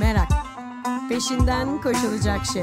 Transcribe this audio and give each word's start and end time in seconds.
Merak. 0.00 0.28
Peşinden 1.08 1.80
koşulacak 1.80 2.46
şey. 2.46 2.62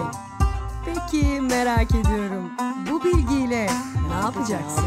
Peki 0.85 1.41
merak 1.41 1.95
ediyorum. 1.95 2.51
Bu 2.91 3.03
bilgiyle 3.03 3.67
ne 4.07 4.13
yapacaksın? 4.13 4.83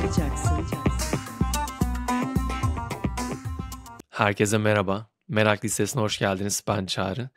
Herkese 4.10 4.58
merhaba. 4.58 5.06
Merak 5.28 5.64
listesine 5.64 6.02
hoş 6.02 6.18
geldiniz. 6.18 6.62
Ben 6.68 6.86
Çağrı. 6.86 7.30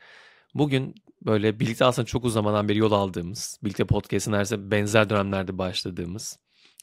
Bugün 0.54 0.96
böyle 1.26 1.60
birlikte 1.60 1.86
aslında 1.86 2.06
çok 2.06 2.26
uzun 2.26 2.34
zamandan 2.34 2.70
beri 2.70 2.78
yol 2.78 2.92
aldığımız, 2.92 3.60
birlikte 3.64 3.86
podcast'in 3.86 4.32
neredeyse 4.32 4.72
benzer 4.72 5.10
dönemlerde 5.10 5.58
başladığımız, 5.58 6.40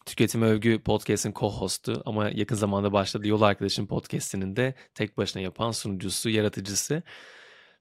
Tüketim 0.06 0.42
Övgü 0.42 0.82
podcast'in 0.82 1.32
co-host'u 1.32 2.02
ama 2.06 2.30
yakın 2.30 2.56
zamanda 2.56 2.92
başladı 2.92 3.28
Yol 3.28 3.42
Arkadaşım 3.42 3.86
podcast'inin 3.86 4.56
de 4.56 4.74
tek 4.94 5.18
başına 5.18 5.42
yapan 5.42 5.70
sunucusu, 5.70 6.30
yaratıcısı. 6.30 7.02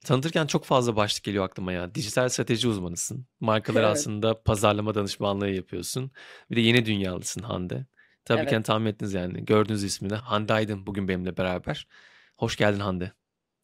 Tanıtırken 0.05 0.47
çok 0.47 0.65
fazla 0.65 0.95
başlık 0.95 1.23
geliyor 1.23 1.45
aklıma 1.45 1.71
ya. 1.71 1.95
Dijital 1.95 2.29
strateji 2.29 2.67
uzmanısın. 2.67 3.27
Markalar 3.39 3.83
Evet. 3.83 3.91
aslında 3.91 4.43
pazarlama 4.43 4.95
danışmanlığı 4.95 5.49
yapıyorsun. 5.49 6.11
Bir 6.51 6.55
de 6.55 6.61
yeni 6.61 6.85
dünyalısın 6.85 7.41
Hande. 7.41 7.85
Tabii 8.25 8.47
ki 8.47 8.55
Evet. 8.55 8.65
tahmin 8.65 8.85
ettiniz 8.85 9.13
yani. 9.13 9.45
Gördüğünüz 9.45 9.83
ismini. 9.83 10.13
Hande 10.13 10.53
Aydın 10.53 10.85
bugün 10.87 11.07
benimle 11.07 11.37
beraber. 11.37 11.87
Hoş 12.37 12.55
geldin 12.55 12.79
Hande. 12.79 13.11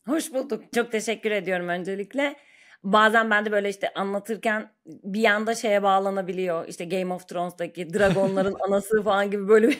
Hoş 0.07 0.33
bulduk. 0.33 0.63
Çok 0.75 0.91
teşekkür 0.91 1.31
ediyorum 1.31 1.67
öncelikle. 1.67 2.35
Bazen 2.83 3.29
ben 3.31 3.45
de 3.45 3.51
böyle 3.51 3.69
işte 3.69 3.93
anlatırken 3.95 4.71
bir 4.85 5.25
anda 5.25 5.55
şeye 5.55 5.83
bağlanabiliyor. 5.83 6.67
İşte 6.67 6.85
Game 6.85 7.13
of 7.13 7.27
Thrones'taki 7.27 7.93
dragonların 7.93 8.55
anası 8.67 9.03
falan 9.03 9.31
gibi 9.31 9.47
böyle 9.47 9.67
bir 9.67 9.77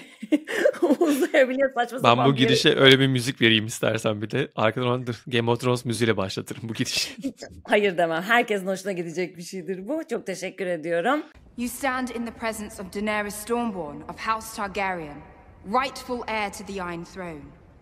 uzayabiliyor 1.00 1.74
saçma 1.74 1.98
Ben 1.98 2.02
sapan 2.10 2.30
bu 2.30 2.34
bir 2.36 2.40
yere- 2.40 2.48
girişe 2.48 2.76
öyle 2.80 3.00
bir 3.00 3.08
müzik 3.08 3.42
vereyim 3.42 3.66
istersen 3.66 4.22
bir 4.22 4.32
de. 4.32 4.48
Arkadan 4.56 5.06
Game 5.28 5.52
of 5.52 5.60
Thrones 5.62 5.86
müziğiyle 5.86 6.18
başlatırım 6.18 6.62
bu 6.70 6.74
girişi. 6.74 7.10
Hayır 7.68 7.98
demem. 7.98 8.22
Herkesin 8.22 8.68
hoşuna 8.68 8.92
gidecek 8.92 9.38
bir 9.38 9.44
şeydir 9.44 9.88
bu. 9.88 10.02
Çok 10.10 10.26
teşekkür 10.26 10.66
ediyorum. 10.68 11.24
You 11.58 11.70
stand 11.70 12.08
in 12.08 12.26
the 12.26 12.32
presence 12.34 12.82
of 12.82 12.94
Daenerys 12.94 13.36
Stormborn 13.36 14.02
of 14.02 14.28
House 14.28 14.56
Targaryen, 14.56 15.18
rightful 15.66 16.22
heir 16.28 16.52
to 16.52 16.66
the 16.66 16.74
Iron 16.74 17.04
Throne, 17.04 17.42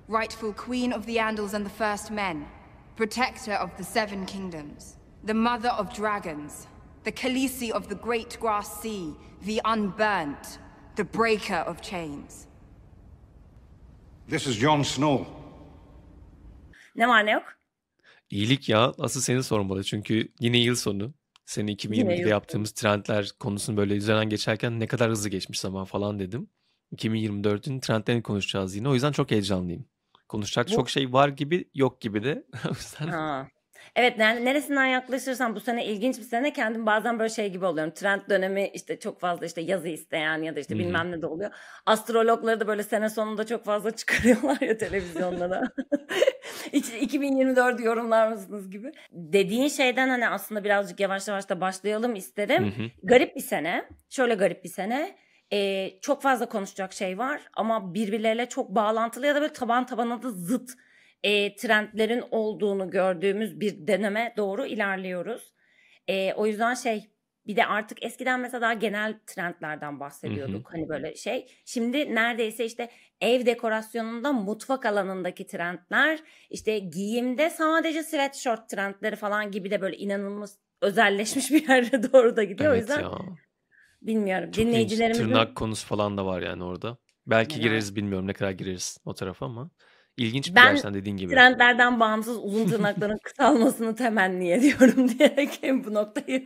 rightful 0.10 0.54
queen 0.54 0.92
of 0.92 1.06
the 1.06 1.14
Andals 1.22 1.54
and 1.56 1.66
the 1.66 1.86
First 1.86 2.12
Men, 2.12 2.44
protector 2.98 3.54
of 3.64 3.70
the 3.78 3.84
Seven 3.84 4.26
Kingdoms, 4.26 4.94
the 5.28 5.34
mother 5.34 5.70
of 5.80 5.96
dragons, 5.98 6.66
the 7.04 7.12
Khaleesi 7.12 7.72
of 7.72 7.90
the 7.90 7.96
Great 7.96 8.40
Grass 8.42 8.82
Sea, 8.82 9.14
the 9.46 9.62
Unburnt, 9.74 10.60
the 10.96 11.04
breaker 11.18 11.64
of 11.70 11.82
chains. 11.82 12.46
This 14.30 14.48
is 14.48 14.56
Jon 14.60 14.84
Snow. 14.84 15.26
Ne 16.96 17.08
var 17.08 17.26
ne 17.26 17.32
yok? 17.32 17.44
İyilik 18.30 18.70
ya. 18.70 18.94
Asıl 19.00 19.22
seni 19.22 19.44
sormalı. 19.44 19.84
Çünkü 19.84 20.28
yine 20.40 20.58
yıl 20.58 20.76
sonu. 20.76 21.14
Senin 21.46 21.76
2020'de 21.76 22.14
yıl 22.14 22.30
yaptığımız 22.30 22.72
trendler 22.72 23.32
konusunu 23.40 23.78
böyle 23.78 23.94
üzerinden 23.96 24.30
geçerken 24.30 24.80
ne 24.80 24.88
kadar 24.88 25.10
hızlı 25.12 25.30
geçmiş 25.30 25.60
zaman 25.60 25.86
falan 25.86 26.20
dedim. 26.20 26.50
2024'ün 26.96 27.80
trendlerini 27.80 28.24
konuşacağız 28.24 28.76
yine. 28.76 28.90
O 28.90 28.94
yüzden 28.94 29.12
çok 29.12 29.32
heyecanlıyım. 29.32 29.86
Konuşacak 30.30 30.68
Bu- 30.68 30.72
çok 30.72 30.90
şey 30.90 31.14
var 31.14 31.30
gibi 31.30 31.70
yok 31.74 32.02
gibi 32.02 32.24
de. 32.24 32.44
O 32.66 32.70
yüzden 32.70 33.08
Ha. 33.08 33.48
Evet 33.96 34.20
yani 34.20 34.46
neresinden 34.46 34.86
yaklaşırsan 34.86 35.56
bu 35.56 35.60
sene 35.60 35.86
ilginç 35.86 36.18
bir 36.18 36.24
sene 36.24 36.54
kendim 36.54 36.86
bazen 36.86 37.20
böyle 37.20 37.30
şey 37.30 37.50
gibi 37.52 37.66
oluyorum. 37.66 37.94
Trend 37.94 38.22
dönemi 38.30 38.68
işte 38.74 39.00
çok 39.00 39.20
fazla 39.20 39.46
işte 39.46 39.62
yazı 39.62 39.88
isteyen 39.88 40.42
ya 40.42 40.56
da 40.56 40.60
işte 40.60 40.76
Hı 40.76 40.80
hı. 40.80 40.84
bilmem 40.84 41.12
ne 41.12 41.22
de 41.22 41.26
oluyor. 41.26 41.52
Astrologları 41.86 42.60
da 42.60 42.68
böyle 42.68 42.84
sene 42.84 43.10
sonunda 43.10 43.46
çok 43.46 43.66
fazla 43.66 43.92
çıkarıyorlar 43.96 44.62
ya 44.62 44.78
televizyonlara. 44.78 45.62
Hiç 46.74 46.90
2024 47.02 47.80
yorumlar 47.80 48.28
mısınız 48.28 48.72
gibi. 48.72 48.92
Dediğin 49.12 49.68
şeyden 49.68 50.10
hani 50.10 50.30
aslında 50.30 50.64
birazcık 50.64 51.00
yavaş 51.00 51.28
yavaş 51.28 51.50
da 51.50 51.62
başlayalım 51.62 52.16
isterim. 52.16 52.64
Hı 52.64 52.84
hı. 52.84 52.88
Garip 53.04 53.36
bir 53.36 53.42
sene. 53.42 53.86
Şöyle 54.10 54.36
garip 54.36 54.64
bir 54.64 54.70
sene. 54.70 55.16
Ee, 55.54 55.90
çok 56.02 56.22
fazla 56.22 56.50
konuşacak 56.50 56.94
şey 56.94 57.18
var 57.18 57.42
ama 57.54 57.94
birbirleriyle 57.94 58.50
çok 58.50 58.70
bağlantılı 58.70 59.28
ya 59.28 59.36
da 59.36 59.42
böyle 59.42 59.54
taban 59.54 59.86
tabana 59.86 60.24
da 60.24 60.30
zıt 60.32 60.72
e, 61.24 61.56
trendlerin 61.56 62.24
olduğunu 62.32 62.90
gördüğümüz 62.90 63.60
bir 63.60 63.88
deneme 63.88 64.34
doğru 64.38 64.66
ilerliyoruz. 64.66 65.54
E, 66.08 66.34
o 66.34 66.46
yüzden 66.48 66.74
şey 66.74 67.12
bir 67.48 67.56
de 67.56 67.66
artık 67.66 68.04
eskiden 68.04 68.40
mesela 68.40 68.62
daha 68.62 68.74
genel 68.74 69.20
trendlerden 69.28 70.00
bahsediyorduk. 70.00 70.74
Hani 70.74 70.90
böyle 70.90 71.16
şey. 71.16 71.48
Şimdi 71.66 72.16
neredeyse 72.16 72.66
işte 72.66 72.90
ev 73.22 73.46
dekorasyonunda 73.46 74.32
mutfak 74.34 74.86
alanındaki 74.86 75.48
trendler, 75.48 76.20
işte 76.50 76.80
giyimde 76.80 77.50
sadece 77.50 78.04
sweatshirt 78.04 78.70
trendleri 78.70 79.16
falan 79.16 79.52
gibi 79.52 79.72
de 79.72 79.82
böyle 79.82 79.98
inanılmaz 79.98 80.58
özelleşmiş 80.82 81.52
bir 81.52 81.70
yere 81.70 82.04
doğru 82.14 82.36
da 82.36 82.44
gidiyor. 82.44 82.72
o 82.72 82.74
Evet 82.74 82.82
yüzden 82.90 83.02
ya. 83.02 83.12
bilmiyorum. 84.02 84.52
Çok. 84.52 84.66
Dinleyicilerimizin 84.66 85.24
Tırnak 85.24 85.56
konusu 85.56 85.88
falan 85.88 86.18
da 86.18 86.26
var 86.26 86.42
yani 86.42 86.64
orada. 86.64 86.98
Belki 87.28 87.54
Yani. 87.56 87.64
gireriz 87.64 87.96
bilmiyorum 87.96 88.28
ne 88.28 88.34
kadar 88.34 88.52
gireriz 88.52 88.98
o 89.06 89.14
tarafa 89.14 89.46
ama. 89.46 89.72
İlginç 90.18 90.50
bir 90.50 90.56
Ben 90.56 90.66
gerçekten 90.66 90.94
dediğin 90.94 91.18
gibi. 91.18 91.34
trendlerden 91.34 92.00
bağımsız 92.00 92.38
uzun 92.38 92.68
tırnakların 92.68 93.18
kısalmasını 93.24 93.96
temenni 93.96 94.52
ediyorum 94.52 95.10
diyerek 95.20 95.60
bu 95.86 95.94
noktayı 95.94 96.46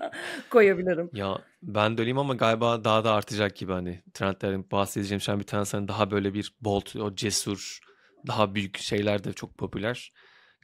koyabilirim. 0.50 1.09
Ya 1.14 1.38
ben 1.62 1.98
de 1.98 2.02
öyleyim 2.02 2.18
ama 2.18 2.34
galiba 2.34 2.84
daha 2.84 3.03
da 3.03 3.14
artacak 3.14 3.56
gibi 3.56 3.72
hani 3.72 4.03
trendlerin 4.14 4.72
bahsedeceğim 4.72 5.22
şu 5.22 5.31
an 5.31 5.40
bir 5.40 5.46
tane 5.46 5.66
hani 5.72 5.88
daha 5.88 6.12
böyle 6.12 6.34
bir 6.34 6.53
bold, 6.62 7.00
o 7.00 7.16
cesur, 7.16 7.80
daha 8.28 8.56
büyük 8.56 8.78
şeyler 8.78 9.24
de 9.24 9.34
çok 9.34 9.58
popüler. 9.58 10.12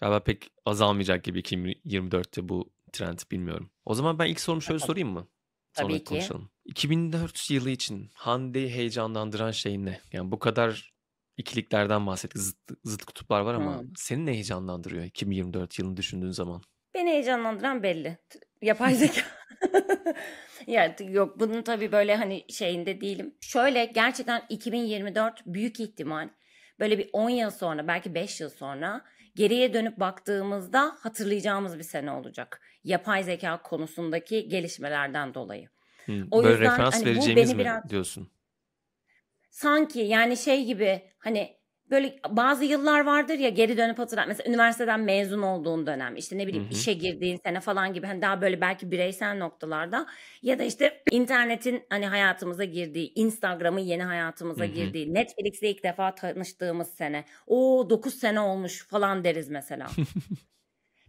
Galiba 0.01 0.19
pek 0.19 0.47
azalmayacak 0.65 1.23
gibi 1.23 1.39
2024'te 1.39 2.49
bu 2.49 2.71
trend 2.93 3.19
bilmiyorum. 3.31 3.71
O 3.85 3.93
zaman 3.93 4.19
ben 4.19 4.25
ilk 4.25 4.39
sorumu 4.39 4.61
şöyle 4.61 4.79
sorayım 4.79 5.09
mı? 5.09 5.27
Sonra 5.77 5.87
Tabii 5.87 5.99
ki. 5.99 6.05
konuşalım. 6.05 6.49
2004 6.65 7.51
yılı 7.51 7.69
için 7.69 8.09
Hande'yi 8.13 8.69
heyecanlandıran 8.69 9.51
şey 9.51 9.85
ne? 9.85 10.01
Yani 10.13 10.31
bu 10.31 10.39
kadar 10.39 10.93
ikiliklerden 11.41 12.07
bahsettik. 12.07 12.41
Zıt, 12.41 12.57
zıt 12.83 13.05
kutuplar 13.05 13.41
var 13.41 13.53
ama 13.53 13.79
Hmm. 13.81 13.87
seni 13.95 14.25
ne 14.25 14.31
heyecanlandırıyor 14.33 15.03
2024 15.03 15.79
yılını 15.79 15.97
düşündüğün 15.97 16.31
zaman? 16.31 16.61
Beni 16.93 17.09
heyecanlandıran 17.09 17.83
belli. 17.83 18.17
Yapay 18.61 18.95
zeka. 18.95 19.21
ya 20.67 20.95
t- 20.95 21.03
yok 21.05 21.39
bunun 21.39 21.61
tabii 21.61 21.91
böyle 21.91 22.15
hani 22.15 22.45
şeyinde 22.49 23.01
değilim. 23.01 23.35
Şöyle 23.41 23.85
gerçekten 23.85 24.41
2024 24.49 25.41
büyük 25.45 25.79
ihtimal 25.79 26.29
böyle 26.79 26.97
bir 26.97 27.09
10 27.13 27.29
yıl 27.29 27.49
sonra 27.49 27.87
belki 27.87 28.15
5 28.15 28.41
yıl 28.41 28.49
sonra 28.49 29.01
geriye 29.35 29.73
dönüp 29.73 29.99
baktığımızda 29.99 30.95
hatırlayacağımız 30.99 31.77
bir 31.77 31.83
sene 31.83 32.11
olacak. 32.11 32.61
Yapay 32.83 33.23
zeka 33.23 33.61
konusundaki 33.61 34.47
gelişmelerden 34.47 35.33
dolayı. 35.33 35.69
Hmm, 36.05 36.23
O 36.31 36.43
Böyle 36.43 36.49
yüzden 36.53 36.71
referans 36.71 36.95
hani 36.95 37.01
bu 37.03 37.07
vereceğimiz 37.09 37.47
beni 37.49 37.55
mi 37.55 37.59
biraz- 37.61 37.89
diyorsun? 37.89 38.31
Sanki 39.51 39.99
yani 39.99 40.37
şey 40.37 40.65
gibi 40.65 41.01
hani 41.17 41.61
böyle 41.91 42.19
bazı 42.29 42.65
yıllar 42.65 43.05
vardır 43.05 43.39
ya 43.39 43.49
geri 43.49 43.77
dönüp 43.77 43.99
hatırlar. 43.99 44.27
Mesela 44.27 44.49
üniversiteden 44.49 44.99
mezun 44.99 45.41
olduğun 45.41 45.87
dönem 45.87 46.15
işte 46.15 46.37
ne 46.37 46.47
bileyim 46.47 46.65
Hı 46.65 46.69
hı. 46.69 46.73
işe 46.73 46.93
girdiğin 46.93 47.37
sene 47.45 47.59
falan 47.59 47.93
gibi 47.93 48.07
hani 48.07 48.21
daha 48.21 48.41
böyle 48.41 48.61
belki 48.61 48.91
bireysel 48.91 49.37
noktalarda 49.37 50.07
ya 50.41 50.59
da 50.59 50.63
işte 50.63 51.03
internetin 51.11 51.83
hani 51.89 52.07
hayatımıza 52.07 52.63
girdiği, 52.63 53.13
Instagram'ın 53.13 53.79
yeni 53.79 54.03
hayatımıza 54.03 54.63
Hı 54.63 54.67
hı. 54.67 54.73
girdiği, 54.73 55.13
Netflix'le 55.13 55.63
ilk 55.63 55.83
defa 55.83 56.15
tanıştığımız 56.15 56.87
sene. 56.87 57.25
O 57.47 57.87
9 57.89 58.13
sene 58.13 58.39
olmuş 58.39 58.87
falan 58.87 59.23
deriz 59.23 59.49
mesela. 59.49 59.87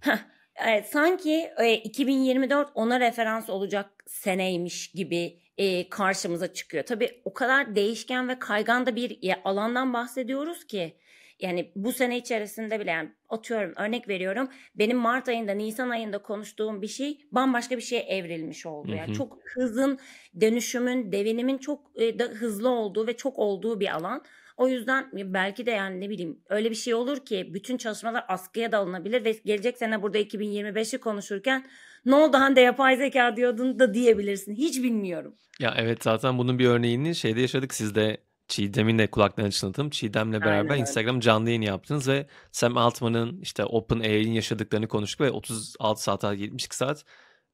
Evet, 0.57 0.89
sanki 0.93 1.51
e, 1.59 1.75
2024 1.75 2.71
ona 2.75 3.01
referans 3.01 3.51
olacak 3.51 3.91
seneymiş 4.07 4.91
gibi 4.91 5.39
e, 5.62 5.89
karşımıza 5.89 6.53
çıkıyor. 6.53 6.84
Tabii 6.84 7.21
o 7.25 7.34
kadar 7.34 7.77
değişken 7.77 8.28
ve 8.28 8.39
kaygan 8.39 8.87
da 8.87 8.97
bir 8.97 9.19
alandan 9.45 9.93
bahsediyoruz 9.93 10.65
ki 10.65 10.97
yani 11.41 11.73
bu 11.77 11.93
sene 11.93 12.19
içerisinde 12.19 12.81
bile 12.81 12.91
yani 12.91 13.09
atıyorum 13.28 13.73
örnek 13.77 14.09
veriyorum 14.09 14.49
benim 14.75 14.99
Mart 14.99 15.28
ayında 15.28 15.53
Nisan 15.53 15.91
ayında 15.91 16.19
konuştuğum 16.19 16.82
bir 16.82 16.88
şey 16.88 17.19
bambaşka 17.32 17.76
bir 17.76 17.82
şeye 17.82 18.03
evrilmiş 18.03 18.67
oldu. 18.67 18.93
Hı 18.93 18.97
Yani 18.97 19.11
hı. 19.11 19.14
çok 19.14 19.38
hızın, 19.44 19.99
dönüşümün, 20.41 21.12
devinimin 21.12 21.59
çok 21.59 21.91
e, 21.94 22.19
da 22.19 22.25
hızlı 22.25 22.69
olduğu 22.69 23.06
ve 23.06 23.17
çok 23.17 23.38
olduğu 23.38 23.81
bir 23.81 23.94
alan. 23.97 24.25
O 24.56 24.69
yüzden 24.69 25.10
belki 25.12 25.66
de 25.66 25.70
yani 25.70 26.00
ne 26.00 26.10
bileyim 26.10 26.40
öyle 26.49 26.70
bir 26.70 26.75
şey 26.75 26.94
olur 26.94 27.25
ki 27.25 27.50
bütün 27.54 27.76
çalışmalar 27.76 28.25
askıya 28.28 28.72
da 28.72 28.78
alınabilir 28.78 29.25
ve 29.25 29.40
gelecek 29.44 29.78
sene 29.78 30.02
burada 30.02 30.19
2025'i 30.19 31.00
konuşurken 31.00 31.64
ne 32.04 32.14
oldu 32.14 32.37
Hande 32.37 32.60
yapay 32.60 32.96
zeka 32.96 33.37
diyordun 33.37 33.78
da 33.78 33.94
diyebilirsin. 33.94 34.54
Hiç 34.54 34.82
bilmiyorum. 34.82 35.34
Ya 35.60 35.75
evet 35.78 36.02
zaten 36.02 36.38
bunun 36.38 36.58
bir 36.58 36.66
örneğini 36.66 37.14
şeyde 37.14 37.40
yaşadık. 37.40 37.75
Siz 37.75 37.94
de 37.94 38.16
Çiğdem'in 38.49 38.99
de 38.99 39.06
kulaklarını 39.06 39.50
çınlatalım. 39.50 39.90
Çiğdem'le 39.90 40.32
beraber 40.32 40.70
Aynen. 40.70 40.81
Instagram 40.81 41.20
canlı 41.20 41.49
yayın 41.49 41.62
yaptınız 41.62 42.08
ve 42.08 42.26
Sam 42.52 42.76
Altman'ın 42.76 43.40
işte 43.40 43.64
OpenAI'nin 43.64 44.32
yaşadıklarını 44.32 44.88
konuştuk 44.88 45.20
ve 45.20 45.31
36 45.31 46.02
saat 46.02 46.25
72 46.25 46.76
saat 46.76 47.04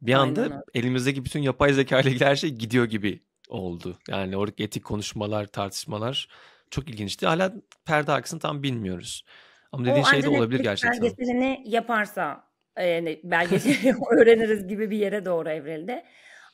bir 0.02 0.14
anda 0.14 0.42
Aynen 0.42 0.62
elimizdeki 0.74 1.24
bütün 1.24 1.42
yapay 1.42 1.72
zeka 1.72 2.00
ile 2.00 2.10
ilgili 2.10 2.24
her 2.24 2.36
şey 2.36 2.50
gidiyor 2.50 2.84
gibi 2.84 3.22
oldu. 3.48 3.98
Yani 4.08 4.36
oradaki 4.36 4.64
etik 4.64 4.84
konuşmalar, 4.84 5.46
tartışmalar 5.46 6.28
çok 6.70 6.88
ilginçti. 6.90 7.26
Hala 7.26 7.52
perde 7.84 8.12
arkasını 8.12 8.40
tam 8.40 8.62
bilmiyoruz. 8.62 9.24
Ama 9.72 9.84
dediğin 9.84 10.04
o 10.04 10.06
şey 10.06 10.22
de 10.22 10.28
olabilir 10.28 10.60
gerçekten. 10.60 11.02
belgeselini 11.02 11.62
yaparsa 11.66 12.44
yani 12.78 13.20
belgesel 13.24 13.94
öğreniriz 14.10 14.68
gibi 14.68 14.90
bir 14.90 14.98
yere 14.98 15.24
doğru 15.24 15.48
evrildi. 15.48 16.04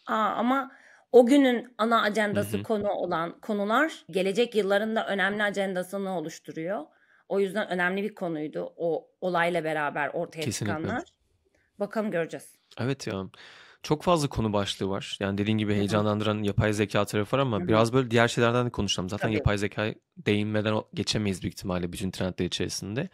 Aa, 0.07 0.15
ama 0.15 0.71
o 1.13 1.27
günün 1.27 1.75
ana 1.79 2.03
ajandası 2.03 2.57
Hı 2.57 2.61
hı. 2.61 2.63
konu 2.63 2.91
olan 2.91 3.41
konular 3.41 4.05
gelecek 4.11 4.55
yılların 4.55 4.97
da 4.97 5.07
önemli 5.07 5.43
ajandasını 5.43 6.19
oluşturuyor. 6.19 6.85
O 7.29 7.41
yüzden 7.41 7.69
önemli 7.69 8.03
bir 8.03 8.15
konuydu 8.15 8.73
o 8.77 9.09
olayla 9.21 9.65
beraber 9.65 10.09
ortaya 10.09 10.41
Kesinlikle. 10.41 10.77
çıkanlar. 10.77 11.03
Bakalım 11.81 12.11
göreceğiz. 12.11 12.53
Evet 12.81 13.07
ya. 13.07 13.25
Çok 13.85 14.03
fazla 14.03 14.29
konu 14.29 14.53
başlığı 14.53 14.89
var. 14.89 15.17
Yani 15.21 15.39
dediğin 15.39 15.59
gibi 15.59 15.73
Hı 15.73 15.77
hı. 15.77 15.79
heyecanlandıran 15.79 16.43
yapay 16.43 16.73
zeka 16.73 17.05
tarafı 17.05 17.37
var 17.37 17.43
ama 17.43 17.61
Hı 17.61 17.69
biraz 17.69 17.93
böyle 17.93 18.11
diğer 18.11 18.29
şeylerden 18.29 18.67
de 18.67 18.71
konuşalım. 18.71 19.09
Zaten 19.09 19.29
Tabii. 19.29 19.37
yapay 19.37 19.59
zekaya 19.59 19.95
değinmeden 20.17 20.73
o- 20.73 20.89
geçemeyiz 20.95 21.43
büyük 21.43 21.55
ihtimalle 21.55 21.93
bütün 21.93 22.11
trendler 22.11 22.45
içerisinde. 22.47 23.09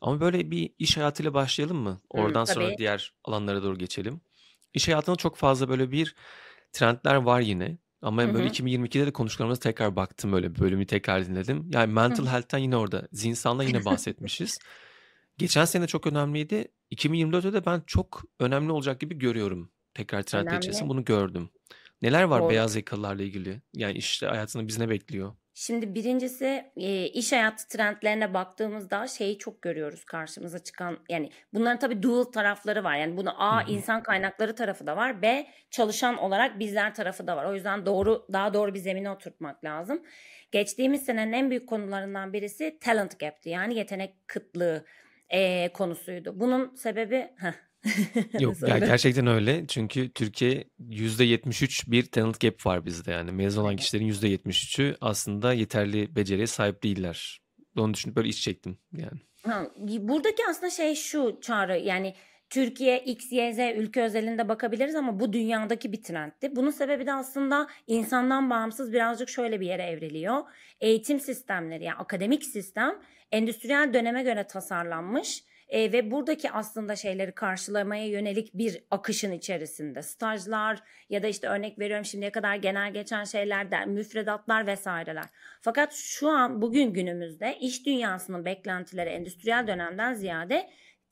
Ama 0.00 0.20
böyle 0.20 0.50
bir 0.50 0.70
iş 0.78 0.96
hayatıyla 0.96 1.34
başlayalım 1.34 1.76
mı? 1.78 2.00
Hı, 2.16 2.20
Oradan 2.20 2.44
sonra 2.44 2.64
tabii. 2.66 2.78
diğer 2.78 3.14
alanlara 3.24 3.62
doğru 3.62 3.78
geçelim. 3.78 4.20
İş 4.74 4.88
hayatında 4.88 5.16
çok 5.16 5.36
fazla 5.36 5.68
böyle 5.68 5.90
bir 5.92 6.14
trendler 6.72 7.14
var 7.16 7.40
yine. 7.40 7.78
Ama 8.02 8.22
Hı 8.24 8.28
böyle 8.32 8.46
hı. 8.46 8.48
2022'de 8.48 9.06
de 9.06 9.12
konuştuklarımıza 9.12 9.60
tekrar 9.60 9.96
baktım 9.96 10.32
böyle 10.32 10.58
bölümü 10.58 10.86
tekrar 10.86 11.26
dinledim. 11.26 11.70
Yani 11.72 11.92
mental 11.92 12.24
Hı. 12.24 12.28
health'ten 12.28 12.58
yine 12.58 12.76
orada. 12.76 13.08
Zihinsaldan 13.12 13.64
yine 13.64 13.84
bahsetmişiz. 13.84 14.58
Geçen 15.38 15.64
sene 15.64 15.86
çok 15.86 16.06
önemliydi. 16.06 16.68
2024'te 16.90 17.52
de 17.52 17.66
ben 17.66 17.82
çok 17.86 18.22
önemli 18.40 18.72
olacak 18.72 19.00
gibi 19.00 19.18
görüyorum. 19.18 19.70
Tekrar 19.94 20.20
içerisinde 20.20 20.50
Önemli. 20.50 20.88
bunu 20.88 21.04
gördüm. 21.04 21.50
Neler 22.02 22.22
var 22.22 22.42
Doğru. 22.42 22.50
beyaz 22.50 22.76
yakalılarla 22.76 23.22
ilgili? 23.22 23.60
Yani 23.74 23.98
işte 23.98 24.26
hayatında 24.26 24.68
biz 24.68 24.78
ne 24.78 24.88
bekliyor? 24.88 25.32
Şimdi 25.56 25.94
birincisi 25.94 26.72
e, 26.76 27.06
iş 27.06 27.32
hayatı 27.32 27.68
trendlerine 27.68 28.34
baktığımızda 28.34 29.06
şeyi 29.06 29.38
çok 29.38 29.62
görüyoruz 29.62 30.04
karşımıza 30.04 30.58
çıkan 30.58 30.98
yani 31.08 31.30
bunların 31.52 31.78
tabii 31.78 32.02
dual 32.02 32.24
tarafları 32.24 32.84
var. 32.84 32.96
Yani 32.96 33.16
bunu 33.16 33.42
A 33.42 33.62
insan 33.62 34.02
kaynakları 34.02 34.54
tarafı 34.54 34.86
da 34.86 34.96
var. 34.96 35.22
B 35.22 35.46
çalışan 35.70 36.18
olarak 36.18 36.58
bizler 36.58 36.94
tarafı 36.94 37.26
da 37.26 37.36
var. 37.36 37.44
O 37.44 37.54
yüzden 37.54 37.86
doğru 37.86 38.26
daha 38.32 38.54
doğru 38.54 38.74
bir 38.74 38.78
zemine 38.78 39.10
oturtmak 39.10 39.64
lazım. 39.64 40.02
Geçtiğimiz 40.52 41.04
senenin 41.04 41.32
en 41.32 41.50
büyük 41.50 41.68
konularından 41.68 42.32
birisi 42.32 42.78
talent 42.80 43.18
gap'ti. 43.20 43.48
Yani 43.48 43.74
yetenek 43.74 44.28
kıtlığı 44.28 44.84
e, 45.28 45.72
konusuydu. 45.72 46.40
Bunun 46.40 46.74
sebebi 46.74 47.30
Heh. 47.36 47.52
Yok 48.40 48.56
ya 48.68 48.78
gerçekten 48.78 49.26
öyle. 49.26 49.64
Çünkü 49.68 50.12
Türkiye 50.12 50.64
%73 50.80 51.90
bir 51.90 52.06
talent 52.06 52.40
gap 52.40 52.66
var 52.66 52.86
bizde 52.86 53.12
yani. 53.12 53.32
Mezun 53.32 53.62
olan 53.62 53.76
kişilerin 53.76 54.12
%73'ü 54.12 54.96
aslında 55.00 55.52
yeterli 55.52 56.16
beceriye 56.16 56.46
sahip 56.46 56.82
değiller. 56.82 57.40
Onu 57.78 57.94
düşünüp 57.94 58.16
böyle 58.16 58.28
iş 58.28 58.42
çektim 58.42 58.78
yani. 58.92 59.20
Ha, 59.46 59.66
buradaki 59.78 60.42
aslında 60.50 60.70
şey 60.70 60.94
şu 60.94 61.38
çağrı 61.42 61.78
yani 61.78 62.14
Türkiye 62.50 62.98
X, 62.98 63.32
Y, 63.32 63.52
Z 63.52 63.58
ülke 63.58 64.02
özelinde 64.02 64.48
bakabiliriz 64.48 64.94
ama 64.94 65.20
bu 65.20 65.32
dünyadaki 65.32 65.92
bir 65.92 66.02
trendti. 66.02 66.56
Bunun 66.56 66.70
sebebi 66.70 67.06
de 67.06 67.12
aslında 67.12 67.66
insandan 67.86 68.50
bağımsız 68.50 68.92
birazcık 68.92 69.28
şöyle 69.28 69.60
bir 69.60 69.66
yere 69.66 69.82
evriliyor. 69.82 70.42
Eğitim 70.80 71.20
sistemleri 71.20 71.84
yani 71.84 71.96
akademik 71.96 72.44
sistem 72.44 72.98
endüstriyel 73.32 73.94
döneme 73.94 74.22
göre 74.22 74.46
tasarlanmış 74.46 75.44
e, 75.68 75.92
ve 75.92 76.10
buradaki 76.10 76.50
aslında 76.50 76.96
şeyleri 76.96 77.32
karşılamaya 77.32 78.06
yönelik 78.06 78.54
bir 78.54 78.84
akışın 78.90 79.32
içerisinde. 79.32 80.02
Stajlar 80.02 80.82
ya 81.08 81.22
da 81.22 81.26
işte 81.26 81.48
örnek 81.48 81.78
veriyorum 81.78 82.04
şimdiye 82.04 82.30
kadar 82.30 82.56
genel 82.56 82.92
geçen 82.92 83.24
şeyler, 83.24 83.86
müfredatlar 83.86 84.66
vesaireler. 84.66 85.24
Fakat 85.60 85.92
şu 85.92 86.28
an 86.28 86.62
bugün 86.62 86.92
günümüzde 86.92 87.58
iş 87.60 87.86
dünyasının 87.86 88.44
beklentileri 88.44 89.10
endüstriyel 89.10 89.66
dönemden 89.66 90.14
ziyade 90.14 90.70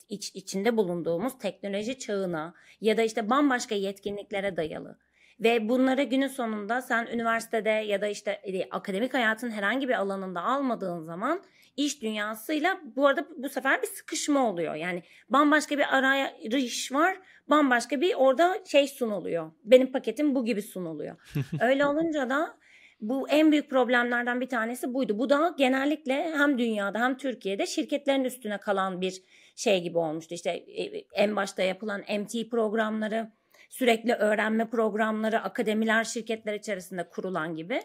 iç, 0.09 0.35
içinde 0.35 0.77
bulunduğumuz 0.77 1.37
teknoloji 1.39 1.99
çağına 1.99 2.53
ya 2.81 2.97
da 2.97 3.01
işte 3.01 3.29
bambaşka 3.29 3.75
yetkinliklere 3.75 4.57
dayalı. 4.57 4.97
Ve 5.39 5.69
bunları 5.69 6.03
günün 6.03 6.27
sonunda 6.27 6.81
sen 6.81 7.07
üniversitede 7.13 7.69
ya 7.69 8.01
da 8.01 8.07
işte 8.07 8.31
e, 8.31 8.69
akademik 8.69 9.13
hayatın 9.13 9.51
herhangi 9.51 9.89
bir 9.89 9.93
alanında 9.93 10.43
almadığın 10.43 11.01
zaman 11.01 11.41
iş 11.77 12.01
dünyasıyla 12.01 12.79
bu 12.95 13.07
arada 13.07 13.27
bu 13.37 13.49
sefer 13.49 13.81
bir 13.81 13.87
sıkışma 13.87 14.49
oluyor. 14.49 14.75
Yani 14.75 15.03
bambaşka 15.29 15.77
bir 15.77 15.97
arayış 15.97 16.91
var, 16.91 17.17
bambaşka 17.47 18.01
bir 18.01 18.13
orada 18.13 18.57
şey 18.65 18.87
sunuluyor. 18.87 19.51
Benim 19.63 19.91
paketim 19.91 20.35
bu 20.35 20.45
gibi 20.45 20.61
sunuluyor. 20.61 21.15
Öyle 21.61 21.85
olunca 21.85 22.29
da 22.29 22.57
bu 23.01 23.29
en 23.29 23.51
büyük 23.51 23.69
problemlerden 23.69 24.41
bir 24.41 24.49
tanesi 24.49 24.93
buydu. 24.93 25.19
Bu 25.19 25.29
da 25.29 25.55
genellikle 25.57 26.33
hem 26.37 26.57
dünyada 26.57 26.99
hem 26.99 27.17
Türkiye'de 27.17 27.65
şirketlerin 27.65 28.23
üstüne 28.23 28.57
kalan 28.57 29.01
bir 29.01 29.21
şey 29.55 29.81
gibi 29.81 29.97
olmuştu. 29.97 30.35
İşte 30.35 30.49
e, 30.51 30.83
en 31.13 31.35
başta 31.35 31.63
yapılan 31.63 32.01
MT 32.01 32.49
programları, 32.51 33.31
sürekli 33.73 34.13
öğrenme 34.13 34.69
programları, 34.69 35.41
akademiler 35.41 36.03
şirketler 36.03 36.53
içerisinde 36.53 37.09
kurulan 37.09 37.55
gibi. 37.55 37.81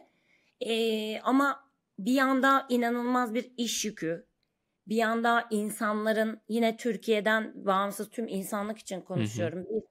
Ee, 0.60 1.20
ama 1.20 1.70
bir 1.98 2.12
yanda 2.12 2.66
inanılmaz 2.68 3.34
bir 3.34 3.52
iş 3.56 3.84
yükü, 3.84 4.26
bir 4.86 4.96
yanda 4.96 5.46
insanların 5.50 6.40
yine 6.48 6.76
Türkiye'den 6.76 7.52
bağımsız 7.66 8.10
tüm 8.10 8.28
insanlık 8.28 8.78
için 8.78 9.00
konuşuyorum. 9.00 9.64
Bir 9.64 9.82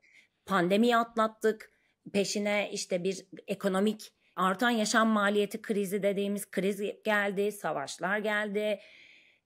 pandemiyi 0.45 0.97
atlattık. 0.97 1.71
Peşine 2.13 2.69
işte 2.71 3.03
bir 3.03 3.25
ekonomik 3.47 4.13
artan 4.35 4.69
yaşam 4.69 5.07
maliyeti 5.07 5.61
krizi 5.61 6.03
dediğimiz 6.03 6.51
kriz 6.51 6.81
geldi, 7.03 7.51
savaşlar 7.51 8.17
geldi. 8.17 8.79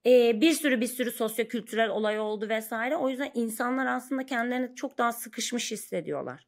Ee, 0.05 0.41
bir 0.41 0.51
sürü 0.51 0.81
bir 0.81 0.87
sürü 0.87 1.11
sosyokültürel 1.11 1.89
olay 1.89 2.19
oldu 2.19 2.49
vesaire. 2.49 2.95
O 2.95 3.09
yüzden 3.09 3.31
insanlar 3.33 3.85
aslında 3.85 4.25
kendilerini 4.25 4.75
çok 4.75 4.97
daha 4.97 5.11
sıkışmış 5.11 5.71
hissediyorlar. 5.71 6.47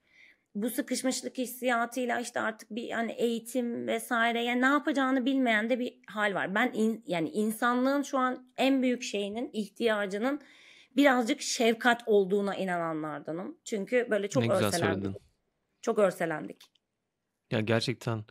Bu 0.55 0.69
sıkışmışlık 0.69 1.37
hissiyatıyla 1.37 2.19
işte 2.19 2.39
artık 2.39 2.71
bir 2.71 2.91
hani 2.91 3.11
eğitim 3.11 3.87
vesaire 3.87 4.43
yani 4.43 4.61
ne 4.61 4.65
yapacağını 4.65 5.25
bilmeyen 5.25 5.69
de 5.69 5.79
bir 5.79 5.99
hal 6.07 6.33
var. 6.33 6.55
Ben 6.55 6.71
in, 6.73 7.03
yani 7.07 7.29
insanlığın 7.29 8.01
şu 8.01 8.17
an 8.17 8.47
en 8.57 8.81
büyük 8.81 9.03
şeyinin 9.03 9.49
ihtiyacının 9.53 10.41
birazcık 10.95 11.41
şefkat 11.41 12.03
olduğuna 12.05 12.55
inananlardanım. 12.55 13.57
Çünkü 13.63 14.07
böyle 14.11 14.29
çok 14.29 14.43
örselendik. 14.43 14.79
söyledin. 14.79 15.15
Çok 15.81 15.99
örselendik. 15.99 16.71
Ya 17.51 17.59
gerçekten 17.59 18.23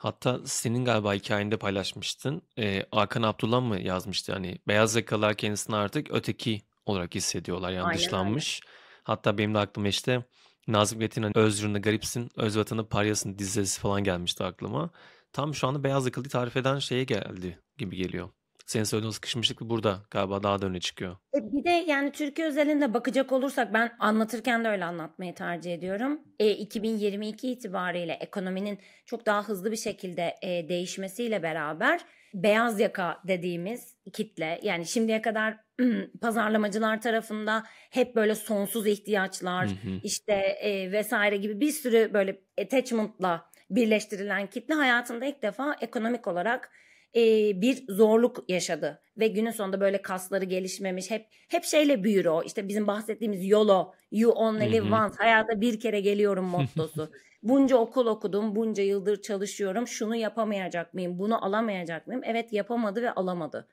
hatta 0.00 0.40
senin 0.44 0.84
galiba 0.84 1.14
hikayende 1.14 1.56
paylaşmıştın. 1.56 2.42
Ee, 2.58 2.86
Hakan 2.92 3.22
Abdullah 3.22 3.60
mı 3.60 3.80
yazmıştı 3.80 4.32
hani 4.32 4.58
beyaz 4.68 4.96
yakalılar 4.96 5.34
kendisini 5.34 5.76
artık 5.76 6.06
öteki 6.10 6.62
olarak 6.86 7.14
hissediyorlar 7.14 7.70
yani 7.70 7.82
Aynen 7.82 7.90
öyle. 7.90 7.98
dışlanmış. 7.98 8.60
Hatta 9.04 9.38
benim 9.38 9.54
de 9.54 9.58
aklıma 9.58 9.88
işte 9.88 10.24
Nazım 10.68 10.96
Hikmet'in 11.00 11.38
Özrün'de 11.38 11.78
garipsin, 11.78 12.30
öz 12.36 12.58
vatanı 12.58 12.88
paryasın 12.88 13.38
dizisi 13.38 13.80
falan 13.80 14.04
gelmişti 14.04 14.44
aklıma. 14.44 14.90
Tam 15.32 15.54
şu 15.54 15.68
anda 15.68 15.84
beyaz 15.84 16.06
yakalıyı 16.06 16.30
tarif 16.30 16.56
eden 16.56 16.78
şeye 16.78 17.04
geldi 17.04 17.58
gibi 17.78 17.96
geliyor. 17.96 18.28
Senin 18.70 18.84
söylediğin 18.84 19.08
o 19.10 19.12
sıkışmışlık 19.12 19.60
burada 19.60 20.02
galiba 20.10 20.42
daha 20.42 20.62
da 20.62 20.66
öne 20.66 20.80
çıkıyor. 20.80 21.16
E, 21.34 21.52
Bir 21.52 21.64
de 21.64 21.70
yani 21.70 22.12
Türkiye 22.12 22.46
özelinde 22.48 22.94
bakacak 22.94 23.32
olursak 23.32 23.74
ben 23.74 23.96
anlatırken 23.98 24.64
de 24.64 24.68
öyle 24.68 24.84
anlatmayı 24.84 25.34
tercih 25.34 25.74
ediyorum. 25.74 26.20
E, 26.38 26.50
2022 26.50 27.50
itibariyle 27.50 28.12
ekonominin 28.12 28.78
çok 29.06 29.26
daha 29.26 29.48
hızlı 29.48 29.72
bir 29.72 29.76
şekilde 29.76 30.34
e, 30.42 30.68
değişmesiyle 30.68 31.42
beraber 31.42 32.00
beyaz 32.34 32.80
yaka 32.80 33.20
dediğimiz 33.28 33.96
kitle 34.12 34.60
yani 34.62 34.86
şimdiye 34.86 35.22
kadar 35.22 35.56
pazarlamacılar 36.20 37.00
tarafında 37.00 37.64
hep 37.90 38.16
böyle 38.16 38.34
sonsuz 38.34 38.86
ihtiyaçlar 38.86 39.66
Hı 39.66 39.70
hı. 39.70 40.00
işte 40.02 40.32
e, 40.60 40.92
vesaire 40.92 41.36
gibi 41.36 41.60
bir 41.60 41.72
sürü 41.72 42.10
böyle 42.14 42.40
attachment'la 42.62 43.50
birleştirilen 43.70 44.46
kitle 44.46 44.74
hayatında 44.74 45.26
ilk 45.26 45.42
defa 45.42 45.76
ekonomik 45.80 46.26
olarak 46.26 46.70
e, 47.16 47.20
bir 47.60 47.84
zorluk 47.88 48.44
yaşadı 48.48 49.02
ve 49.18 49.28
günün 49.28 49.50
sonunda 49.50 49.80
böyle 49.80 50.02
kasları 50.02 50.44
gelişmemiş 50.44 51.10
hep 51.10 51.26
hep 51.48 51.64
şeyle 51.64 52.04
büyür 52.04 52.24
o. 52.24 52.42
İşte 52.42 52.68
bizim 52.68 52.86
bahsettiğimiz 52.86 53.44
YOLO 53.44 53.92
you 54.12 54.32
only 54.32 54.72
live 54.72 54.94
once 54.94 55.14
hayata 55.18 55.60
bir 55.60 55.80
kere 55.80 56.00
geliyorum 56.00 56.44
mottosu. 56.44 57.10
Bunca 57.42 57.76
okul 57.76 58.06
okudum 58.06 58.56
bunca 58.56 58.82
yıldır 58.82 59.22
çalışıyorum 59.22 59.86
şunu 59.86 60.16
yapamayacak 60.16 60.94
mıyım 60.94 61.18
bunu 61.18 61.44
alamayacak 61.44 62.06
mıyım? 62.06 62.22
Evet 62.24 62.52
yapamadı 62.52 63.02
ve 63.02 63.10
alamadı. 63.10 63.68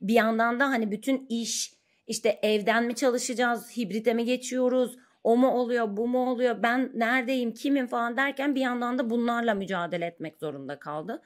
Bir 0.00 0.14
yandan 0.14 0.60
da 0.60 0.64
hani 0.68 0.90
bütün 0.90 1.26
iş 1.28 1.72
işte 2.06 2.38
evden 2.42 2.84
mi 2.84 2.94
çalışacağız 2.94 3.76
hibrite 3.76 4.14
mi 4.14 4.24
geçiyoruz 4.24 4.96
o 5.24 5.36
mu 5.36 5.50
oluyor 5.50 5.96
bu 5.96 6.08
mu 6.08 6.30
oluyor 6.30 6.62
ben 6.62 6.90
neredeyim 6.94 7.54
kimim 7.54 7.86
falan 7.86 8.16
derken 8.16 8.54
bir 8.54 8.60
yandan 8.60 8.98
da 8.98 9.10
bunlarla 9.10 9.54
mücadele 9.54 10.06
etmek 10.06 10.38
zorunda 10.38 10.78
kaldı 10.78 11.22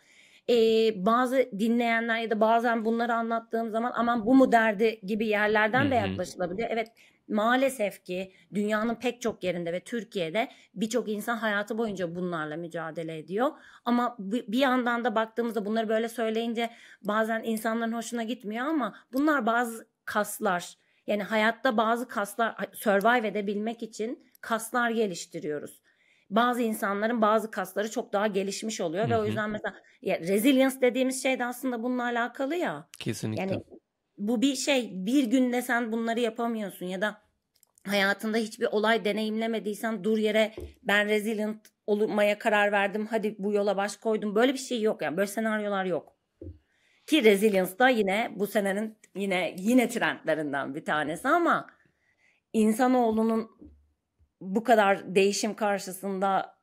ee, 0.50 0.92
bazı 1.06 1.48
dinleyenler 1.58 2.18
ya 2.18 2.30
da 2.30 2.40
bazen 2.40 2.84
bunları 2.84 3.14
anlattığım 3.14 3.70
zaman 3.70 3.92
aman 3.94 4.26
bu 4.26 4.34
mu 4.34 4.52
derdi 4.52 5.00
gibi 5.06 5.26
yerlerden 5.26 5.90
de 5.90 5.94
yaklaşılabiliyor. 5.94 6.68
Evet 6.72 6.88
maalesef 7.28 8.04
ki 8.04 8.32
dünyanın 8.54 8.94
pek 8.94 9.20
çok 9.22 9.44
yerinde 9.44 9.72
ve 9.72 9.80
Türkiye'de 9.80 10.48
birçok 10.74 11.08
insan 11.08 11.36
hayatı 11.36 11.78
boyunca 11.78 12.14
bunlarla 12.16 12.56
mücadele 12.56 13.18
ediyor. 13.18 13.50
Ama 13.84 14.16
bi- 14.18 14.44
bir 14.48 14.58
yandan 14.58 15.04
da 15.04 15.14
baktığımızda 15.14 15.64
bunları 15.66 15.88
böyle 15.88 16.08
söyleyince 16.08 16.70
bazen 17.02 17.42
insanların 17.42 17.92
hoşuna 17.92 18.22
gitmiyor 18.22 18.66
ama 18.66 18.94
bunlar 19.12 19.46
bazı 19.46 19.86
kaslar. 20.04 20.74
Yani 21.06 21.22
hayatta 21.22 21.76
bazı 21.76 22.08
kaslar 22.08 22.56
survive 22.72 23.28
edebilmek 23.28 23.82
için 23.82 24.26
kaslar 24.40 24.90
geliştiriyoruz. 24.90 25.79
Bazı 26.30 26.62
insanların 26.62 27.22
bazı 27.22 27.50
kasları 27.50 27.90
çok 27.90 28.12
daha 28.12 28.26
gelişmiş 28.26 28.80
oluyor 28.80 29.04
Hı 29.04 29.10
ve 29.10 29.18
o 29.18 29.26
yüzden 29.26 29.50
mesela 29.50 29.74
ya, 30.02 30.20
resilience 30.20 30.80
dediğimiz 30.80 31.22
şey 31.22 31.38
de 31.38 31.44
aslında 31.44 31.82
bununla 31.82 32.02
alakalı 32.02 32.56
ya. 32.56 32.88
Kesinlikle. 32.98 33.42
Yani 33.42 33.64
bu 34.18 34.42
bir 34.42 34.54
şey 34.54 34.90
bir 34.92 35.24
günde 35.24 35.62
sen 35.62 35.92
bunları 35.92 36.20
yapamıyorsun 36.20 36.86
ya 36.86 37.00
da 37.00 37.22
hayatında 37.86 38.36
hiçbir 38.36 38.66
olay 38.66 39.04
deneyimlemediysen 39.04 40.04
dur 40.04 40.18
yere 40.18 40.54
ben 40.82 41.08
resilient 41.08 41.66
olmaya 41.86 42.38
karar 42.38 42.72
verdim 42.72 43.06
hadi 43.10 43.36
bu 43.38 43.52
yola 43.52 43.76
baş 43.76 43.96
koydum 43.96 44.34
böyle 44.34 44.52
bir 44.52 44.58
şey 44.58 44.82
yok 44.82 45.02
yani 45.02 45.16
böyle 45.16 45.26
senaryolar 45.26 45.84
yok. 45.84 46.16
Ki 47.06 47.24
resilience 47.24 47.78
da 47.78 47.88
yine 47.88 48.32
bu 48.36 48.46
senenin 48.46 48.98
yine 49.16 49.54
yine 49.58 49.88
trendlerinden 49.88 50.74
bir 50.74 50.84
tanesi 50.84 51.28
ama 51.28 51.66
insanoğlunun 52.52 53.50
bu 54.40 54.64
kadar 54.64 55.14
değişim 55.14 55.54
karşısında 55.54 56.54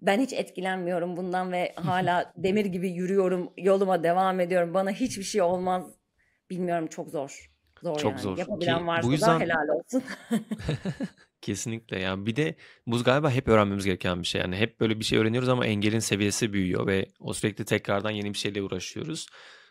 ben 0.00 0.20
hiç 0.20 0.32
etkilenmiyorum 0.32 1.16
bundan 1.16 1.52
ve 1.52 1.72
hala 1.76 2.32
demir 2.36 2.64
gibi 2.64 2.90
yürüyorum, 2.90 3.52
yoluma 3.56 4.02
devam 4.02 4.40
ediyorum. 4.40 4.74
Bana 4.74 4.90
hiçbir 4.90 5.22
şey 5.22 5.42
olmaz. 5.42 5.84
Bilmiyorum 6.50 6.86
çok 6.86 7.10
zor. 7.10 7.52
Zor 7.82 7.98
Çok 7.98 8.10
yani. 8.10 8.20
zor. 8.20 8.38
Yapabilen 8.38 8.78
Ki 8.78 8.86
varsa 8.86 9.08
bu 9.08 9.12
yüzden- 9.12 9.40
da 9.40 9.44
helal 9.44 9.68
olsun. 9.68 10.02
Kesinlikle 11.40 11.98
yani 12.00 12.26
bir 12.26 12.36
de 12.36 12.54
bu 12.86 13.02
galiba 13.02 13.30
hep 13.30 13.48
öğrenmemiz 13.48 13.84
gereken 13.84 14.20
bir 14.22 14.26
şey. 14.26 14.40
Yani 14.40 14.56
hep 14.56 14.80
böyle 14.80 15.00
bir 15.00 15.04
şey 15.04 15.18
öğreniyoruz 15.18 15.48
ama 15.48 15.66
engelin 15.66 15.98
seviyesi 15.98 16.52
büyüyor 16.52 16.86
ve 16.86 17.06
o 17.20 17.32
sürekli 17.32 17.64
tekrardan 17.64 18.10
yeni 18.10 18.32
bir 18.34 18.38
şeyle 18.38 18.62
uğraşıyoruz. 18.62 19.26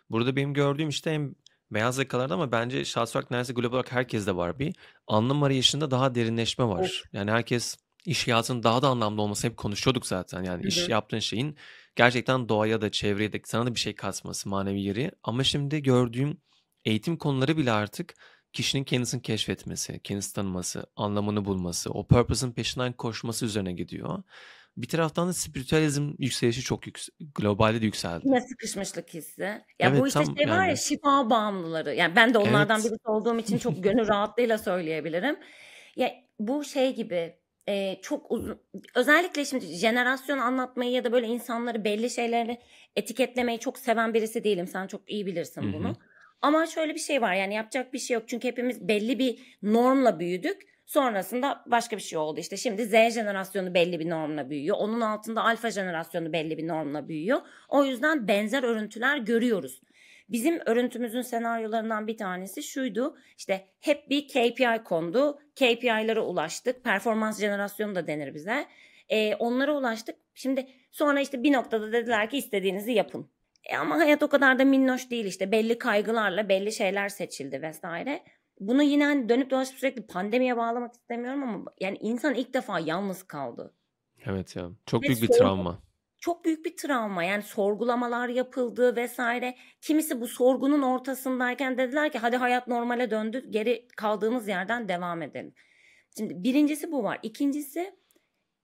Burada 0.10 0.36
benim 0.36 0.54
gördüğüm 0.54 0.90
işte 0.90 1.12
hem 1.14 1.36
beyaz 1.72 1.98
yakalarda 1.98 2.34
ama 2.34 2.52
bence 2.52 2.86
şahsi 2.86 3.18
olarak 3.18 3.32
neredeyse 3.32 3.54
global 3.54 3.74
olarak 3.74 3.92
herkeste 3.92 4.36
var 4.36 4.60
bir 4.60 4.76
anlam 5.08 5.44
arayışında 5.44 5.92
daha 5.92 6.16
derinleşme 6.16 6.66
var. 6.66 6.84
Of. 6.84 7.14
Yani 7.14 7.32
herkes 7.32 7.78
iş 8.06 8.28
hayatının 8.28 8.64
daha 8.64 8.82
da 8.82 8.88
anlamlı 8.88 9.22
olmasını 9.22 9.52
hep 9.52 9.58
konuşuyorduk 9.58 10.06
zaten. 10.06 10.44
Yani 10.44 10.64
Hı 10.64 10.68
iş 10.68 10.88
hı. 10.88 10.92
yaptığın 10.92 11.20
şeyin 11.20 11.58
gerçekten 11.96 12.50
doğaya 12.50 12.82
da 12.82 12.92
çevreye 12.92 13.34
de 13.34 13.42
sana 13.46 13.66
da 13.66 13.76
bir 13.76 13.80
şey 13.80 13.96
katması 13.96 14.50
manevi 14.50 14.82
yeri. 14.82 15.12
Ama 15.24 15.44
şimdi 15.44 15.84
gördüğüm 15.84 16.38
eğitim 16.86 17.18
konuları 17.18 17.58
bile 17.58 17.72
artık 17.72 18.14
kişinin 18.54 18.84
kendisini 18.84 19.22
keşfetmesi, 19.22 20.00
kendisi 20.04 20.34
tanıması, 20.34 20.86
anlamını 20.96 21.46
bulması, 21.46 21.92
o 21.92 22.08
purpose'ın 22.08 22.52
peşinden 22.52 22.94
koşması 22.94 23.46
üzerine 23.46 23.74
gidiyor. 23.74 24.24
Bir 24.78 24.88
taraftan 24.88 25.28
da 25.28 25.34
spiritüalizm 25.34 26.12
yükselişi 26.20 26.62
çok 26.62 26.88
yüksek, 26.88 27.16
globalde 27.36 27.82
de 27.82 27.86
yükseldi. 27.86 28.24
Yine 28.26 28.42
sıkışmışlık 28.42 29.14
hissi. 29.14 29.42
Ya 29.42 29.64
Evet, 29.80 30.02
bu 30.02 30.08
işte 30.08 30.24
tam 30.24 30.38
şey 30.38 30.48
var 30.50 30.60
ya 30.60 30.66
yani. 30.66 30.78
şifa 30.78 31.30
bağımlıları. 31.30 31.94
Yani 31.94 32.16
ben 32.16 32.34
de 32.34 32.38
onlardan 32.38 32.80
Evet. 32.80 32.92
birisi 32.92 33.08
olduğum 33.10 33.40
için 33.40 33.58
çok 33.58 33.74
gönül 33.84 34.08
rahatlığıyla 34.08 34.58
söyleyebilirim. 34.58 35.38
Ya 35.96 36.12
bu 36.40 36.64
şey 36.64 36.96
gibi 36.96 37.36
e, 37.68 38.00
çok 38.02 38.32
uzun 38.32 38.62
özellikle 38.96 39.46
şimdi 39.46 39.66
jenerasyon 39.66 40.38
anlatmayı 40.38 40.92
ya 40.92 41.04
da 41.04 41.12
böyle 41.12 41.28
insanları 41.28 41.84
belli 41.84 42.10
şeyleri 42.10 42.60
etiketlemeyi 42.96 43.60
çok 43.60 43.78
seven 43.78 44.14
birisi 44.14 44.44
değilim. 44.44 44.68
Sen 44.68 44.88
çok 44.88 45.12
iyi 45.12 45.26
bilirsin 45.26 45.74
bunu. 45.74 45.96
Ama 46.42 46.66
şöyle 46.68 46.94
bir 46.94 47.00
şey 47.00 47.22
var 47.22 47.34
yani 47.34 47.54
yapacak 47.54 47.94
bir 47.94 48.00
şey 48.00 48.14
yok. 48.16 48.24
Çünkü 48.28 48.48
hepimiz 48.48 48.88
belli 48.88 49.20
bir 49.20 49.58
normla 49.62 50.20
büyüdük. 50.20 50.62
Sonrasında 50.92 51.64
başka 51.66 51.98
bir 51.98 52.02
şey 52.02 52.20
oldu. 52.20 52.40
İşte 52.40 52.58
şimdi 52.58 52.86
Z 52.86 52.92
jenerasyonu 52.92 53.74
belli 53.74 54.00
bir 54.00 54.10
normla 54.10 54.50
büyüyor. 54.50 54.78
Onun 54.80 55.02
altında 55.02 55.44
alfa 55.44 55.72
jenerasyonu 55.72 56.34
belli 56.34 56.58
bir 56.58 56.68
normla 56.68 57.08
büyüyor. 57.08 57.42
O 57.70 57.86
yüzden 57.86 58.28
benzer 58.28 58.64
örüntüler 58.64 59.18
görüyoruz. 59.18 59.82
Bizim 60.30 60.60
örüntümüzün 60.66 61.22
senaryolarından 61.22 62.08
bir 62.08 62.18
tanesi 62.18 62.64
şuydu. 62.64 63.18
İşte 63.38 63.68
hep 63.80 64.10
bir 64.10 64.28
KPI 64.28 64.84
kondu. 64.84 65.40
KPI'lere 65.56 66.20
ulaştık. 66.20 66.84
Performans 66.84 67.40
jenerasyonu 67.40 67.96
da 67.96 68.08
denir 68.08 68.34
bize. 68.34 68.66
Ee, 69.10 69.36
onlara 69.36 69.78
ulaştık. 69.78 70.16
Şimdi 70.34 70.68
sonra 70.92 71.22
işte 71.22 71.44
bir 71.44 71.54
noktada 71.54 71.92
dediler 71.92 72.30
ki 72.30 72.38
istediğinizi 72.38 72.92
yapın. 72.92 73.30
E 73.66 73.78
ama 73.78 73.98
hayat 73.98 74.24
o 74.24 74.28
kadar 74.28 74.60
da 74.60 74.66
minnoş 74.66 75.10
değil 75.12 75.26
işte 75.26 75.52
belli 75.52 75.78
kaygılarla 75.78 76.50
belli 76.50 76.72
şeyler 76.72 77.10
seçildi 77.10 77.62
vesaire. 77.62 78.24
Bunu 78.62 78.84
yine 78.84 79.06
hani 79.06 79.30
dönüp 79.30 79.50
dolaşıp 79.50 79.78
sürekli 79.78 80.08
pandemiye 80.08 80.58
bağlamak 80.58 80.94
istemiyorum 80.94 81.44
ama 81.44 81.72
yani 81.80 81.98
insan 82.02 82.34
ilk 82.36 82.54
defa 82.54 82.80
yalnız 82.80 83.24
kaldı. 83.24 83.74
Evet 84.26 84.56
ya. 84.56 84.72
Çok 84.86 85.04
Ve 85.04 85.08
büyük 85.08 85.22
bir 85.22 85.28
travma. 85.28 85.82
Çok 86.20 86.46
büyük 86.46 86.66
bir 86.66 86.78
travma 86.78 87.24
yani 87.24 87.44
sorgulamalar 87.44 88.30
yapıldı 88.30 88.96
vesaire. 88.96 89.56
Kimisi 89.82 90.22
bu 90.22 90.28
sorgunun 90.28 90.82
ortasındayken 90.82 91.78
dediler 91.78 92.12
ki 92.12 92.18
hadi 92.18 92.38
hayat 92.38 92.68
normale 92.68 93.12
döndü 93.12 93.44
geri 93.50 93.88
kaldığımız 93.98 94.48
yerden 94.48 94.90
devam 94.90 95.22
edelim. 95.22 95.54
Şimdi 96.18 96.44
birincisi 96.44 96.92
bu 96.92 97.04
var. 97.04 97.20
İkincisi 97.24 97.96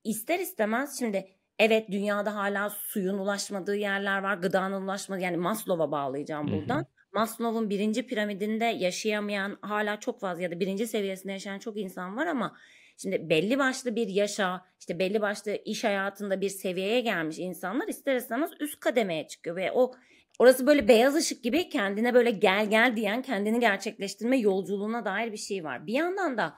ister 0.03 0.39
istemez 0.39 0.99
şimdi 0.99 1.27
evet 1.59 1.91
dünyada 1.91 2.35
hala 2.35 2.69
suyun 2.69 3.17
ulaşmadığı 3.17 3.75
yerler 3.75 4.23
var. 4.23 4.37
Gıdanın 4.37 4.81
ulaşmadığı 4.81 5.21
yani 5.21 5.37
Maslow'a 5.37 5.91
bağlayacağım 5.91 6.51
Hı 6.51 6.73
hı. 6.73 6.85
Maslow'un 7.17 7.69
birinci 7.69 8.07
piramidinde 8.07 8.65
yaşayamayan 8.65 9.57
hala 9.61 9.99
çok 9.99 10.19
fazla 10.19 10.43
ya 10.43 10.51
da 10.51 10.59
birinci 10.59 10.87
seviyesinde 10.87 11.31
yaşayan 11.31 11.59
çok 11.59 11.77
insan 11.77 12.17
var 12.17 12.27
ama 12.27 12.57
şimdi 12.97 13.29
belli 13.29 13.59
başlı 13.59 13.95
bir 13.95 14.07
yaşa 14.07 14.65
işte 14.79 14.99
belli 14.99 15.21
başlı 15.21 15.57
iş 15.65 15.83
hayatında 15.83 16.41
bir 16.41 16.49
seviyeye 16.49 17.01
gelmiş 17.01 17.39
insanlar 17.39 17.87
ister 17.87 18.15
istemez 18.15 18.51
üst 18.59 18.79
kademeye 18.79 19.27
çıkıyor 19.27 19.55
ve 19.55 19.71
o 19.71 19.93
orası 20.39 20.67
böyle 20.67 20.87
beyaz 20.87 21.15
ışık 21.15 21.43
gibi 21.43 21.69
kendine 21.69 22.13
böyle 22.13 22.31
gel 22.31 22.69
gel 22.69 22.95
diyen 22.95 23.21
kendini 23.21 23.59
gerçekleştirme 23.59 24.37
yolculuğuna 24.37 25.05
dair 25.05 25.31
bir 25.31 25.37
şey 25.37 25.63
var. 25.63 25.87
Bir 25.87 25.93
yandan 25.93 26.37
da 26.37 26.57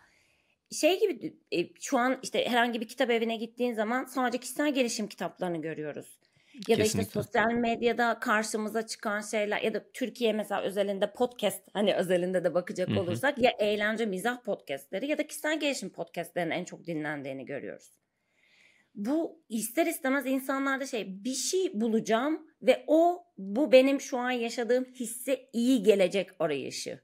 şey 0.71 0.99
gibi 0.99 1.33
e, 1.51 1.73
şu 1.81 1.97
an 1.97 2.19
işte 2.23 2.45
herhangi 2.45 2.81
bir 2.81 2.87
kitap 2.87 3.09
evine 3.09 3.35
gittiğin 3.35 3.73
zaman 3.73 4.05
sadece 4.05 4.37
kişisel 4.37 4.73
gelişim 4.73 5.07
kitaplarını 5.07 5.61
görüyoruz. 5.61 6.19
Ya 6.67 6.77
da 6.77 6.83
işte 6.83 6.97
Kesinlikle. 6.99 7.21
sosyal 7.21 7.51
medyada 7.53 8.19
karşımıza 8.19 8.87
çıkan 8.87 9.21
şeyler 9.21 9.61
ya 9.61 9.73
da 9.73 9.91
Türkiye 9.93 10.33
mesela 10.33 10.61
özelinde 10.61 11.13
podcast 11.13 11.63
hani 11.73 11.95
özelinde 11.95 12.43
de 12.43 12.53
bakacak 12.53 12.89
Hı 12.89 12.93
hı. 12.93 12.99
olursak 12.99 13.37
ya 13.37 13.51
eğlence 13.59 14.05
mizah 14.05 14.43
podcastleri 14.43 15.07
ya 15.07 15.17
da 15.17 15.27
kişisel 15.27 15.59
gelişim 15.59 15.89
podcastlerinin 15.89 16.51
en 16.51 16.65
çok 16.65 16.87
dinlendiğini 16.87 17.45
görüyoruz. 17.45 17.99
Bu 18.95 19.43
ister 19.49 19.85
istemez 19.85 20.25
insanlarda 20.25 20.85
şey 20.85 21.23
bir 21.23 21.33
şey 21.33 21.71
bulacağım 21.73 22.47
ve 22.61 22.83
o 22.87 23.23
bu 23.37 23.71
benim 23.71 24.01
şu 24.01 24.17
an 24.17 24.31
yaşadığım 24.31 24.85
hisse 24.85 25.49
iyi 25.53 25.83
gelecek 25.83 26.29
arayışı. 26.39 26.99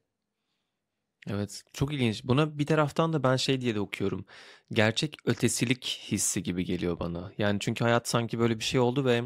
Evet, 1.29 1.63
çok 1.73 1.93
ilginç. 1.93 2.23
Buna 2.23 2.57
bir 2.59 2.65
taraftan 2.65 3.13
da 3.13 3.23
ben 3.23 3.35
şey 3.35 3.61
diye 3.61 3.75
de 3.75 3.79
okuyorum. 3.79 4.25
Gerçek 4.71 5.15
ötesilik 5.25 5.85
hissi 6.11 6.43
gibi 6.43 6.65
geliyor 6.65 6.99
bana. 6.99 7.31
Yani 7.37 7.59
çünkü 7.59 7.83
hayat 7.83 8.07
sanki 8.07 8.39
böyle 8.39 8.59
bir 8.59 8.63
şey 8.63 8.79
oldu 8.79 9.05
ve 9.05 9.23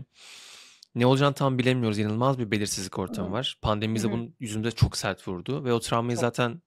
ne 0.96 1.06
olacağını 1.06 1.34
tam 1.34 1.58
bilemiyoruz. 1.58 2.00
İnanılmaz 2.00 2.40
bir 2.40 2.52
belirsizlik 2.52 3.00
ortamı 3.00 3.32
var. 3.32 3.58
Pandemi 3.62 3.96
bize 3.96 4.12
bunun 4.12 4.36
yüzümüze 4.40 4.72
çok 4.72 4.98
sert 4.98 5.28
vurdu 5.28 5.64
ve 5.66 5.74
o 5.74 5.80
travmayı 5.80 6.16
Çok. 6.16 6.22
zaten 6.22 6.62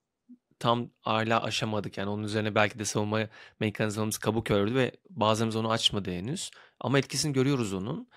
tam 0.59 0.89
hala 0.99 1.43
aşamadık. 1.43 1.97
Yani 1.97 2.09
onun 2.09 2.23
üzerine 2.23 2.55
belki 2.55 2.79
de 2.79 2.85
savunma 2.85 3.27
mekanizmamız 3.59 4.17
kabuk 4.17 4.51
ördü 4.51 4.75
ve 4.75 4.91
bazılarımız 5.09 5.55
onu 5.55 5.71
açmadı 5.71 6.11
henüz. 6.11 6.51
Ama 6.79 6.99
etkisini 6.99 7.33
görüyoruz 7.33 7.73
onun. 7.73 8.09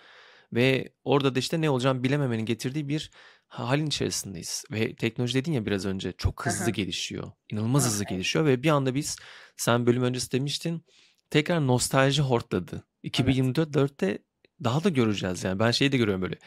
Ve 0.53 0.93
orada 1.05 1.35
da 1.35 1.39
işte 1.39 1.61
ne 1.61 1.71
olacağını 1.71 2.03
bilememenin 2.03 2.45
getirdiği 2.45 2.89
bir 2.89 3.11
halin 3.49 3.87
içerisindeyiz. 3.87 4.65
Ve 4.73 4.95
teknoloji 4.95 5.35
dedin 5.35 5.53
ya 5.53 5.67
biraz 5.67 5.87
önce 5.87 6.13
çok 6.13 6.47
hızlı 6.47 6.63
Aha. 6.63 6.71
gelişiyor. 6.71 7.33
İnanılmaz 7.53 7.83
Ha, 7.83 7.89
hızlı 7.89 8.05
gelişiyor 8.05 8.47
ve 8.47 8.63
bir 8.63 8.69
anda 8.69 8.95
biz 8.95 9.17
sen 9.57 9.87
bölüm 9.87 10.03
öncesi 10.03 10.33
demiştin 10.33 10.85
tekrar 11.31 11.67
nostalji 11.67 12.23
hortladı. 12.23 12.87
2024'te 13.03 14.19
daha 14.65 14.85
da 14.85 14.89
göreceğiz 14.89 15.45
yani. 15.45 15.59
Ben 15.59 15.71
şeyi 15.71 15.93
de 15.93 15.97
görüyorum 15.97 16.23
böyle. 16.23 16.39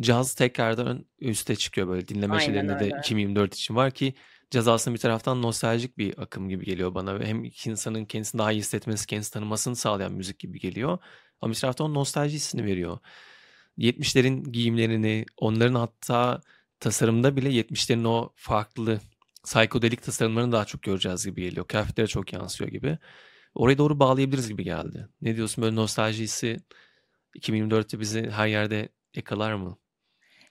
Caz 0.00 0.34
tekrardan 0.34 1.06
üste 1.18 1.56
çıkıyor 1.56 1.88
böyle 1.88 2.08
dinleme 2.08 2.34
Aynen 2.34 2.46
şeylerinde 2.46 2.78
de 2.78 2.84
öyle. 2.84 2.98
2024 2.98 3.54
için 3.54 3.76
var 3.76 3.90
ki 3.90 4.14
caz 4.50 4.68
aslında 4.68 4.94
bir 4.94 5.00
taraftan 5.00 5.42
nostaljik 5.42 5.98
bir 5.98 6.22
akım 6.22 6.48
gibi 6.48 6.64
geliyor 6.64 6.94
bana 6.94 7.20
ve 7.20 7.26
hem 7.26 7.44
insanın 7.44 8.04
kendisini 8.04 8.38
daha 8.38 8.52
iyi 8.52 8.58
hissetmesi, 8.58 9.06
kendisini 9.06 9.32
tanımasını 9.32 9.76
sağlayan 9.76 10.12
müzik 10.12 10.38
gibi 10.38 10.58
geliyor. 10.58 10.98
Ama 11.40 11.52
bir 11.52 11.58
taraftan 11.58 11.94
nostalji 11.94 12.34
hissini 12.34 12.64
veriyor. 12.64 12.98
70'lerin 13.78 14.52
giyimlerini, 14.52 15.24
onların 15.36 15.74
hatta 15.74 16.40
tasarımda 16.80 17.36
bile 17.36 17.48
70'lerin 17.48 18.04
o 18.08 18.32
farklı 18.36 19.00
psikodelik 19.44 20.02
tasarımlarını 20.02 20.52
daha 20.52 20.64
çok 20.64 20.82
göreceğiz 20.82 21.26
gibi 21.26 21.42
geliyor. 21.42 21.68
Kıyafetlere 21.68 22.06
çok 22.06 22.32
yansıyor 22.32 22.70
gibi. 22.70 22.98
Oraya 23.54 23.78
doğru 23.78 24.00
bağlayabiliriz 24.00 24.48
gibi 24.48 24.64
geldi. 24.64 25.08
Ne 25.22 25.36
diyorsun 25.36 25.64
böyle 25.64 25.76
nostalji 25.76 26.22
hissi 26.22 26.56
2024'te 27.38 28.00
bizi 28.00 28.30
her 28.30 28.46
yerde 28.46 28.88
yakalar 29.14 29.54
mı? 29.54 29.78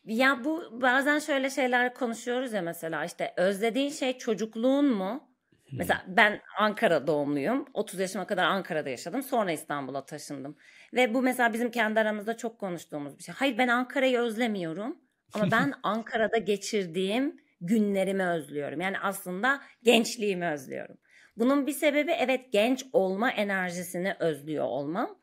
Ya 0.05 0.43
bu 0.43 0.81
bazen 0.81 1.19
şöyle 1.19 1.49
şeyler 1.49 1.93
konuşuyoruz 1.93 2.53
ya 2.53 2.61
mesela 2.61 3.05
işte 3.05 3.33
özlediğin 3.37 3.89
şey 3.89 4.17
çocukluğun 4.17 4.85
mu? 4.85 5.34
Mesela 5.71 6.03
ben 6.07 6.41
Ankara 6.59 7.07
doğumluyum. 7.07 7.65
30 7.73 7.99
yaşıma 7.99 8.27
kadar 8.27 8.43
Ankara'da 8.43 8.89
yaşadım. 8.89 9.23
Sonra 9.23 9.51
İstanbul'a 9.51 10.05
taşındım. 10.05 10.57
Ve 10.93 11.13
bu 11.13 11.21
mesela 11.21 11.53
bizim 11.53 11.71
kendi 11.71 11.99
aramızda 11.99 12.37
çok 12.37 12.59
konuştuğumuz 12.59 13.17
bir 13.17 13.23
şey. 13.23 13.35
Hayır 13.35 13.57
ben 13.57 13.67
Ankara'yı 13.67 14.19
özlemiyorum. 14.19 14.97
Ama 15.33 15.51
ben 15.51 15.73
Ankara'da 15.83 16.37
geçirdiğim 16.37 17.41
günlerimi 17.61 18.27
özlüyorum. 18.27 18.81
Yani 18.81 18.99
aslında 18.99 19.61
gençliğimi 19.83 20.47
özlüyorum. 20.47 20.97
Bunun 21.37 21.67
bir 21.67 21.71
sebebi 21.71 22.11
evet 22.11 22.51
genç 22.51 22.85
olma 22.93 23.31
enerjisini 23.31 24.15
özlüyor 24.19 24.65
olmam. 24.65 25.17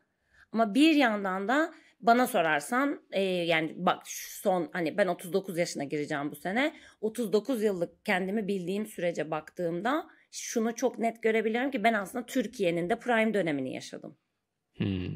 Ama 0.51 0.73
bir 0.73 0.95
yandan 0.95 1.47
da 1.47 1.73
bana 2.01 2.27
sorarsan 2.27 3.01
e, 3.11 3.21
yani 3.21 3.73
bak 3.77 4.07
son 4.41 4.69
hani 4.73 4.97
ben 4.97 5.07
39 5.07 5.57
yaşına 5.57 5.83
gireceğim 5.83 6.31
bu 6.31 6.35
sene. 6.35 6.73
39 7.01 7.63
yıllık 7.63 8.05
kendimi 8.05 8.47
bildiğim 8.47 8.85
sürece 8.85 9.31
baktığımda 9.31 10.07
şunu 10.33 10.75
çok 10.75 10.99
net 10.99 11.23
görebiliyorum 11.23 11.71
ki 11.71 11.83
ben 11.83 11.93
aslında 11.93 12.25
Türkiye'nin 12.25 12.89
de 12.89 12.99
prime 12.99 13.33
dönemini 13.33 13.73
yaşadım. 13.73 14.17
Hmm. 14.77 15.11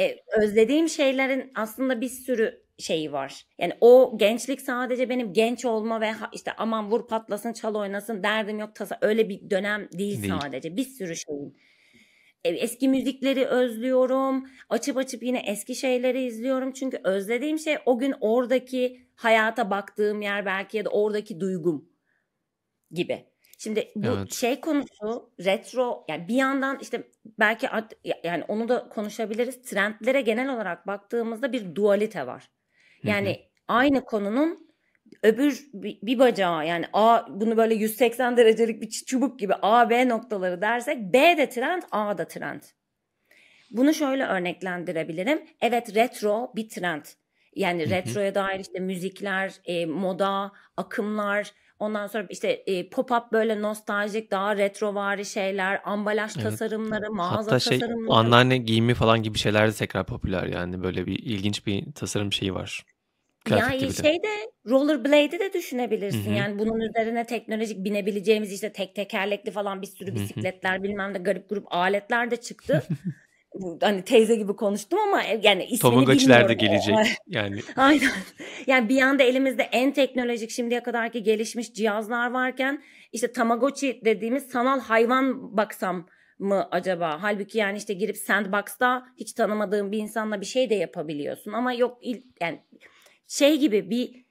E, 0.00 0.16
özlediğim 0.42 0.88
şeylerin 0.88 1.50
aslında 1.54 2.00
bir 2.00 2.08
sürü 2.08 2.62
şeyi 2.78 3.12
var. 3.12 3.46
Yani 3.58 3.72
o 3.80 4.18
gençlik 4.18 4.60
sadece 4.60 5.08
benim 5.08 5.32
genç 5.32 5.64
olma 5.64 6.00
ve 6.00 6.12
işte 6.32 6.52
aman 6.52 6.90
vur 6.90 7.06
patlasın 7.06 7.52
çal 7.52 7.74
oynasın 7.74 8.22
derdim 8.22 8.58
yok 8.58 8.74
tasa 8.74 8.98
öyle 9.00 9.28
bir 9.28 9.50
dönem 9.50 9.88
değil, 9.92 10.22
Değil. 10.22 10.34
sadece. 10.40 10.76
Bir 10.76 10.84
sürü 10.84 11.16
şeyin. 11.16 11.56
E, 12.44 12.48
eski 12.48 12.88
müzikleri 12.88 13.46
özlüyorum. 13.46 14.46
Açıp 14.68 14.96
açıp 14.96 15.22
yine 15.22 15.38
eski 15.46 15.74
şeyleri 15.74 16.22
izliyorum. 16.22 16.72
Çünkü 16.72 17.00
özlediğim 17.04 17.58
şey 17.58 17.76
o 17.86 17.98
gün 17.98 18.14
oradaki 18.20 19.06
hayata 19.14 19.70
baktığım 19.70 20.22
yer 20.22 20.46
belki 20.46 20.76
ya 20.76 20.84
da 20.84 20.90
oradaki 20.90 21.40
duygum 21.40 21.88
gibi. 22.90 23.29
Şimdi 23.62 23.88
bu 23.96 24.08
Evet. 24.08 24.32
şey 24.32 24.60
konusu 24.60 25.30
retro 25.44 26.04
yani 26.08 26.28
bir 26.28 26.34
yandan 26.34 26.78
işte 26.82 27.02
belki 27.38 27.66
yani 28.24 28.44
onu 28.48 28.68
da 28.68 28.88
konuşabiliriz. 28.88 29.62
Trendlere 29.62 30.20
genel 30.20 30.54
olarak 30.54 30.86
baktığımızda 30.86 31.52
bir 31.52 31.74
dualite 31.74 32.26
var. 32.26 32.50
Yani 33.02 33.50
aynı 33.68 34.04
konunun 34.04 34.70
öbür 35.22 35.68
bir, 35.74 36.18
bacağı 36.18 36.66
yani 36.66 36.86
A 36.92 37.26
bunu 37.40 37.56
böyle 37.56 37.74
180 37.74 38.36
derecelik 38.36 38.82
bir 38.82 38.90
çubuk 38.90 39.38
gibi 39.38 39.54
A 39.62 39.90
B 39.90 40.08
noktaları 40.08 40.60
dersek 40.60 40.98
B 41.12 41.18
de 41.38 41.48
trend 41.48 41.82
A 41.90 42.18
da 42.18 42.28
trend. 42.28 42.62
Bunu 43.70 43.94
şöyle 43.94 44.24
örneklendirebilirim. 44.24 45.42
Evet 45.60 45.94
retro 45.94 46.52
bir 46.56 46.68
trend. 46.68 47.04
Yani 47.56 47.90
retroya 47.90 48.34
dair 48.34 48.60
işte 48.60 48.80
müzikler, 48.80 49.52
e, 49.64 49.86
moda, 49.86 50.52
akımlar, 50.76 51.52
ondan 51.80 52.06
sonra 52.06 52.26
işte 52.30 52.48
e, 52.48 52.88
pop-up 52.88 53.32
böyle 53.32 53.62
nostaljik 53.62 54.30
daha 54.30 54.56
retrovari 54.56 55.24
şeyler, 55.24 55.80
ambalaj 55.84 56.32
Evet. 56.36 56.44
tasarımları, 56.44 57.12
mağaza 57.12 57.52
Hatta 57.52 57.60
şey 57.60 57.78
tasarımları. 57.78 58.18
anneanne 58.18 58.56
giyimi 58.58 58.94
falan 58.94 59.22
gibi 59.22 59.38
şeyler 59.38 59.68
de 59.68 59.72
tekrar 59.72 60.06
popüler 60.06 60.46
yani 60.46 60.82
böyle 60.82 61.06
bir 61.06 61.18
ilginç 61.18 61.66
bir 61.66 61.92
tasarım 61.92 62.32
şeyi 62.32 62.54
var. 62.54 62.84
Kıyafet 63.44 63.70
Yani 63.70 63.78
gibi 63.78 63.90
de. 63.90 64.02
şeyde 64.02 64.28
rollerblade'i 64.68 65.40
de 65.40 65.52
düşünebilirsin. 65.52 66.26
Hı 66.26 66.30
hı. 66.30 66.38
Yani 66.38 66.58
bunun 66.58 66.80
üzerine 66.80 67.26
teknolojik 67.26 67.84
binebileceğimiz 67.84 68.52
işte 68.52 68.72
tek 68.72 68.94
tekerlekli 68.94 69.50
falan 69.50 69.82
bir 69.82 69.86
sürü 69.86 70.14
bisikletler 70.14 70.82
bilmem 70.82 71.14
de 71.14 71.18
garip 71.18 71.48
grup 71.48 71.66
aletler 71.70 72.30
de 72.30 72.36
çıktı. 72.36 72.82
Hani 73.80 74.04
teyze 74.04 74.34
gibi 74.36 74.56
konuştum 74.56 74.98
ama 74.98 75.22
yani 75.22 75.64
ismini 75.64 75.78
bilmiyorum. 76.52 76.56
O- 76.56 76.58
gelecek. 76.58 76.96
Yani 77.26 77.60
Aynen. 77.76 78.10
Yani 78.66 78.88
bir 78.88 78.94
yanda 78.94 79.22
elimizde 79.22 79.62
en 79.62 79.92
teknolojik 79.92 80.50
şimdiye 80.50 80.82
kadarki 80.82 81.22
gelişmiş 81.22 81.72
cihazlar 81.74 82.30
varken 82.30 82.82
işte 83.12 83.32
Tamagotchi 83.32 84.00
dediğimiz 84.04 84.46
sanal 84.46 84.80
hayvan 84.80 85.56
baksam 85.56 86.06
mı 86.38 86.68
acaba? 86.70 87.18
Halbuki 87.22 87.58
yani 87.58 87.78
işte 87.78 87.94
girip 87.94 88.16
sandbox'ta 88.16 89.06
hiç 89.16 89.32
tanımadığın 89.32 89.92
bir 89.92 89.98
insanla 89.98 90.40
bir 90.40 90.46
şey 90.46 90.70
de 90.70 90.74
yapabiliyorsun 90.74 91.52
ama 91.52 91.72
yok 91.72 91.98
yani 92.40 92.60
şey 93.26 93.58
gibi 93.58 93.90
bir 93.90 94.24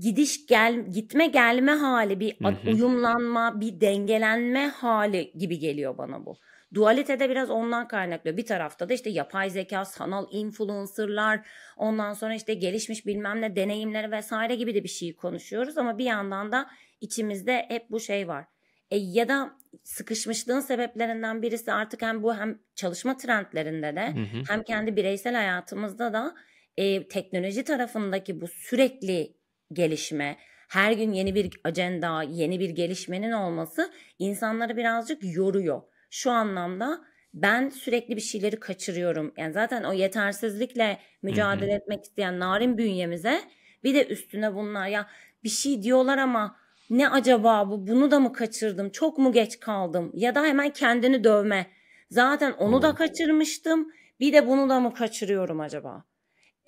gidiş 0.00 0.46
gel 0.46 0.86
gitme 0.92 1.26
gelme 1.26 1.72
hali 1.72 2.20
bir 2.20 2.36
Hı 2.42 2.48
ad- 2.48 2.66
hı. 2.66 2.70
uyumlanma 2.70 3.60
bir 3.60 3.80
dengelenme 3.80 4.66
hali 4.68 5.32
gibi 5.38 5.58
geliyor 5.58 5.98
bana 5.98 6.26
bu. 6.26 6.36
Dualite 6.76 7.20
de 7.20 7.30
biraz 7.30 7.50
ondan 7.50 7.88
kaynaklı. 7.88 8.36
Bir 8.36 8.46
tarafta 8.46 8.88
da 8.88 8.94
işte 8.94 9.10
yapay 9.10 9.50
zeka, 9.50 9.84
sanal 9.84 10.26
influencerlar, 10.30 11.40
ondan 11.76 12.12
sonra 12.12 12.34
işte 12.34 12.54
gelişmiş 12.54 13.06
bilmem 13.06 13.40
ne 13.40 13.56
deneyimleri 13.56 14.10
vesaire 14.10 14.54
gibi 14.54 14.74
de 14.74 14.84
bir 14.84 14.88
şey 14.88 15.16
konuşuyoruz 15.16 15.78
ama 15.78 15.98
bir 15.98 16.04
yandan 16.04 16.52
da 16.52 16.70
içimizde 17.00 17.66
hep 17.68 17.90
bu 17.90 18.00
şey 18.00 18.28
var. 18.28 18.44
E, 18.90 18.96
ya 18.96 19.28
da 19.28 19.56
sıkışmışlığın 19.84 20.60
sebeplerinden 20.60 21.42
birisi 21.42 21.72
artık 21.72 22.02
hem 22.02 22.22
bu 22.22 22.34
hem 22.34 22.58
çalışma 22.74 23.16
trendlerinde 23.16 23.96
de 23.96 24.06
Hı 24.06 24.20
hı. 24.20 24.42
hem 24.48 24.62
kendi 24.62 24.96
bireysel 24.96 25.34
hayatımızda 25.34 26.12
da 26.12 26.34
e, 26.76 27.08
teknoloji 27.08 27.64
tarafındaki 27.64 28.40
bu 28.40 28.48
sürekli 28.48 29.36
gelişme, 29.72 30.36
her 30.68 30.92
gün 30.92 31.12
yeni 31.12 31.34
bir 31.34 31.50
ajanda, 31.64 32.22
yeni 32.22 32.60
bir 32.60 32.70
gelişmenin 32.70 33.32
olması 33.32 33.92
insanları 34.18 34.76
birazcık 34.76 35.18
yoruyor. 35.36 35.82
Şu 36.16 36.30
anlamda 36.30 37.04
ben 37.34 37.68
sürekli 37.68 38.16
bir 38.16 38.20
şeyleri 38.20 38.60
kaçırıyorum. 38.60 39.32
Yani 39.36 39.52
zaten 39.52 39.84
o 39.84 39.92
yetersizlikle 39.92 40.98
mücadele 41.22 41.72
etmek 41.72 42.04
isteyen 42.04 42.40
narin 42.40 42.78
bünyemize 42.78 43.40
bir 43.84 43.94
de 43.94 44.06
üstüne 44.06 44.54
bunlar 44.54 44.86
ya 44.86 45.08
bir 45.44 45.48
şey 45.48 45.82
diyorlar 45.82 46.18
ama 46.18 46.56
ne 46.90 47.08
acaba 47.08 47.70
bu? 47.70 47.86
Bunu 47.86 48.10
da 48.10 48.20
mı 48.20 48.32
kaçırdım? 48.32 48.90
Çok 48.90 49.18
mu 49.18 49.32
geç 49.32 49.60
kaldım? 49.60 50.10
Ya 50.14 50.34
da 50.34 50.44
hemen 50.44 50.70
kendini 50.70 51.24
dövme. 51.24 51.66
Zaten 52.10 52.52
onu 52.52 52.82
da 52.82 52.94
kaçırmıştım. 52.94 53.92
Bir 54.20 54.32
de 54.32 54.46
bunu 54.46 54.68
da 54.68 54.80
mı 54.80 54.94
kaçırıyorum 54.94 55.60
acaba? 55.60 56.04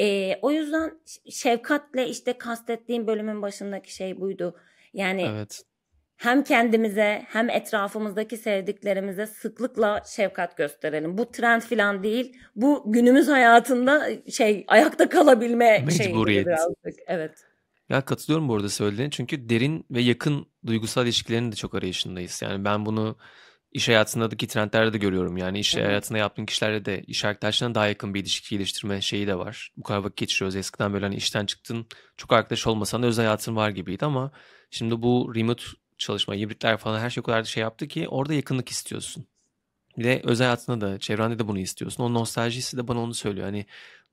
Ee, 0.00 0.38
o 0.42 0.50
yüzden 0.50 1.00
şefkatle 1.30 2.08
işte 2.08 2.38
kastettiğim 2.38 3.06
bölümün 3.06 3.42
başındaki 3.42 3.94
şey 3.94 4.20
buydu. 4.20 4.56
Yani 4.92 5.22
Evet. 5.22 5.62
Hem 6.18 6.44
kendimize 6.44 7.22
hem 7.28 7.50
etrafımızdaki 7.50 8.36
sevdiklerimize 8.36 9.26
sıklıkla 9.26 10.02
şefkat 10.06 10.56
gösterelim. 10.56 11.18
Bu 11.18 11.30
trend 11.32 11.62
falan 11.62 12.02
değil. 12.02 12.36
Bu 12.56 12.92
günümüz 12.92 13.28
hayatında 13.28 14.08
şey 14.30 14.64
ayakta 14.68 15.08
kalabilme 15.08 15.84
şeyi 15.96 16.08
Mecburiyet. 16.08 16.46
birazcık. 16.46 16.94
Evet. 17.06 17.44
Ya 17.88 18.04
katılıyorum 18.04 18.48
bu 18.48 18.54
arada 18.54 18.68
söylediğine. 18.68 19.10
Çünkü 19.10 19.48
derin 19.48 19.86
ve 19.90 20.00
yakın 20.00 20.46
duygusal 20.66 21.04
ilişkilerin 21.04 21.52
de 21.52 21.56
çok 21.56 21.74
arayışındayız. 21.74 22.42
Yani 22.42 22.64
ben 22.64 22.86
bunu 22.86 23.16
iş 23.72 23.88
hayatındaki 23.88 24.46
trendlerde 24.46 24.92
de 24.92 24.98
görüyorum. 24.98 25.36
Yani 25.36 25.58
iş 25.58 25.76
hı. 25.76 25.80
hayatında 25.80 26.18
yaptığın 26.18 26.46
kişilerle 26.46 26.84
de 26.84 27.02
iş 27.02 27.24
arkadaşlarına 27.24 27.74
daha 27.74 27.88
yakın 27.88 28.14
bir 28.14 28.20
ilişki 28.20 28.56
geliştirme 28.56 29.00
şeyi 29.00 29.26
de 29.26 29.38
var. 29.38 29.72
Bu 29.76 29.82
kadar 29.82 29.98
vakit 29.98 30.16
geçiriyoruz. 30.16 30.56
Eskiden 30.56 30.92
böyle 30.92 31.04
hani 31.04 31.16
işten 31.16 31.46
çıktın 31.46 31.86
çok 32.16 32.32
arkadaş 32.32 32.66
olmasan 32.66 33.02
da 33.02 33.06
özel 33.06 33.24
hayatın 33.24 33.56
var 33.56 33.70
gibiydi 33.70 34.04
ama 34.04 34.32
şimdi 34.70 35.02
bu 35.02 35.32
remote 35.34 35.64
çalışma, 35.98 36.34
hibritler 36.34 36.76
falan 36.76 37.00
her 37.00 37.10
şey 37.10 37.20
o 37.20 37.24
kadar 37.24 37.44
şey 37.44 37.60
yaptı 37.60 37.88
ki 37.88 38.08
orada 38.08 38.34
yakınlık 38.34 38.68
istiyorsun. 38.68 39.26
Bir 39.98 40.04
de 40.04 40.20
özel 40.24 40.46
hayatında 40.46 40.80
da 40.80 40.98
çevrende 40.98 41.38
de 41.38 41.48
bunu 41.48 41.58
istiyorsun. 41.58 42.04
O 42.04 42.14
nostaljisi 42.14 42.76
de 42.76 42.88
bana 42.88 43.00
onu 43.00 43.14
söylüyor. 43.14 43.46
Hani 43.46 43.66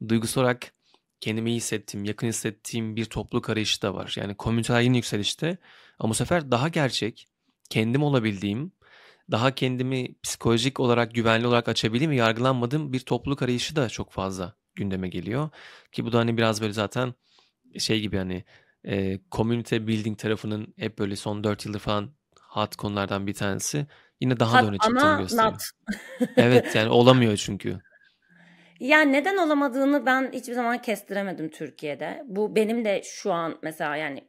duygusal 0.09 0.41
olarak 0.41 0.73
kendimi 1.21 1.49
iyi 1.49 1.57
hissettiğim, 1.57 2.05
yakın 2.05 2.27
hissettiğim 2.27 2.95
bir 2.95 3.05
topluluk 3.05 3.49
arayışı 3.49 3.81
da 3.81 3.95
var. 3.95 4.13
Yani 4.17 4.35
komüniteler 4.35 4.81
yine 4.81 4.97
yükselişte 4.97 5.57
ama 5.99 6.09
bu 6.09 6.13
sefer 6.13 6.51
daha 6.51 6.69
gerçek, 6.69 7.27
kendim 7.69 8.03
olabildiğim, 8.03 8.71
daha 9.31 9.55
kendimi 9.55 10.15
psikolojik 10.23 10.79
olarak 10.79 11.15
güvenli 11.15 11.47
olarak 11.47 11.67
açabildiğim 11.67 12.11
ve 12.11 12.15
yargılanmadığım 12.15 12.93
bir 12.93 12.99
topluluk 12.99 13.41
arayışı 13.41 13.75
da 13.75 13.89
çok 13.89 14.11
fazla 14.11 14.55
gündeme 14.75 15.07
geliyor. 15.09 15.49
Ki 15.91 16.05
bu 16.05 16.11
da 16.11 16.19
hani 16.19 16.37
biraz 16.37 16.61
böyle 16.61 16.73
zaten 16.73 17.13
şey 17.79 18.01
gibi 18.01 18.17
hani 18.17 18.43
e, 18.87 19.19
community 19.31 19.75
building 19.75 20.19
tarafının 20.19 20.73
hep 20.77 20.99
böyle 20.99 21.15
son 21.15 21.43
4 21.43 21.65
yıldır 21.65 21.79
falan 21.79 22.09
hot 22.41 22.75
konulardan 22.75 23.27
bir 23.27 23.33
tanesi. 23.33 23.87
Yine 24.21 24.39
daha 24.39 24.57
da 24.57 24.61
Hot 24.61 24.69
öne 24.69 24.77
çıktığını 24.77 25.21
gösteriyor. 25.21 25.53
not. 25.53 25.61
Evet 26.37 26.75
yani 26.75 26.89
olamıyor 26.89 27.37
çünkü. 27.37 27.79
Yani 28.79 29.13
neden 29.13 29.37
olamadığını 29.37 30.05
ben 30.05 30.31
hiçbir 30.33 30.53
zaman 30.53 30.81
kestiremedim 30.81 31.49
Türkiye'de. 31.49 32.23
Bu 32.27 32.55
benim 32.55 32.85
de 32.85 33.01
şu 33.05 33.33
an 33.33 33.57
mesela 33.61 33.95
yani 33.95 34.23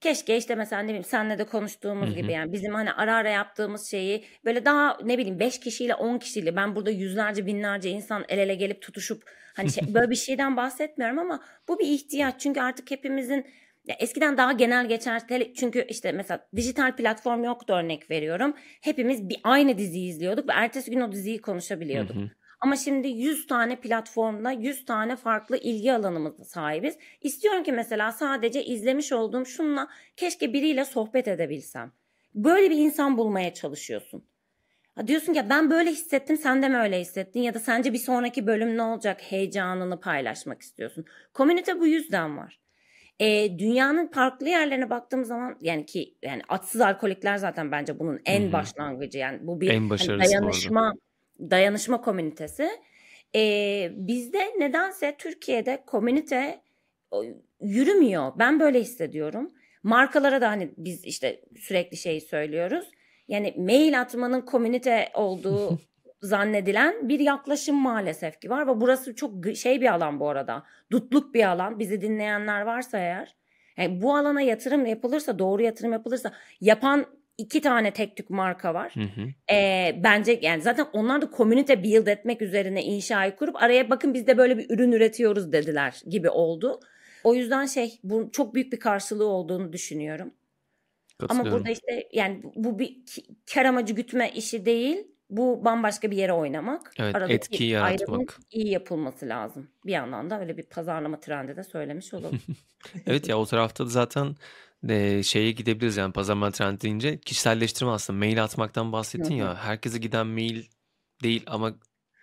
keşke 0.00 0.36
işte 0.36 0.54
mesela 0.54 0.82
ne 0.82 0.88
bileyim 0.88 1.04
senle 1.04 1.38
de 1.38 1.44
konuştuğumuz 1.44 2.08
Hı 2.08 2.12
hı. 2.12 2.16
gibi 2.16 2.32
yani 2.32 2.52
bizim 2.52 2.74
hani 2.74 2.92
ara 2.92 3.14
ara 3.14 3.30
yaptığımız 3.30 3.90
şeyi 3.90 4.24
böyle 4.44 4.64
daha 4.64 4.98
ne 5.04 5.18
bileyim 5.18 5.38
5 5.38 5.60
kişiyle 5.60 5.94
10 5.94 6.18
kişiyle 6.18 6.56
ben 6.56 6.76
burada 6.76 6.90
yüzlerce 6.90 7.46
binlerce 7.46 7.90
insan 7.90 8.24
el 8.28 8.38
ele 8.38 8.54
gelip 8.54 8.82
tutuşup 8.82 9.22
hani 9.54 9.72
şey, 9.72 9.84
böyle 9.94 10.10
bir 10.10 10.16
şeyden 10.16 10.56
bahsetmiyorum 10.56 11.18
ama 11.18 11.40
bu 11.68 11.78
bir 11.78 11.86
ihtiyaç 11.86 12.40
çünkü 12.40 12.60
artık 12.60 12.90
hepimizin 12.90 13.46
ya 13.84 13.96
eskiden 13.98 14.36
daha 14.36 14.52
genel 14.52 14.88
geçer 14.88 15.22
çünkü 15.56 15.86
işte 15.88 16.12
mesela 16.12 16.48
dijital 16.56 16.96
platform 16.96 17.44
yoktu 17.44 17.72
örnek 17.72 18.10
veriyorum. 18.10 18.54
Hepimiz 18.80 19.28
bir 19.28 19.40
aynı 19.44 19.78
diziyi 19.78 20.10
izliyorduk 20.10 20.48
ve 20.48 20.52
ertesi 20.52 20.90
gün 20.90 21.00
o 21.00 21.12
diziyi 21.12 21.40
konuşabiliyorduk. 21.40 22.16
Hı 22.16 22.20
hı. 22.20 22.30
Ama 22.60 22.76
şimdi 22.76 23.08
100 23.08 23.46
tane 23.46 23.80
platformda 23.80 24.50
100 24.50 24.84
tane 24.84 25.16
farklı 25.16 25.56
ilgi 25.56 25.92
alanımıza 25.92 26.44
sahibiz. 26.44 26.98
İstiyorum 27.20 27.62
ki 27.62 27.72
mesela 27.72 28.12
sadece 28.12 28.64
izlemiş 28.64 29.12
olduğum 29.12 29.44
şunla 29.44 29.88
keşke 30.16 30.52
biriyle 30.52 30.84
sohbet 30.84 31.28
edebilsem. 31.28 31.92
Böyle 32.34 32.70
bir 32.70 32.76
insan 32.76 33.18
bulmaya 33.18 33.54
çalışıyorsun. 33.54 34.24
Ha 34.94 35.06
diyorsun 35.06 35.32
ki 35.32 35.38
ya 35.38 35.50
ben 35.50 35.70
böyle 35.70 35.90
hissettim 35.90 36.36
sen 36.36 36.62
de 36.62 36.68
mi 36.68 36.76
öyle 36.76 37.00
hissettin 37.00 37.40
ya 37.40 37.54
da 37.54 37.58
sence 37.58 37.92
bir 37.92 37.98
sonraki 37.98 38.46
bölüm 38.46 38.76
ne 38.76 38.82
olacak 38.82 39.20
heyecanını 39.22 40.00
paylaşmak 40.00 40.62
istiyorsun. 40.62 41.04
Komünite 41.34 41.80
bu 41.80 41.86
yüzden 41.86 42.36
var. 42.36 42.61
E, 43.20 43.58
dünyanın 43.58 44.06
farklı 44.06 44.48
yerlerine 44.48 44.90
baktığım 44.90 45.24
zaman 45.24 45.56
yani 45.60 45.86
ki 45.86 46.14
yani 46.22 46.42
atsız 46.48 46.80
alkolikler 46.80 47.36
zaten 47.36 47.72
bence 47.72 47.98
bunun 47.98 48.20
en 48.24 48.42
Hı 48.42 48.48
hı. 48.48 48.52
başlangıcı 48.52 49.18
yani 49.18 49.46
bu 49.46 49.60
bir 49.60 49.68
En 49.68 49.88
hani 49.88 50.18
dayanışma 50.18 50.92
dayanışma 51.40 52.00
komünitesi. 52.00 52.68
E, 53.34 53.90
bizde 53.94 54.38
nedense 54.58 55.14
Türkiye'de 55.18 55.82
komünite 55.86 56.60
yürümüyor. 57.60 58.32
Ben 58.38 58.60
böyle 58.60 58.80
hissediyorum. 58.80 59.52
Markalara 59.82 60.40
da 60.40 60.48
hani 60.48 60.72
biz 60.76 61.04
işte 61.04 61.40
sürekli 61.58 61.96
şeyi 61.96 62.20
söylüyoruz. 62.20 62.90
Yani 63.28 63.54
mail 63.58 64.00
atmanın 64.00 64.40
komünite 64.40 65.10
olduğu 65.14 65.78
zannedilen 66.22 67.08
bir 67.08 67.20
yaklaşım 67.20 67.76
maalesef 67.76 68.40
ki 68.40 68.50
var 68.50 68.66
ve 68.66 68.80
burası 68.80 69.14
çok 69.14 69.56
şey 69.56 69.80
bir 69.80 69.92
alan 69.92 70.20
bu 70.20 70.28
arada. 70.28 70.62
Dutluk 70.90 71.34
bir 71.34 71.44
alan. 71.44 71.78
Bizi 71.78 72.00
dinleyenler 72.00 72.60
varsa 72.60 72.98
eğer. 72.98 73.34
Yani 73.76 74.02
bu 74.02 74.16
alana 74.16 74.40
yatırım 74.40 74.86
yapılırsa, 74.86 75.38
doğru 75.38 75.62
yatırım 75.62 75.92
yapılırsa 75.92 76.32
yapan 76.60 77.06
iki 77.38 77.60
tane 77.60 77.92
tek 77.92 78.16
tük 78.16 78.30
marka 78.30 78.74
var. 78.74 78.94
Hı 78.94 79.00
hı. 79.00 79.54
Ee, 79.54 80.00
bence 80.04 80.38
yani 80.42 80.62
zaten 80.62 80.86
onlar 80.92 81.22
da 81.22 81.30
komünite 81.30 81.82
build 81.82 82.06
etmek 82.06 82.42
üzerine 82.42 82.82
inşayı 82.82 83.36
kurup 83.36 83.62
araya 83.62 83.90
bakın 83.90 84.14
biz 84.14 84.26
de 84.26 84.38
böyle 84.38 84.58
bir 84.58 84.70
ürün 84.70 84.92
üretiyoruz 84.92 85.52
dediler 85.52 86.02
gibi 86.06 86.30
oldu. 86.30 86.80
O 87.24 87.34
yüzden 87.34 87.66
şey 87.66 87.98
bu 88.04 88.30
çok 88.32 88.54
büyük 88.54 88.72
bir 88.72 88.80
karşılığı 88.80 89.26
olduğunu 89.26 89.72
düşünüyorum. 89.72 90.34
Ama 91.28 91.52
burada 91.52 91.70
işte 91.70 92.08
yani 92.12 92.42
bu, 92.54 92.78
bir 92.78 92.96
kar 93.54 93.64
amacı 93.64 93.94
gütme 93.94 94.30
işi 94.34 94.66
değil. 94.66 95.06
Bu 95.32 95.64
bambaşka 95.64 96.10
bir 96.10 96.16
yere 96.16 96.32
oynamak. 96.32 96.92
Evet, 96.98 97.14
Aradaki 97.14 97.34
etki 97.34 97.80
ayrımın 97.80 98.18
yaratmak. 98.18 98.40
iyi 98.50 98.70
yapılması 98.70 99.28
lazım. 99.28 99.68
Bir 99.86 99.92
yandan 99.92 100.30
da 100.30 100.40
öyle 100.40 100.56
bir 100.56 100.62
pazarlama 100.62 101.20
trendi 101.20 101.56
de 101.56 101.64
söylemiş 101.64 102.14
olalım. 102.14 102.40
Evet 103.06 103.28
ya 103.28 103.38
o 103.38 103.46
tarafta 103.46 103.84
da 103.84 103.88
zaten 103.88 104.36
de 104.82 105.22
şeye 105.22 105.52
gidebiliriz 105.52 105.96
yani 105.96 106.12
pazarlama 106.12 106.50
trendi 106.50 106.80
deyince 106.80 107.18
kişiselleştirme 107.20 107.90
aslında 107.92 108.18
mail 108.18 108.44
atmaktan 108.44 108.92
bahsettin 108.92 109.34
ya 109.34 109.54
herkese 109.56 109.98
giden 109.98 110.26
mail 110.26 110.64
değil 111.22 111.44
ama 111.46 111.74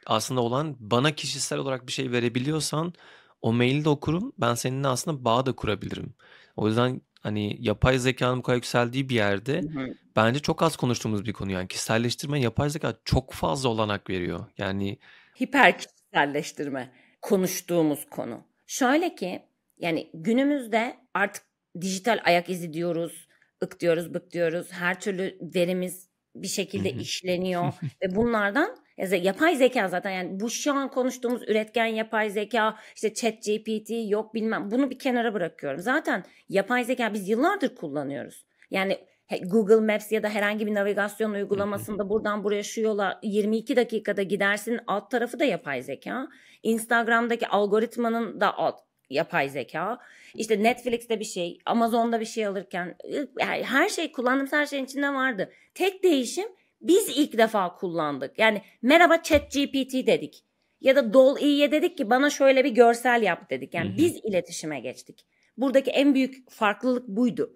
aslında 0.06 0.42
olan 0.42 0.76
bana 0.80 1.12
kişisel 1.12 1.60
olarak 1.60 1.88
bir 1.88 1.92
şey 1.92 2.12
verebiliyorsan 2.12 2.94
o 3.42 3.54
maili 3.54 3.86
de 3.86 3.90
okurum 3.90 4.34
ben 4.38 4.54
seninle 4.56 4.88
aslında 4.88 5.26
bağ 5.26 5.46
da 5.46 5.52
kurabilirim. 5.52 6.14
O 6.56 6.68
yüzden 6.68 7.02
hani 7.20 7.58
yapay 7.60 8.00
zekanın 8.00 8.38
bu 8.38 8.44
kadar 8.44 8.56
yükseldiği 8.56 9.10
bir 9.10 9.16
yerde 9.16 9.62
Hı 9.62 9.96
bence 10.16 10.40
çok 10.40 10.64
az 10.64 10.76
konuştuğumuz 10.76 11.26
bir 11.26 11.34
konu 11.34 11.52
yani 11.52 11.68
kişiselleştirme 11.68 12.40
yapay 12.40 12.70
zeka 12.70 12.94
çok 13.06 13.34
fazla 13.34 13.70
olanak 13.70 14.10
veriyor. 14.10 14.46
Yani 14.58 14.98
Hiper 15.42 15.78
kişiselleştirme 15.78 16.92
konuştuğumuz 17.22 18.10
konu. 18.10 18.44
Şöyle 18.68 19.16
ki 19.16 19.42
yani 19.78 20.10
günümüzde 20.14 20.98
artık 21.14 21.44
dijital 21.82 22.20
ayak 22.24 22.50
izi 22.50 22.74
diyoruz, 22.74 23.28
ık 23.64 23.80
diyoruz, 23.80 24.14
bık 24.14 24.32
diyoruz. 24.32 24.68
Her 24.72 25.00
türlü 25.00 25.38
verimiz 25.42 26.10
bir 26.36 26.48
şekilde 26.48 26.92
işleniyor 26.92 27.74
ve 28.02 28.16
bunlardan 28.16 28.78
yapay 29.18 29.56
zeka 29.56 29.88
zaten 29.88 30.12
yani 30.12 30.40
bu 30.40 30.50
şu 30.50 30.74
an 30.74 30.92
konuştuğumuz 30.92 31.50
üretken 31.50 31.86
yapay 31.86 32.30
zeka 32.30 32.76
işte 32.96 33.14
chat 33.14 33.34
GPT 33.34 33.90
yok 34.12 34.34
bilmem 34.34 34.72
bunu 34.72 34.90
bir 34.90 35.00
kenara 35.00 35.34
bırakıyorum. 35.34 35.80
Zaten 35.80 36.24
yapay 36.50 36.84
zeka 36.84 37.14
biz 37.14 37.30
yıllardır 37.30 37.76
kullanıyoruz. 37.76 38.46
Yani 38.72 38.98
Google 39.46 39.94
Maps 39.94 40.12
ya 40.12 40.24
da 40.24 40.30
herhangi 40.30 40.68
bir 40.68 40.74
navigasyon 40.74 41.32
uygulamasında 41.32 42.10
buradan 42.10 42.44
buraya 42.44 42.64
şu 42.64 42.82
yola 42.82 43.20
22 43.24 43.76
dakikada 43.76 44.24
gidersin 44.24 44.80
alt 44.88 45.12
tarafı 45.12 45.40
da 45.40 45.46
yapay 45.46 45.82
zeka. 45.82 46.28
Instagram'daki 46.64 47.48
algoritmanın 47.48 48.42
da 48.42 48.58
alt 48.58 48.80
yapay 49.10 49.50
zeka. 49.50 50.00
İşte 50.36 50.64
Netflix'te 50.64 51.20
bir 51.20 51.26
şey, 51.26 51.58
Amazon'da 51.66 52.20
bir 52.20 52.26
şey 52.26 52.46
alırken 52.46 52.96
her 53.40 53.90
şey 53.90 54.12
kullandığımız 54.12 54.54
her 54.54 54.66
şeyin 54.66 54.86
içinde 54.86 55.10
vardı. 55.10 55.52
Tek 55.74 56.04
değişim 56.04 56.46
biz 56.82 57.18
ilk 57.18 57.38
defa 57.38 57.76
kullandık. 57.76 58.40
Yani 58.40 58.62
merhaba 58.82 59.24
ChatGPT 59.24 59.94
dedik. 59.94 60.44
Ya 60.82 60.96
da 60.96 61.14
Dol-E'ye 61.14 61.72
dedik 61.72 61.98
ki 61.98 62.10
bana 62.10 62.30
şöyle 62.30 62.64
bir 62.64 62.70
görsel 62.70 63.22
yap 63.24 63.50
dedik. 63.50 63.74
Yani 63.74 63.90
Hı 63.90 63.94
hı. 63.94 63.98
biz 63.98 64.16
iletişime 64.24 64.80
geçtik. 64.80 65.26
Buradaki 65.58 65.92
en 65.92 66.16
büyük 66.16 66.52
farklılık 66.52 67.08
buydu. 67.08 67.56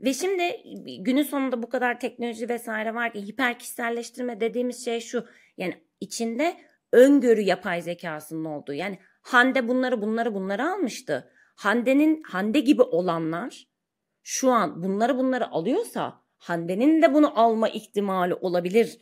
Ve 0.00 0.14
şimdi 0.14 0.62
günün 1.00 1.22
sonunda 1.22 1.62
bu 1.62 1.68
kadar 1.68 2.00
teknoloji 2.00 2.48
vesaire 2.48 2.94
var 2.94 3.12
ki 3.12 3.26
hiper 3.26 3.58
kişiselleştirme 3.58 4.40
dediğimiz 4.40 4.84
şey 4.84 5.00
şu. 5.00 5.26
Yani 5.56 5.74
içinde 6.00 6.56
öngörü 6.92 7.40
yapay 7.40 7.82
zekasının 7.82 8.44
olduğu. 8.44 8.72
Yani 8.72 8.98
Hande 9.22 9.68
bunları 9.68 10.02
bunları 10.02 10.34
bunları 10.34 10.70
almıştı. 10.70 11.32
Hande'nin 11.56 12.22
Hande 12.22 12.60
gibi 12.60 12.82
olanlar 12.82 13.68
şu 14.22 14.50
an 14.50 14.82
bunları 14.82 15.18
bunları 15.18 15.50
alıyorsa 15.50 16.21
Hande'nin 16.42 17.02
de 17.02 17.14
bunu 17.14 17.40
alma 17.40 17.68
ihtimali 17.68 18.34
olabilir 18.34 18.98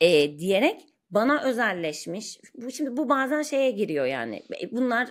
e, 0.00 0.38
diyerek 0.38 0.80
bana 1.10 1.42
özelleşmiş. 1.42 2.38
Bu 2.54 2.70
şimdi 2.70 2.96
bu 2.96 3.08
bazen 3.08 3.42
şeye 3.42 3.70
giriyor 3.70 4.06
yani. 4.06 4.42
E, 4.62 4.70
Bunlar 4.72 5.08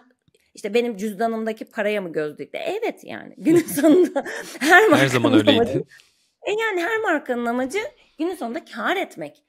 işte 0.56 0.74
benim 0.74 0.98
cüzdanımdaki 0.98 1.66
paraya 1.66 2.02
mı 2.02 2.12
göz 2.12 2.38
dikti? 2.38 2.60
Evet 2.66 3.04
yani 3.04 3.34
günün 3.38 3.60
sonunda 3.60 4.24
her 4.60 4.92
her 4.92 5.08
zaman 5.08 5.32
amacı 5.32 5.52
öyleydi. 5.52 5.84
e 6.48 6.52
yani 6.52 6.82
her 6.82 6.98
markanın 7.00 7.46
amacı 7.46 7.80
günün 8.20 8.36
sonunda 8.36 8.66
kar 8.66 8.96
etmek. 8.98 9.44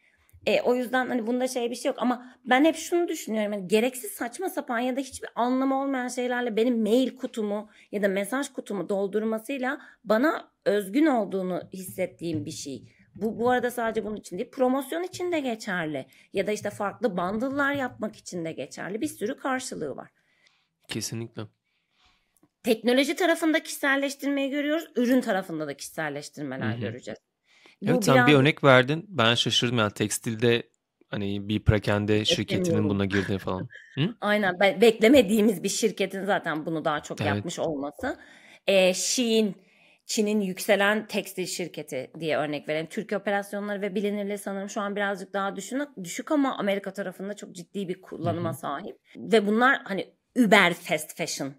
E, 0.48 0.60
o 0.62 0.74
yüzden 0.74 1.08
hani 1.08 1.26
bunda 1.26 1.48
şey 1.48 1.70
bir 1.70 1.74
şey 1.74 1.88
yok 1.88 1.98
ama 2.02 2.36
ben 2.44 2.64
hep 2.64 2.76
şunu 2.76 3.08
düşünüyorum. 3.08 3.52
Yani 3.52 3.68
gereksiz 3.68 4.12
saçma 4.12 4.48
sapan 4.48 4.78
ya 4.78 4.96
da 4.96 5.00
hiçbir 5.00 5.30
anlamı 5.34 5.82
olmayan 5.82 6.08
şeylerle 6.08 6.56
benim 6.56 6.82
mail 6.82 7.16
kutumu 7.16 7.70
ya 7.92 8.02
da 8.02 8.08
mesaj 8.08 8.48
kutumu 8.48 8.88
doldurmasıyla 8.88 9.80
bana 10.04 10.50
özgün 10.64 11.06
olduğunu 11.06 11.62
hissettiğim 11.72 12.44
bir 12.44 12.50
şey. 12.50 12.92
Bu, 13.14 13.38
bu 13.38 13.50
arada 13.50 13.70
sadece 13.70 14.04
bunun 14.04 14.16
için 14.16 14.38
değil 14.38 14.50
promosyon 14.50 15.02
için 15.02 15.32
de 15.32 15.40
geçerli 15.40 16.06
ya 16.32 16.46
da 16.46 16.52
işte 16.52 16.70
farklı 16.70 17.16
bundle'lar 17.16 17.72
yapmak 17.72 18.16
için 18.16 18.44
de 18.44 18.52
geçerli 18.52 19.00
bir 19.00 19.08
sürü 19.08 19.36
karşılığı 19.36 19.96
var. 19.96 20.10
Kesinlikle. 20.88 21.42
Teknoloji 22.62 23.16
tarafında 23.16 23.62
kişiselleştirmeyi 23.62 24.50
görüyoruz, 24.50 24.88
ürün 24.96 25.20
tarafında 25.20 25.66
da 25.66 25.76
kişiselleştirmeler 25.76 26.72
Hı 26.72 26.76
hı. 26.76 26.80
göreceğiz. 26.80 27.27
Bu 27.82 27.90
Evet 27.90 28.04
sen 28.04 28.26
bir 28.26 28.32
biraz 28.32 28.40
örnek 28.40 28.64
verdin. 28.64 29.04
Ben 29.08 29.34
şaşırdım 29.34 29.78
yani 29.78 29.92
tekstilde 29.92 30.62
hani 31.08 31.48
bir 31.48 31.64
perakende 31.64 32.24
şirketinin 32.24 32.88
buna 32.88 33.04
girdiğini 33.04 33.38
falan. 33.38 33.68
Hı? 33.98 34.14
Aynen 34.20 34.60
be- 34.60 34.80
beklemediğimiz 34.80 35.62
bir 35.62 35.68
şirketin 35.68 36.24
zaten 36.24 36.66
bunu 36.66 36.84
daha 36.84 37.02
çok 37.02 37.20
Evet. 37.20 37.28
yapmış 37.28 37.58
olması. 37.58 38.18
Ee, 38.66 38.94
Shein, 38.94 39.56
Çin'in 40.06 40.40
yükselen 40.40 41.06
tekstil 41.06 41.46
şirketi 41.46 42.10
diye 42.20 42.36
örnek 42.36 42.68
verelim. 42.68 42.86
Türk 42.86 43.12
operasyonları 43.12 43.80
ve 43.82 43.94
bilinirliği 43.94 44.38
sanırım 44.38 44.68
şu 44.68 44.80
an 44.80 44.96
birazcık 44.96 45.32
daha 45.32 45.56
düşün, 45.56 45.82
düşük 46.04 46.32
ama 46.32 46.58
Amerika 46.58 46.92
tarafında 46.92 47.34
çok 47.36 47.54
ciddi 47.54 47.88
bir 47.88 48.00
kullanıma 48.02 48.50
hı. 48.50 48.54
sahip. 48.54 48.96
Ve 49.16 49.46
bunlar 49.46 49.82
hani 49.84 50.14
Uber 50.38 50.74
fast 50.74 51.16
fashion. 51.16 51.52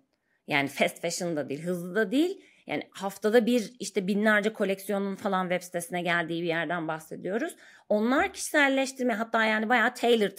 Yani 0.47 0.67
fast 0.67 1.01
fashion 1.01 1.35
da 1.35 1.49
değil, 1.49 1.61
hızlı 1.61 1.95
da 1.95 2.11
değil. 2.11 2.41
Yani 2.69 2.83
haftada 2.91 3.45
bir 3.45 3.73
işte 3.79 4.07
binlerce 4.07 4.53
koleksiyonun 4.53 5.15
falan 5.15 5.49
web 5.49 5.61
sitesine 5.61 6.01
geldiği 6.01 6.43
bir 6.43 6.47
yerden 6.47 6.87
bahsediyoruz. 6.87 7.55
Onlar 7.89 8.33
kişiselleştirme 8.33 9.13
hatta 9.13 9.45
yani 9.45 9.69
bayağı 9.69 9.93
tailored. 9.93 10.37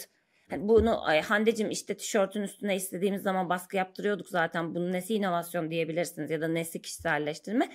Hani 0.49 0.67
bunu 0.67 1.07
ay, 1.07 1.21
Hande'cim 1.21 1.69
işte 1.69 1.97
tişörtün 1.97 2.41
üstüne 2.41 2.75
istediğimiz 2.75 3.21
zaman 3.21 3.49
baskı 3.49 3.77
yaptırıyorduk 3.77 4.29
zaten. 4.29 4.75
Bunun 4.75 4.91
nesi 4.91 5.13
inovasyon 5.15 5.71
diyebilirsiniz 5.71 6.31
ya 6.31 6.41
da 6.41 6.47
nesi 6.47 6.81
kişiselleştirme. 6.81 7.69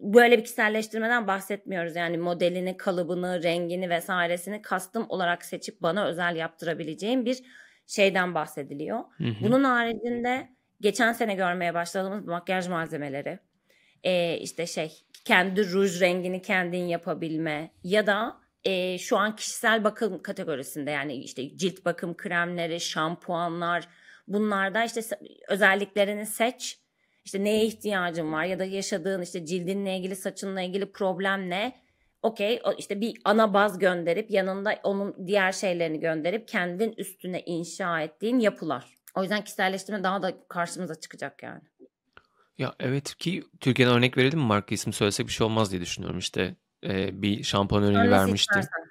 Böyle 0.00 0.38
bir 0.38 0.42
kişiselleştirmeden 0.42 1.26
bahsetmiyoruz. 1.26 1.96
Yani 1.96 2.18
modelini, 2.18 2.76
kalıbını, 2.76 3.42
rengini 3.42 3.90
vesairesini 3.90 4.62
custom 4.68 5.06
olarak 5.08 5.44
seçip 5.44 5.82
bana 5.82 6.06
özel 6.06 6.36
yaptırabileceğim 6.36 7.24
bir 7.24 7.42
şeyden 7.86 8.34
bahsediliyor. 8.34 8.98
Hı 8.98 9.24
hı. 9.24 9.34
Bunun 9.42 9.64
haricinde 9.64 10.48
geçen 10.80 11.12
sene 11.12 11.34
görmeye 11.34 11.74
başladığımız 11.74 12.26
makyaj 12.26 12.68
malzemeleri, 12.68 13.38
e, 14.04 14.38
işte 14.38 14.66
şey 14.66 15.02
kendi 15.24 15.72
ruj 15.72 16.00
rengini 16.00 16.42
kendin 16.42 16.84
yapabilme 16.84 17.70
ya 17.84 18.06
da 18.06 18.36
e, 18.64 18.98
şu 18.98 19.18
an 19.18 19.36
kişisel 19.36 19.84
bakım 19.84 20.22
kategorisinde 20.22 20.90
yani 20.90 21.14
işte 21.14 21.56
cilt 21.56 21.84
bakım 21.84 22.16
kremleri, 22.16 22.80
şampuanlar 22.80 23.88
bunlarda 24.28 24.84
işte 24.84 25.00
özelliklerini 25.48 26.26
seç. 26.26 26.78
İşte 27.24 27.44
neye 27.44 27.64
ihtiyacın 27.64 28.32
var 28.32 28.44
ya 28.44 28.58
da 28.58 28.64
yaşadığın 28.64 29.22
işte 29.22 29.46
cildinle 29.46 29.96
ilgili 29.96 30.16
saçınla 30.16 30.60
ilgili 30.60 30.92
problem 30.92 31.50
ne? 31.50 31.82
Okey 32.22 32.62
işte 32.78 33.00
bir 33.00 33.20
ana 33.24 33.54
baz 33.54 33.78
gönderip 33.78 34.30
yanında 34.30 34.74
onun 34.82 35.26
diğer 35.26 35.52
şeylerini 35.52 36.00
gönderip 36.00 36.48
kendin 36.48 36.92
üstüne 36.96 37.40
inşa 37.40 38.00
ettiğin 38.00 38.38
yapılar. 38.38 38.98
O 39.16 39.22
yüzden 39.22 39.44
kişiselleştirme 39.44 40.04
daha 40.04 40.22
da 40.22 40.48
karşımıza 40.48 40.94
çıkacak 40.94 41.42
yani. 41.42 41.60
Ya 42.62 42.74
evet 42.80 43.14
ki 43.14 43.44
Türkiye'den 43.60 43.94
örnek 43.94 44.18
verelim 44.18 44.38
mi? 44.38 44.44
Marka 44.44 44.74
ismi 44.74 44.92
söylesek 44.92 45.26
bir 45.26 45.32
şey 45.32 45.44
olmaz 45.44 45.70
diye 45.70 45.80
düşünüyorum. 45.80 46.18
İşte 46.18 46.56
e, 46.84 47.22
bir 47.22 47.42
şampuan 47.42 47.82
örneğini 47.82 47.98
Hangisi 47.98 48.12
vermiştim. 48.12 48.60
istersen. 48.60 48.90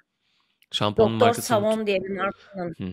Şampuanın 0.72 1.14
Doktor 1.14 1.26
markasını 1.26 1.58
Savon 1.58 1.86
diye 1.86 2.02
bir 2.02 2.08
markanın 2.08 2.74
Hı. 2.78 2.92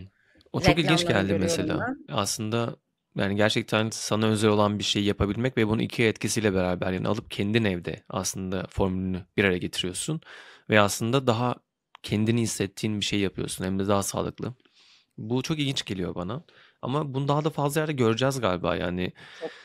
O 0.53 0.61
çok 0.61 0.79
ilginç 0.79 1.07
geldi 1.07 1.33
mesela. 1.39 1.79
ben. 1.79 2.15
Aslında 2.15 2.75
yani 3.15 3.35
gerçekten 3.35 3.89
sana 3.89 4.25
özel 4.25 4.49
olan 4.49 4.79
bir 4.79 4.83
şeyi 4.83 5.05
yapabilmek 5.05 5.57
ve 5.57 5.67
bunu 5.67 5.81
iki 5.81 6.03
etkisiyle 6.03 6.53
beraber 6.53 6.91
yani 6.91 7.07
alıp 7.07 7.31
kendin 7.31 7.63
evde 7.63 8.03
aslında 8.09 8.67
formülünü 8.69 9.25
bir 9.37 9.43
araya 9.43 9.57
getiriyorsun 9.57 10.21
ve 10.69 10.79
aslında 10.81 11.27
daha 11.27 11.55
kendini 12.03 12.41
hissettiğin 12.41 12.99
bir 12.99 13.05
şey 13.05 13.19
yapıyorsun 13.19 13.65
hem 13.65 13.79
de 13.79 13.87
daha 13.87 14.03
sağlıklı. 14.03 14.53
Bu 15.17 15.41
çok 15.41 15.59
ilginç 15.59 15.85
geliyor 15.85 16.15
bana. 16.15 16.43
Ama 16.81 17.13
bunu 17.13 17.27
daha 17.27 17.43
da 17.43 17.49
fazla 17.49 17.81
yerde 17.81 17.93
göreceğiz 17.93 18.41
galiba 18.41 18.75
yani. 18.75 19.13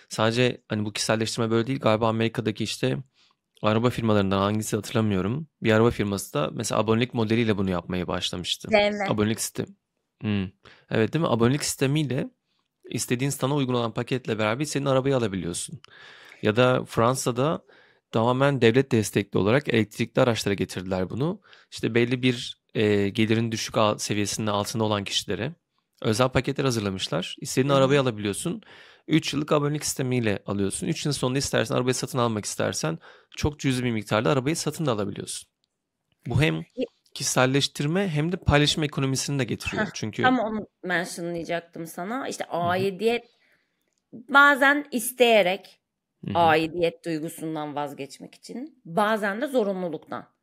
Sadece 0.08 0.62
hani 0.68 0.84
bu 0.84 0.92
kişiselleştirme 0.92 1.50
böyle 1.50 1.66
değil 1.66 1.80
galiba 1.80 2.08
Amerika'daki 2.08 2.64
işte 2.64 2.96
araba 3.62 3.90
firmalarından 3.90 4.38
hangisi 4.38 4.76
hatırlamıyorum. 4.76 5.48
Bir 5.62 5.72
araba 5.72 5.90
firması 5.90 6.34
da 6.34 6.50
mesela 6.52 6.80
abonelik 6.80 7.14
modeliyle 7.14 7.56
bunu 7.56 7.70
yapmaya 7.70 8.08
başlamıştı. 8.08 8.68
BMW. 8.70 9.12
Abonelik 9.12 9.40
sistemi. 9.40 9.68
Hmm. 10.20 10.48
Evet 10.90 11.12
değil 11.12 11.24
mi? 11.24 11.28
Abonelik 11.28 11.64
sistemiyle 11.64 12.30
istediğin 12.90 13.30
sana 13.30 13.54
uygun 13.54 13.74
olan 13.74 13.94
paketle 13.94 14.38
beraber 14.38 14.64
senin 14.64 14.86
arabayı 14.86 15.16
alabiliyorsun. 15.16 15.80
Ya 16.42 16.56
da 16.56 16.84
Fransa'da 16.84 17.64
tamamen 18.10 18.60
devlet 18.60 18.92
destekli 18.92 19.38
olarak 19.38 19.68
elektrikli 19.68 20.20
araçlara 20.20 20.54
getirdiler 20.54 21.10
bunu. 21.10 21.40
İşte 21.70 21.94
belli 21.94 22.22
bir 22.22 22.62
e, 22.74 23.08
gelirin 23.08 23.52
düşük 23.52 23.74
seviyesinin 23.98 24.46
altında 24.46 24.84
olan 24.84 25.04
kişilere 25.04 25.54
özel 26.04 26.28
paketler 26.28 26.64
hazırlamışlar. 26.64 27.36
İstediğin 27.40 27.74
Hı 27.74 27.74
arabayı 27.74 28.00
alabiliyorsun. 28.00 28.62
3 29.08 29.34
yıllık 29.34 29.52
abonelik 29.52 29.84
sistemiyle 29.84 30.42
alıyorsun. 30.46 30.86
3 30.86 31.04
yılın 31.06 31.12
sonunda 31.12 31.38
istersen 31.38 31.74
arabayı 31.74 31.94
satın 31.94 32.18
almak 32.18 32.44
istersen 32.44 32.98
çok 33.36 33.60
cüzi 33.60 33.84
bir 33.84 33.90
miktarda 33.92 34.30
arabayı 34.30 34.56
satın 34.56 34.86
da 34.86 34.92
alabiliyorsun. 34.92 35.48
Bu 36.26 36.42
hem 36.42 36.64
kişiselleştirme 37.14 38.08
hem 38.08 38.32
de 38.32 38.36
paylaşım 38.36 38.82
ekonomisini 38.84 39.38
de 39.38 39.44
getiriyor. 39.44 39.86
Heh, 39.86 39.90
Çünkü 39.94 40.22
Tam 40.22 40.38
onu 40.38 40.66
mentionlayacaktım 40.84 41.86
sana. 41.86 42.28
İşte 42.28 42.44
aidiyet 42.44 43.24
bazen 44.12 44.86
isteyerek 44.90 45.80
Hı 46.24 46.30
hı. 46.30 46.38
aidiyet 46.38 47.04
duygusundan 47.04 47.74
vazgeçmek 47.74 48.34
için 48.34 48.82
bazen 48.84 49.40
de 49.40 49.46
zorunluluktan. 49.46 50.33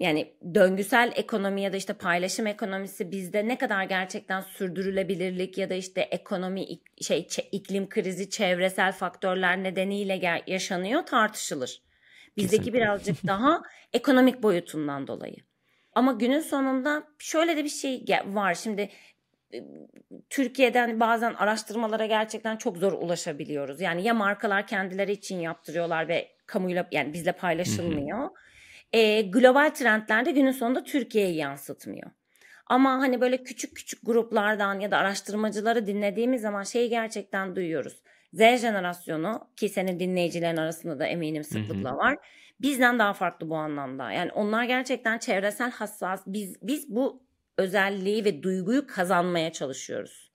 Yani 0.00 0.34
döngüsel 0.54 1.12
ekonomi 1.16 1.62
ya 1.62 1.72
da 1.72 1.76
işte 1.76 1.92
paylaşım 1.92 2.46
ekonomisi 2.46 3.10
bizde 3.10 3.48
ne 3.48 3.58
kadar 3.58 3.84
gerçekten 3.84 4.40
sürdürülebilirlik 4.40 5.58
ya 5.58 5.70
da 5.70 5.74
işte 5.74 6.00
ekonomi 6.00 6.66
şey 7.00 7.28
iklim 7.52 7.88
krizi 7.88 8.30
çevresel 8.30 8.92
faktörler 8.92 9.62
nedeniyle 9.62 10.42
yaşanıyor 10.46 11.02
tartışılır. 11.02 11.82
Bizdeki 12.36 12.56
Kesinlikle. 12.56 12.80
birazcık 12.80 13.16
daha 13.26 13.62
ekonomik 13.92 14.42
boyutundan 14.42 15.06
dolayı. 15.06 15.36
Ama 15.94 16.12
günün 16.12 16.40
sonunda 16.40 17.02
şöyle 17.18 17.56
de 17.56 17.64
bir 17.64 17.68
şey 17.68 18.04
var. 18.26 18.54
Şimdi 18.54 18.88
e, 19.54 19.64
Türkiye'den 20.30 21.00
bazen 21.00 21.34
araştırmalara 21.34 22.06
gerçekten 22.06 22.56
çok 22.56 22.76
zor 22.76 22.92
ulaşabiliyoruz. 22.92 23.80
Yani 23.80 24.02
ya 24.02 24.14
markalar 24.14 24.66
kendileri 24.66 25.12
için 25.12 25.40
yaptırıyorlar 25.40 26.08
ve 26.08 26.28
kamuyla 26.46 26.88
yani 26.92 27.12
bizle 27.12 27.32
paylaşılmıyor. 27.32 28.30
E, 28.92 29.22
global 29.22 29.70
trendler 29.70 30.24
de 30.24 30.30
günün 30.30 30.50
sonunda 30.50 30.84
Türkiye'yi 30.84 31.36
yansıtmıyor. 31.36 32.10
Ama 32.66 32.90
hani 32.90 33.20
böyle 33.20 33.42
küçük 33.42 33.76
küçük 33.76 34.06
gruplardan 34.06 34.80
ya 34.80 34.90
da 34.90 34.98
araştırmacıları 34.98 35.86
dinlediğimiz 35.86 36.42
zaman 36.42 36.62
şeyi 36.62 36.88
gerçekten 36.88 37.56
duyuyoruz. 37.56 38.02
Z 38.32 38.38
jenerasyonu 38.38 39.48
ki 39.56 39.68
senin 39.68 40.00
dinleyicilerin 40.00 40.56
arasında 40.56 40.98
da 40.98 41.06
eminim 41.06 41.44
sıklıkla 41.44 41.96
var. 41.96 42.18
Bizden 42.60 42.98
daha 42.98 43.12
farklı 43.12 43.50
bu 43.50 43.56
anlamda. 43.56 44.12
Yani 44.12 44.32
onlar 44.32 44.64
gerçekten 44.64 45.18
çevresel 45.18 45.70
hassas. 45.70 46.22
Biz 46.26 46.56
biz 46.62 46.88
bu 46.88 47.22
özelliği 47.58 48.24
ve 48.24 48.42
duyguyu 48.42 48.86
kazanmaya 48.86 49.52
çalışıyoruz. 49.52 50.30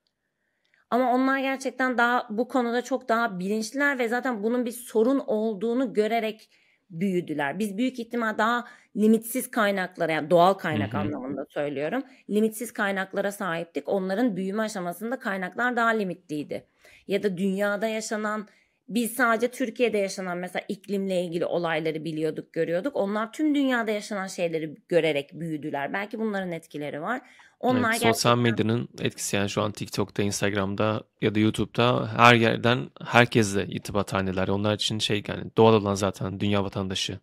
Ama 0.89 1.13
onlar 1.13 1.39
gerçekten 1.39 1.97
daha 1.97 2.27
bu 2.29 2.47
konuda 2.47 2.81
çok 2.81 3.09
daha 3.09 3.39
bilinçliler 3.39 3.99
ve 3.99 4.07
zaten 4.07 4.43
bunun 4.43 4.65
bir 4.65 4.71
sorun 4.71 5.19
olduğunu 5.19 5.93
görerek 5.93 6.49
büyüdüler. 6.89 7.59
Biz 7.59 7.77
büyük 7.77 7.99
ihtimal 7.99 8.37
daha 8.37 8.65
limitsiz 8.97 9.51
kaynaklara 9.51 10.11
yani 10.11 10.29
doğal 10.29 10.53
kaynak 10.53 10.93
Hı 10.93 10.97
hı. 10.97 11.01
anlamında 11.01 11.45
söylüyorum. 11.49 12.03
Limitsiz 12.29 12.73
kaynaklara 12.73 13.31
sahiptik. 13.31 13.89
Onların 13.89 14.35
büyüme 14.35 14.63
aşamasında 14.63 15.19
kaynaklar 15.19 15.75
daha 15.75 15.89
limitliydi. 15.89 16.67
Ya 17.07 17.23
da 17.23 17.37
dünyada 17.37 17.87
yaşanan 17.87 18.47
biz 18.87 19.13
sadece 19.13 19.51
Türkiye'de 19.51 19.97
yaşanan 19.97 20.37
mesela 20.37 20.65
iklimle 20.67 21.21
ilgili 21.21 21.45
olayları 21.45 22.05
biliyorduk, 22.05 22.53
görüyorduk. 22.53 22.95
Onlar 22.95 23.33
tüm 23.33 23.55
dünyada 23.55 23.91
yaşanan 23.91 24.27
şeyleri 24.27 24.75
görerek 24.89 25.33
büyüdüler. 25.33 25.93
Belki 25.93 26.19
bunların 26.19 26.51
etkileri 26.51 27.01
var. 27.01 27.21
Onlar 27.59 27.89
Evet, 27.89 28.01
sosyal 28.01 28.11
gerçekten 28.11 28.39
medyanın 28.39 28.89
etkisi 29.01 29.35
yani 29.35 29.49
şu 29.49 29.61
an 29.61 29.71
TikTok'ta, 29.71 30.23
Instagram'da 30.23 31.03
ya 31.21 31.35
da 31.35 31.39
YouTube'da 31.39 32.13
her 32.17 32.35
yerden 32.35 32.89
herkesle 33.05 33.65
irtibat 33.67 34.13
halindeler. 34.13 34.47
Onlar 34.47 34.75
için 34.75 34.99
şey 34.99 35.23
yani 35.27 35.43
doğal 35.57 35.73
olan 35.73 35.95
zaten 35.95 36.39
dünya 36.39 36.63
vatandaşı. 36.63 37.19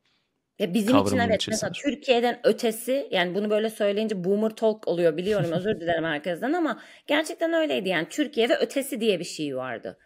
Ya 0.58 0.74
bizim 0.74 0.96
için 0.96 1.16
evet 1.16 1.28
mesela 1.28 1.34
içerisindeler. 1.34 1.72
Türkiye'den 1.82 2.40
ötesi 2.44 3.08
yani 3.10 3.34
bunu 3.34 3.50
böyle 3.50 3.70
söyleyince 3.70 4.24
boomer 4.24 4.50
talk 4.50 4.88
oluyor 4.88 5.16
biliyorum 5.16 5.50
özür 5.52 5.80
dilerim 5.80 6.04
herkesten 6.04 6.52
ama 6.52 6.80
gerçekten 7.06 7.52
öyleydi 7.52 7.88
yani 7.88 8.08
Türkiye 8.08 8.48
ve 8.48 8.58
ötesi 8.58 9.00
diye 9.00 9.18
bir 9.18 9.24
şey 9.24 9.56
vardı. 9.56 9.98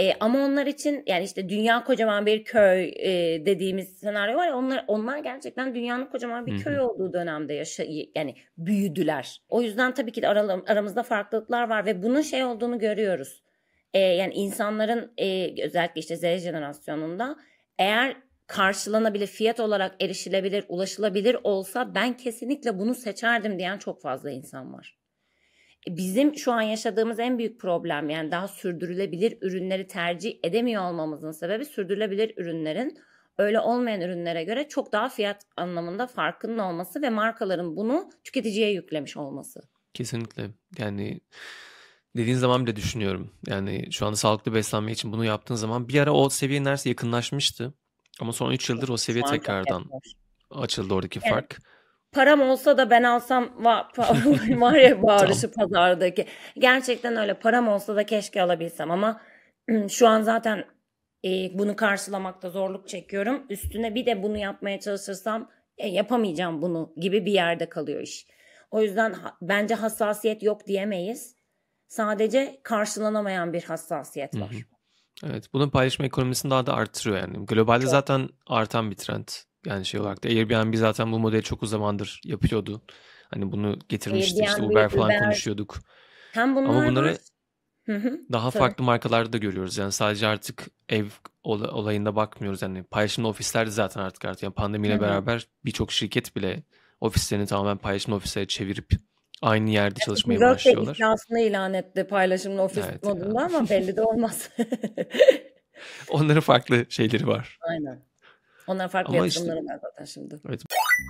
E, 0.00 0.12
ama 0.20 0.38
onlar 0.44 0.66
için 0.66 1.02
yani 1.06 1.24
işte 1.24 1.48
dünya 1.48 1.84
kocaman 1.84 2.26
bir 2.26 2.44
köy 2.44 2.84
e, 2.84 3.10
dediğimiz 3.46 3.98
senaryo 3.98 4.36
var 4.36 4.46
ya 4.46 4.56
onlar 4.56 4.84
onlar 4.86 5.18
gerçekten 5.18 5.74
dünyanın 5.74 6.06
kocaman 6.06 6.46
bir 6.46 6.52
köy 6.64 6.80
olduğu 6.80 7.12
dönemde 7.12 7.54
yaşa 7.54 7.84
yani 8.14 8.34
büyüdüler. 8.58 9.42
O 9.48 9.62
yüzden 9.62 9.94
tabii 9.94 10.12
ki 10.12 10.22
de 10.22 10.28
aralı- 10.28 10.64
aramızda 10.68 11.02
farklılıklar 11.02 11.68
var 11.68 11.86
ve 11.86 12.02
bunun 12.02 12.20
şey 12.20 12.44
olduğunu 12.44 12.78
görüyoruz. 12.78 13.42
E, 13.94 13.98
yani 13.98 14.34
insanların 14.34 15.12
e, 15.18 15.64
özellikle 15.64 16.00
işte 16.00 16.16
Z 16.16 16.42
jenerasyonunda 16.42 17.36
eğer 17.78 18.16
karşılanabilir, 18.46 19.26
fiyat 19.26 19.60
olarak 19.60 20.02
erişilebilir, 20.02 20.64
ulaşılabilir 20.68 21.36
olsa 21.44 21.94
ben 21.94 22.16
kesinlikle 22.16 22.78
bunu 22.78 22.94
seçerdim 22.94 23.58
diyen 23.58 23.78
çok 23.78 24.02
fazla 24.02 24.30
insan 24.30 24.72
var. 24.72 24.98
E, 25.88 25.96
Bizim 25.96 26.36
şu 26.36 26.52
an 26.52 26.62
yaşadığımız 26.62 27.18
en 27.18 27.38
büyük 27.38 27.60
problem 27.60 28.10
yani 28.10 28.30
daha 28.30 28.48
sürdürülebilir 28.48 29.38
ürünleri 29.40 29.86
tercih 29.86 30.38
edemiyor 30.42 30.82
olmamızın 30.82 31.32
sebebi 31.32 31.64
sürdürülebilir 31.64 32.34
ürünlerin 32.36 32.98
öyle 33.38 33.60
olmayan 33.60 34.00
ürünlere 34.00 34.44
göre 34.44 34.68
çok 34.68 34.92
daha 34.92 35.08
fiyat 35.08 35.42
anlamında 35.56 36.06
farkının 36.06 36.58
olması 36.58 37.02
ve 37.02 37.10
markaların 37.10 37.76
bunu 37.76 38.10
tüketiciye 38.24 38.72
yüklemiş 38.72 39.16
olması. 39.16 39.60
Kesinlikle. 39.94 40.50
Yani 40.78 41.20
dediğin 42.16 42.36
zaman 42.36 42.66
bile 42.66 42.76
düşünüyorum. 42.76 43.30
Yani 43.46 43.92
şu 43.92 44.06
anda 44.06 44.16
sağlıklı 44.16 44.54
beslenme 44.54 44.92
için 44.92 45.12
bunu 45.12 45.24
yaptığın 45.24 45.54
zaman 45.54 45.88
bir 45.88 46.00
ara 46.00 46.12
o 46.12 46.28
seviye 46.28 46.64
neredeyse 46.64 46.88
yakınlaşmıştı. 46.88 47.74
Ama 48.20 48.32
son 48.32 48.52
3 48.52 48.70
yıldır 48.70 48.88
o 48.88 48.96
seviye 48.96 49.24
tekrardan 49.24 49.84
açıldı 50.50 50.94
oradaki 50.94 51.18
Evet. 51.18 51.30
fark. 51.30 51.58
Param 52.12 52.40
olsa 52.40 52.78
da 52.78 52.90
ben 52.90 53.02
alsam 53.02 53.44
va- 53.44 53.92
pa- 53.92 54.60
var 54.60 54.74
ya 54.74 55.02
bağırışı 55.02 55.52
pazardaki. 55.52 56.26
Gerçekten 56.58 57.16
öyle 57.16 57.34
param 57.34 57.68
olsa 57.68 57.96
da 57.96 58.06
keşke 58.06 58.42
alabilsem 58.42 58.90
ama 58.90 59.20
şu 59.88 60.08
an 60.08 60.22
zaten 60.22 60.64
e, 61.24 61.28
bunu 61.58 61.76
karşılamakta 61.76 62.50
zorluk 62.50 62.88
çekiyorum. 62.88 63.46
Üstüne 63.50 63.94
bir 63.94 64.06
de 64.06 64.22
bunu 64.22 64.36
yapmaya 64.36 64.80
çalışırsam 64.80 65.50
e, 65.78 65.88
yapamayacağım 65.88 66.62
bunu 66.62 66.92
gibi 66.96 67.26
bir 67.26 67.32
yerde 67.32 67.68
kalıyor 67.68 68.00
iş. 68.00 68.26
O 68.70 68.82
yüzden 68.82 69.12
ha- 69.12 69.36
bence 69.42 69.74
hassasiyet 69.74 70.42
yok 70.42 70.66
diyemeyiz. 70.66 71.36
Sadece 71.88 72.60
karşılanamayan 72.62 73.52
bir 73.52 73.62
hassasiyet 73.62 74.34
var. 74.40 74.50
Evet, 75.26 75.52
bunu 75.52 75.70
paylaşma 75.70 76.06
ekonomisini 76.06 76.50
daha 76.50 76.66
da 76.66 76.74
artırıyor 76.74 77.18
yani. 77.18 77.46
Globalde 77.46 77.86
zaten 77.86 78.28
artan 78.46 78.90
bir 78.90 78.96
trend. 78.96 79.28
Yani 79.66 79.86
şey 79.86 80.00
olarak 80.00 80.24
da 80.24 80.28
Airbnb 80.28 80.74
zaten 80.74 81.12
bu 81.12 81.18
modeli 81.18 81.42
çok 81.42 81.66
zamandır 81.66 82.20
yapıyordu. 82.24 82.82
Hani 83.30 83.52
bunu 83.52 83.78
getirmişti 83.88 84.40
işte 84.44 84.54
Airbnb, 84.62 84.70
Uber 84.70 84.88
falan 84.88 85.08
Uber. 85.08 85.18
konuşuyorduk. 85.18 85.78
Hem 86.32 86.56
bunlar 86.56 86.68
Ama 86.68 86.86
bunları 86.86 87.06
var. 87.08 87.16
Daha 88.32 88.50
farklı 88.50 88.84
markalarda 88.84 89.32
da 89.32 89.38
görüyoruz. 89.38 89.78
Yani 89.78 89.92
sadece 89.92 90.26
artık 90.26 90.66
ev 90.88 91.06
ola- 91.42 91.70
olayında 91.70 92.16
bakmıyoruz. 92.16 92.62
Yani 92.62 92.82
paylaşımlı 92.82 93.28
ofisler 93.28 93.66
zaten 93.66 94.00
artık 94.00 94.24
artık. 94.24 94.42
Yani 94.42 94.54
pandemiyle 94.54 95.00
beraber 95.00 95.48
birçok 95.64 95.92
şirket 95.92 96.36
bile 96.36 96.62
ofislerini 97.00 97.46
tamamen 97.46 97.76
paylaşımlı 97.78 98.16
ofislere 98.16 98.46
çevirip 98.46 98.90
aynı 99.42 99.70
yerde 99.70 100.00
çalışmaya 100.00 100.34
WeWork 100.34 100.50
de 100.50 100.54
başlıyorlar. 100.54 100.94
iflasını 100.94 101.40
ilan 101.40 101.74
etti 101.74 102.04
paylaşımlı 102.04 102.62
ofis 102.62 102.84
Evet 102.90 103.02
modunda 103.04 103.44
ama 103.44 103.68
belli 103.70 103.96
de 103.96 104.02
olmaz. 104.02 104.50
Onların 106.08 106.40
farklı 106.40 106.86
şeyleri 106.88 107.26
var. 107.26 107.58
Aynen. 107.68 108.07
Onlar 108.68 108.88
farklı 108.88 109.16
Ama 109.16 109.26
işte- 109.26 109.40
yatırımları 109.40 109.74
var 109.74 109.80
zaten 109.82 110.04
şimdi. 110.04 110.40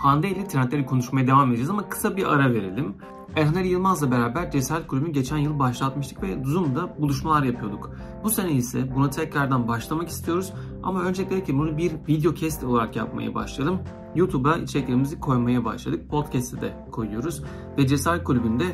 Hande 0.03 0.29
ile 0.29 0.49
trendleri 0.49 0.87
konuşmaya 0.87 1.27
devam 1.27 1.49
edeceğiz 1.49 1.71
ama 1.71 1.89
kısa 1.89 2.17
bir 2.17 2.33
ara 2.35 2.55
verelim. 2.55 2.95
Erhan 3.37 3.55
Ali 3.55 3.69
Yılmaz'la 3.69 4.11
beraber 4.11 4.51
Cesaret 4.51 4.87
Kulübü'nü 4.87 5.13
geçen 5.13 5.37
yıl 5.37 5.59
başlatmıştık 5.59 6.23
ve 6.23 6.45
Zoom'da 6.45 6.99
buluşmalar 6.99 7.43
yapıyorduk. 7.43 7.91
Bu 8.25 8.31
sene 8.31 8.53
ise 8.53 8.95
buna 8.95 9.11
tekrardan 9.11 9.69
başlamak 9.69 10.09
istiyoruz 10.09 10.53
ama 10.83 11.03
öncelikle 11.03 11.45
ki 11.45 11.59
bunu 11.59 11.77
bir 11.79 11.93
video 12.09 12.35
cast 12.35 12.65
olarak 12.65 12.97
yapmaya 12.97 13.35
başlayalım. 13.35 13.81
YouTube'a 14.15 14.57
içeriklerimizi 14.57 15.21
koymaya 15.21 15.65
başladık. 15.65 16.11
Podcast'ı 16.11 16.61
de 16.61 16.73
koyuyoruz 16.93 17.43
ve 17.79 17.87
Cesaret 17.87 18.25
Kulübü'nde 18.25 18.65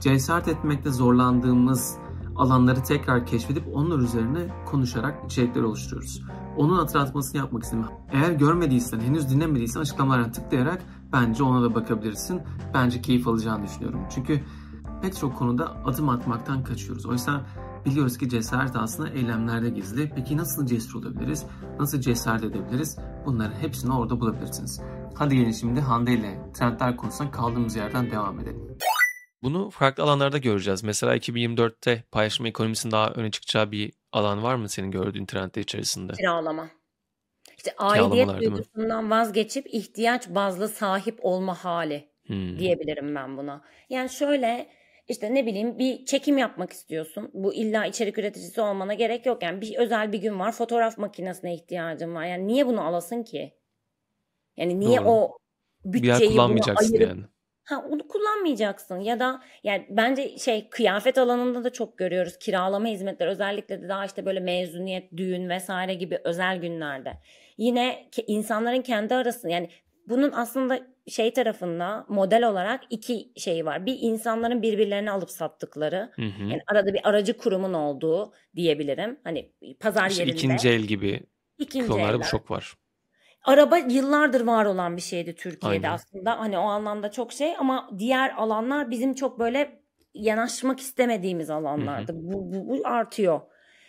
cesaret 0.00 0.48
etmekte 0.48 0.90
zorlandığımız 0.90 1.98
alanları 2.38 2.82
tekrar 2.82 3.26
keşfedip 3.26 3.64
onlar 3.74 3.98
üzerine 3.98 4.48
konuşarak 4.66 5.24
içerikler 5.26 5.62
oluşturuyoruz. 5.62 6.22
Onun 6.56 6.78
hatırlatmasını 6.78 7.38
yapmak 7.38 7.62
istedim. 7.62 7.84
Eğer 8.12 8.32
görmediysen, 8.32 9.00
henüz 9.00 9.30
dinlemediysen 9.30 9.80
açıklamalarına 9.80 10.32
tıklayarak 10.32 10.82
bence 11.12 11.42
ona 11.42 11.62
da 11.62 11.74
bakabilirsin. 11.74 12.40
Bence 12.74 13.02
keyif 13.02 13.28
alacağını 13.28 13.64
düşünüyorum. 13.64 14.00
Çünkü 14.14 14.40
pek 15.02 15.16
çok 15.16 15.38
konuda 15.38 15.84
adım 15.84 16.08
atmaktan 16.08 16.64
kaçıyoruz. 16.64 17.06
Oysa 17.06 17.46
biliyoruz 17.86 18.18
ki 18.18 18.28
cesaret 18.28 18.76
aslında 18.76 19.08
eylemlerde 19.08 19.70
gizli. 19.70 20.12
Peki 20.14 20.36
nasıl 20.36 20.66
cesur 20.66 21.02
olabiliriz? 21.04 21.46
Nasıl 21.80 22.00
cesaret 22.00 22.44
edebiliriz? 22.44 22.98
Bunların 23.26 23.54
hepsini 23.54 23.92
orada 23.92 24.20
bulabilirsiniz. 24.20 24.80
Hadi 25.14 25.36
gelin 25.36 25.52
şimdi 25.52 25.80
Hande 25.80 26.12
ile 26.12 26.50
trendler 26.54 26.96
konusuna 26.96 27.30
kaldığımız 27.30 27.76
yerden 27.76 28.10
devam 28.10 28.40
edelim. 28.40 28.78
Bunu 29.42 29.70
farklı 29.70 30.02
alanlarda 30.02 30.38
göreceğiz. 30.38 30.82
Mesela 30.82 31.16
2024'te 31.16 32.02
paylaşım 32.12 32.46
ekonomisinin 32.46 32.92
daha 32.92 33.10
öne 33.10 33.30
çıkacağı 33.30 33.70
bir 33.72 33.92
alan 34.12 34.42
var 34.42 34.54
mı 34.54 34.68
senin 34.68 34.90
gördüğün 34.90 35.26
trendler 35.26 35.62
içerisinde? 35.62 36.12
Kiralama. 36.12 36.70
İşte 37.56 37.74
aidiyet 37.78 38.10
Kiralamalar 38.10 38.40
değil 38.40 38.50
mi? 38.52 38.56
duygusundan 38.56 39.10
vazgeçip 39.10 39.66
ihtiyaç 39.74 40.28
bazlı 40.28 40.68
sahip 40.68 41.18
olma 41.22 41.54
hali 41.64 42.08
Hmm. 42.26 42.58
diyebilirim 42.58 43.14
ben 43.14 43.36
buna. 43.36 43.64
Yani 43.90 44.10
şöyle 44.10 44.68
işte 45.08 45.34
ne 45.34 45.46
bileyim 45.46 45.78
bir 45.78 46.04
çekim 46.04 46.38
yapmak 46.38 46.72
istiyorsun. 46.72 47.30
Bu 47.34 47.54
illa 47.54 47.86
içerik 47.86 48.18
üreticisi 48.18 48.60
olmana 48.60 48.94
gerek 48.94 49.26
yok. 49.26 49.42
Yani 49.42 49.60
bir 49.60 49.76
özel 49.76 50.12
bir 50.12 50.18
gün 50.18 50.38
var 50.38 50.52
fotoğraf 50.52 50.98
makinesine 50.98 51.54
ihtiyacın 51.54 52.14
var. 52.14 52.24
Yani 52.24 52.46
niye 52.46 52.66
bunu 52.66 52.86
alasın 52.86 53.22
ki? 53.22 53.54
Yani 54.56 54.80
niye 54.80 55.00
Doğru. 55.00 55.08
o 55.08 55.38
Bir 55.84 56.02
yer 56.02 56.14
bütçeyi 56.14 56.30
buna 56.30 56.36
kullanmayacaksın 56.36 56.94
ayırıp 56.94 57.08
yani. 57.08 57.24
Ha 57.68 57.84
onu 57.90 58.08
kullanmayacaksın 58.08 59.00
ya 59.00 59.20
da 59.20 59.42
yani 59.64 59.86
bence 59.90 60.38
şey 60.38 60.68
kıyafet 60.68 61.18
alanında 61.18 61.64
da 61.64 61.72
çok 61.72 61.98
görüyoruz 61.98 62.38
kiralama 62.38 62.88
hizmetleri 62.88 63.30
özellikle 63.30 63.82
de 63.82 63.88
daha 63.88 64.06
işte 64.06 64.26
böyle 64.26 64.40
mezuniyet, 64.40 65.16
düğün 65.16 65.48
vesaire 65.48 65.94
gibi 65.94 66.18
özel 66.24 66.60
günlerde. 66.60 67.12
Yine 67.58 68.08
insanların 68.26 68.82
kendi 68.82 69.14
arasında 69.14 69.52
yani 69.52 69.70
bunun 70.06 70.32
aslında 70.32 70.80
şey 71.08 71.32
tarafında 71.32 72.06
model 72.08 72.48
olarak 72.48 72.80
iki 72.90 73.32
şey 73.36 73.66
var. 73.66 73.86
Bir 73.86 73.96
insanların 74.00 74.62
birbirlerini 74.62 75.10
alıp 75.10 75.30
sattıkları 75.30 76.10
Hı 76.14 76.22
hı. 76.22 76.42
yani 76.42 76.60
arada 76.66 76.94
bir 76.94 77.08
aracı 77.08 77.36
kurumun 77.36 77.72
olduğu 77.74 78.32
diyebilirim. 78.56 79.20
Hani 79.24 79.52
pazar 79.80 80.10
İşte 80.10 80.22
yerinde. 80.22 80.36
ikinci 80.36 80.68
el 80.68 80.80
gibi 80.80 81.22
ikinci 81.58 81.92
eller. 81.92 82.22
çok 82.22 82.50
var. 82.50 82.74
Araba 83.48 83.78
yıllardır 83.78 84.40
var 84.40 84.64
olan 84.64 84.96
bir 84.96 85.02
şeydi 85.02 85.34
Türkiye'de 85.34 85.86
Aynen. 85.88 85.92
aslında. 85.92 86.38
Hani 86.38 86.58
o 86.58 86.62
anlamda 86.62 87.10
çok 87.10 87.32
şey 87.32 87.56
ama 87.58 87.90
diğer 87.98 88.34
alanlar 88.36 88.90
bizim 88.90 89.14
çok 89.14 89.38
böyle 89.38 89.80
yanaşmak 90.14 90.80
istemediğimiz 90.80 91.50
alanlardı. 91.50 92.12
Bu, 92.14 92.52
bu, 92.52 92.68
bu 92.68 92.80
artıyor. 92.84 93.40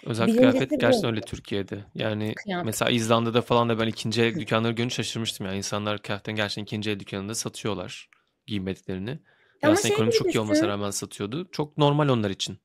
Özellikle 0.05 0.33
Birincisi 0.33 0.57
kıyafet 0.57 0.71
bu. 0.71 0.81
gerçekten 0.81 1.11
öyle 1.11 1.21
Türkiye'de. 1.21 1.83
Yani 1.95 2.33
Kıyafet. 2.35 2.65
mesela 2.65 2.91
İzlanda'da 2.91 3.41
falan 3.41 3.69
da 3.69 3.79
ben 3.79 3.87
ikinci 3.87 4.21
el 4.21 4.35
dükkanları 4.35 4.71
görünce 4.71 4.95
şaşırmıştım. 4.95 5.45
Yani 5.45 5.57
insanlar 5.57 6.01
kıyafetin 6.01 6.35
gerçekten 6.35 6.63
ikinci 6.63 6.91
el 6.91 6.99
dükkanında 6.99 7.35
satıyorlar 7.35 8.09
giymediklerini. 8.47 9.19
Ama 9.63 9.73
aslında 9.73 9.87
şey 9.87 9.91
ekonomi 9.91 10.11
çok 10.11 10.35
iyi 10.35 10.39
olmasına 10.39 10.67
rağmen 10.67 10.91
satıyordu. 10.91 11.49
Çok 11.51 11.77
normal 11.77 12.09
onlar 12.09 12.29
için. 12.29 12.57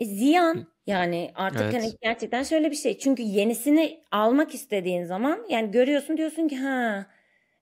E, 0.00 0.04
ziyan 0.04 0.66
yani 0.86 1.32
artık 1.34 1.60
Evet. 1.60 1.74
hani 1.74 1.92
gerçekten 2.02 2.42
şöyle 2.42 2.70
bir 2.70 2.76
şey. 2.76 2.98
Çünkü 2.98 3.22
yenisini 3.22 4.04
almak 4.10 4.54
istediğin 4.54 5.04
zaman 5.04 5.46
yani 5.48 5.70
görüyorsun 5.70 6.16
diyorsun 6.16 6.48
ki 6.48 6.56
ha 6.58 7.06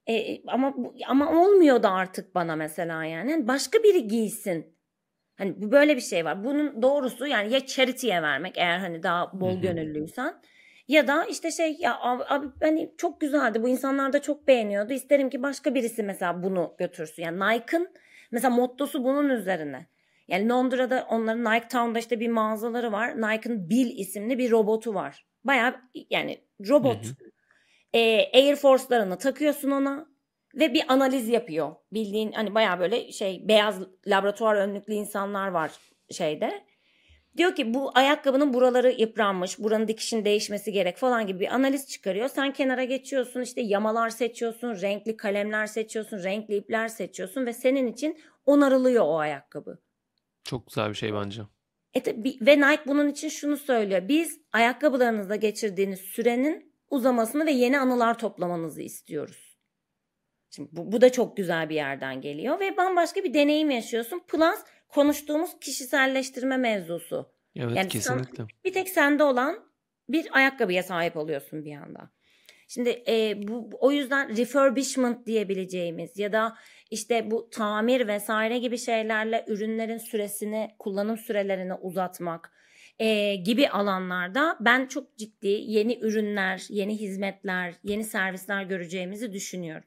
e, 0.08 0.42
ama 0.46 0.76
bu- 0.76 0.94
ama 1.06 1.42
olmuyor 1.42 1.82
da 1.82 1.90
artık 1.92 2.34
bana 2.34 2.56
mesela 2.56 3.04
yani. 3.04 3.32
Hani 3.32 3.48
başka 3.48 3.78
biri 3.82 4.08
giysin. 4.08 4.78
Hani 5.38 5.62
bu 5.62 5.72
böyle 5.72 5.96
bir 5.96 6.00
şey 6.00 6.24
var. 6.24 6.44
Bunun 6.44 6.82
doğrusu 6.82 7.26
yani 7.26 7.52
ya 7.52 7.66
charity'ye 7.66 8.22
vermek 8.22 8.58
eğer 8.58 8.78
hani 8.78 9.02
daha 9.02 9.40
bol 9.40 9.60
Hı 9.60 9.62
hı. 9.62 9.62
gönüllüysen 9.62 10.42
ya 10.88 11.08
da 11.08 11.24
işte 11.24 11.50
şey 11.50 11.76
ya 11.80 11.98
abi, 12.00 12.24
abi 12.28 12.46
hani 12.60 12.94
çok 12.98 13.20
güzeldi 13.20 13.62
bu 13.62 13.68
insanlar 13.68 14.12
da 14.12 14.22
çok 14.22 14.48
beğeniyordu. 14.48 14.92
İsterim 14.92 15.30
ki 15.30 15.42
başka 15.42 15.74
birisi 15.74 16.02
mesela 16.02 16.42
bunu 16.42 16.74
götürsün. 16.78 17.22
Yani 17.22 17.40
Nike'ın 17.40 17.88
mesela 18.30 18.54
mottosu 18.54 19.04
bunun 19.04 19.28
üzerine. 19.28 19.86
Yani 20.28 20.48
Londra'da 20.48 21.06
onların 21.10 21.44
Nike 21.44 21.68
Town'da 21.68 21.98
işte 21.98 22.20
bir 22.20 22.28
mağazaları 22.28 22.92
var. 22.92 23.16
Nike'ın 23.16 23.70
Bill 23.70 23.98
isimli 23.98 24.38
bir 24.38 24.50
robotu 24.50 24.94
var. 24.94 25.26
Bayağı 25.44 25.74
yani 26.10 26.44
robot. 26.68 27.06
Hı 27.06 27.14
Ee, 27.92 28.30
Air 28.34 28.56
Force'larını 28.56 29.18
takıyorsun 29.18 29.70
ona 29.70 30.06
ve 30.54 30.74
bir 30.74 30.84
analiz 30.88 31.28
yapıyor. 31.28 31.74
Bildiğin 31.92 32.32
hani 32.32 32.54
bayağı 32.54 32.80
böyle 32.80 33.12
şey 33.12 33.48
beyaz 33.48 33.82
laboratuvar 34.06 34.54
önlüklü 34.54 34.94
insanlar 34.94 35.48
var 35.48 35.70
şeyde. 36.10 36.64
Diyor 37.36 37.54
ki 37.54 37.74
bu 37.74 37.90
ayakkabının 37.94 38.54
buraları 38.54 38.90
yıpranmış, 38.90 39.58
buranın 39.58 39.88
dikişin 39.88 40.24
değişmesi 40.24 40.72
gerek 40.72 40.96
falan 40.96 41.26
gibi 41.26 41.40
bir 41.40 41.54
analiz 41.54 41.88
çıkarıyor. 41.88 42.28
Sen 42.28 42.52
kenara 42.52 42.84
geçiyorsun 42.84 43.40
işte 43.40 43.60
yamalar 43.60 44.10
seçiyorsun, 44.10 44.82
renkli 44.82 45.16
kalemler 45.16 45.66
seçiyorsun, 45.66 46.22
renkli 46.22 46.56
ipler 46.56 46.88
seçiyorsun 46.88 47.46
ve 47.46 47.52
senin 47.52 47.92
için 47.92 48.18
onarılıyor 48.46 49.04
o 49.04 49.18
ayakkabı. 49.18 49.78
Çok 50.48 50.66
güzel 50.66 50.88
bir 50.88 50.94
şey 50.94 51.14
bence. 51.14 51.42
E 51.94 52.02
tabi- 52.02 52.38
ve 52.40 52.56
Nike 52.56 52.82
bunun 52.86 53.08
için 53.08 53.28
şunu 53.28 53.56
söylüyor. 53.56 54.08
Biz 54.08 54.40
ayakkabılarınızda 54.52 55.36
geçirdiğiniz 55.36 56.00
sürenin 56.00 56.74
uzamasını 56.90 57.46
ve 57.46 57.50
yeni 57.50 57.78
anılar 57.78 58.18
toplamanızı 58.18 58.82
istiyoruz. 58.82 59.58
Şimdi 60.50 60.68
bu, 60.72 60.92
bu 60.92 61.00
da 61.00 61.12
çok 61.12 61.36
güzel 61.36 61.68
bir 61.68 61.74
yerden 61.74 62.20
geliyor 62.20 62.60
ve 62.60 62.76
bambaşka 62.76 63.24
bir 63.24 63.34
deneyim 63.34 63.70
yaşıyorsun. 63.70 64.20
Plus 64.28 64.58
konuştuğumuz 64.88 65.50
kişiselleştirme 65.60 66.56
mevzusu. 66.56 67.32
Evet 67.56 67.76
Yani 67.76 67.88
kesinlikle. 67.88 68.44
Bir 68.64 68.72
tek 68.72 68.88
sende 68.88 69.24
olan 69.24 69.64
bir 70.08 70.28
ayakkabıya 70.32 70.82
sahip 70.82 71.16
oluyorsun 71.16 71.64
bir 71.64 71.76
anda. 71.76 72.10
Şimdi 72.68 73.02
e, 73.08 73.34
bu 73.48 73.70
o 73.80 73.92
yüzden 73.92 74.36
refurbishment 74.36 75.26
diyebileceğimiz 75.26 76.18
ya 76.18 76.32
da 76.32 76.56
işte 76.90 77.30
bu 77.30 77.50
tamir 77.50 78.06
vesaire 78.08 78.58
gibi 78.58 78.78
şeylerle 78.78 79.44
ürünlerin 79.48 79.98
süresini, 79.98 80.70
kullanım 80.78 81.16
sürelerini 81.18 81.74
uzatmak 81.74 82.52
e, 82.98 83.34
gibi 83.34 83.68
alanlarda 83.68 84.56
ben 84.60 84.86
çok 84.86 85.16
ciddi 85.16 85.48
yeni 85.48 85.98
ürünler, 86.00 86.66
yeni 86.68 87.00
hizmetler, 87.00 87.74
yeni 87.84 88.04
servisler 88.04 88.62
göreceğimizi 88.62 89.32
düşünüyorum. 89.32 89.84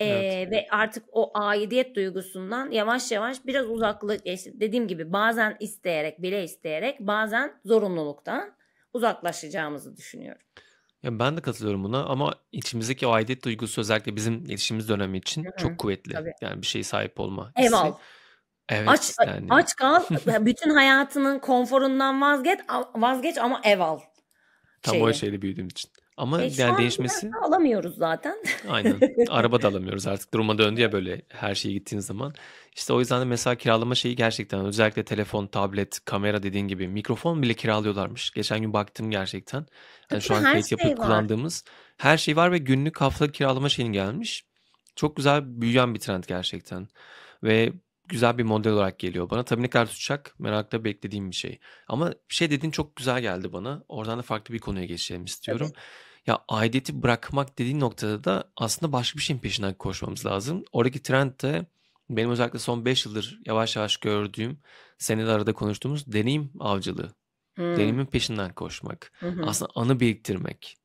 E, 0.00 0.06
Evet. 0.08 0.50
Ve 0.50 0.66
artık 0.70 1.04
o 1.12 1.30
aidiyet 1.34 1.96
duygusundan 1.96 2.70
yavaş 2.70 3.12
yavaş 3.12 3.46
biraz 3.46 3.70
uzaklık, 3.70 4.26
işte 4.26 4.60
dediğim 4.60 4.88
gibi 4.88 5.12
bazen 5.12 5.56
isteyerek, 5.60 6.22
bile 6.22 6.44
isteyerek, 6.44 7.00
bazen 7.00 7.60
zorunluluktan 7.64 8.56
uzaklaşacağımızı 8.92 9.96
düşünüyorum. 9.96 10.42
Ya 11.06 11.18
ben 11.18 11.36
de 11.36 11.40
katılıyorum 11.40 11.84
buna 11.84 12.04
ama 12.04 12.34
içimizdeki 12.52 13.06
o 13.06 13.10
aidiyet 13.10 13.44
duygusu 13.44 13.80
özellikle 13.80 14.16
bizim 14.16 14.34
yetiştiğimiz 14.46 14.88
dönemi 14.88 15.18
için 15.18 15.44
Hı 15.44 15.48
hı, 15.48 15.56
çok 15.56 15.78
kuvvetli. 15.78 16.12
tabii. 16.12 16.32
Yani 16.40 16.62
bir 16.62 16.66
şeye 16.66 16.84
sahip 16.84 17.20
olma 17.20 17.52
Ev 17.56 17.62
hissi. 17.62 17.76
al. 17.76 17.92
Evet 18.68 18.88
Aç 18.88 19.14
yani 19.26 19.46
aç 19.50 19.76
kal. 19.76 20.02
bütün 20.40 20.70
hayatının 20.70 21.38
konforundan 21.38 22.20
vazgeç 22.20 22.60
vazgeç 22.94 23.38
ama 23.38 23.60
ev 23.64 23.80
al. 23.80 24.00
tam 24.82 24.96
o 25.02 25.04
şeyi. 25.04 25.14
şeyle 25.14 25.42
büyüdüğüm 25.42 25.68
için. 25.68 25.90
Ama 26.16 26.42
E, 26.42 26.50
şu 26.50 26.62
yani 26.62 26.72
an 26.72 26.78
değişmesi 26.78 27.26
biraz 27.26 27.42
da 27.42 27.46
alamıyoruz 27.46 27.96
zaten. 27.96 28.36
aynen. 28.68 29.00
Araba 29.28 29.62
da 29.62 29.68
alamıyoruz 29.68 30.06
artık 30.06 30.34
duruma 30.34 30.58
döndü 30.58 30.80
ya 30.80 30.92
böyle 30.92 31.22
her 31.28 31.54
şeye 31.54 31.72
gittiğin 31.72 32.00
zaman. 32.00 32.34
İşte 32.76 32.92
o 32.92 33.00
yüzden 33.00 33.20
de 33.20 33.24
mesela 33.24 33.56
kiralama 33.56 33.94
şeyi 33.94 34.16
gerçekten 34.16 34.64
özellikle 34.64 35.04
telefon, 35.04 35.46
tablet, 35.46 36.00
kamera 36.04 36.42
dediğin 36.42 36.68
gibi 36.68 36.88
mikrofon 36.88 37.42
bile 37.42 37.54
kiralıyorlarmış. 37.54 38.30
Geçen 38.30 38.60
gün 38.60 38.72
baktım 38.72 39.10
gerçekten. 39.10 39.58
Yani 39.58 39.66
Tabii 40.08 40.20
şu 40.20 40.34
an 40.34 40.42
her 40.44 40.52
kayıt 40.52 40.72
yapıp 40.72 40.86
şey 40.86 40.98
var. 40.98 41.06
kullandığımız 41.06 41.64
her 41.96 42.16
şey 42.18 42.36
var 42.36 42.52
ve 42.52 42.58
günlük 42.58 43.00
haftalık 43.00 43.34
kiralama 43.34 43.68
şeyin 43.68 43.92
gelmiş. 43.92 44.46
Çok 44.96 45.16
güzel 45.16 45.42
büyüyen 45.60 45.94
bir 45.94 46.00
trend 46.00 46.24
gerçekten. 46.28 46.88
Ve 47.42 47.72
güzel 48.08 48.38
bir 48.38 48.42
model 48.44 48.72
olarak 48.72 48.98
geliyor 48.98 49.30
bana. 49.30 49.44
Tabii 49.44 49.62
ne 49.62 49.70
kadar 49.70 49.86
tutacak 49.86 50.34
merakla 50.38 50.84
beklediğim 50.84 51.30
bir 51.30 51.36
şey. 51.36 51.58
Ama 51.88 52.12
şey 52.28 52.50
dediğin 52.50 52.70
çok 52.70 52.96
güzel 52.96 53.20
geldi 53.20 53.52
bana. 53.52 53.82
Oradan 53.88 54.18
da 54.18 54.22
farklı 54.22 54.54
bir 54.54 54.58
konuya 54.58 54.84
geçelim 54.84 55.24
istiyorum. 55.24 55.72
Ya 56.26 56.44
aidiyeti 56.48 57.02
bırakmak 57.02 57.58
dediğin 57.58 57.80
noktada 57.80 58.24
da 58.24 58.50
aslında 58.56 58.92
başka 58.92 59.18
bir 59.18 59.22
şeyin 59.22 59.40
peşinden 59.40 59.74
koşmamız 59.74 60.26
lazım. 60.26 60.64
Oradaki 60.72 61.02
trend 61.02 61.30
de 61.42 61.66
benim 62.10 62.30
özellikle 62.30 62.58
son 62.58 62.84
5 62.84 63.06
yıldır 63.06 63.40
yavaş 63.46 63.76
yavaş 63.76 63.96
gördüğüm, 63.96 64.58
seninle 64.98 65.30
arada 65.30 65.52
konuştuğumuz 65.52 66.12
deneyim 66.12 66.52
avcılığı. 66.60 67.10
Hmm. 67.54 67.76
Deneyimin 67.76 68.06
peşinden 68.06 68.52
koşmak. 68.52 69.12
Hı. 69.20 69.42
Aslında 69.46 69.70
anı 69.74 70.00
biriktirmek. 70.00 70.76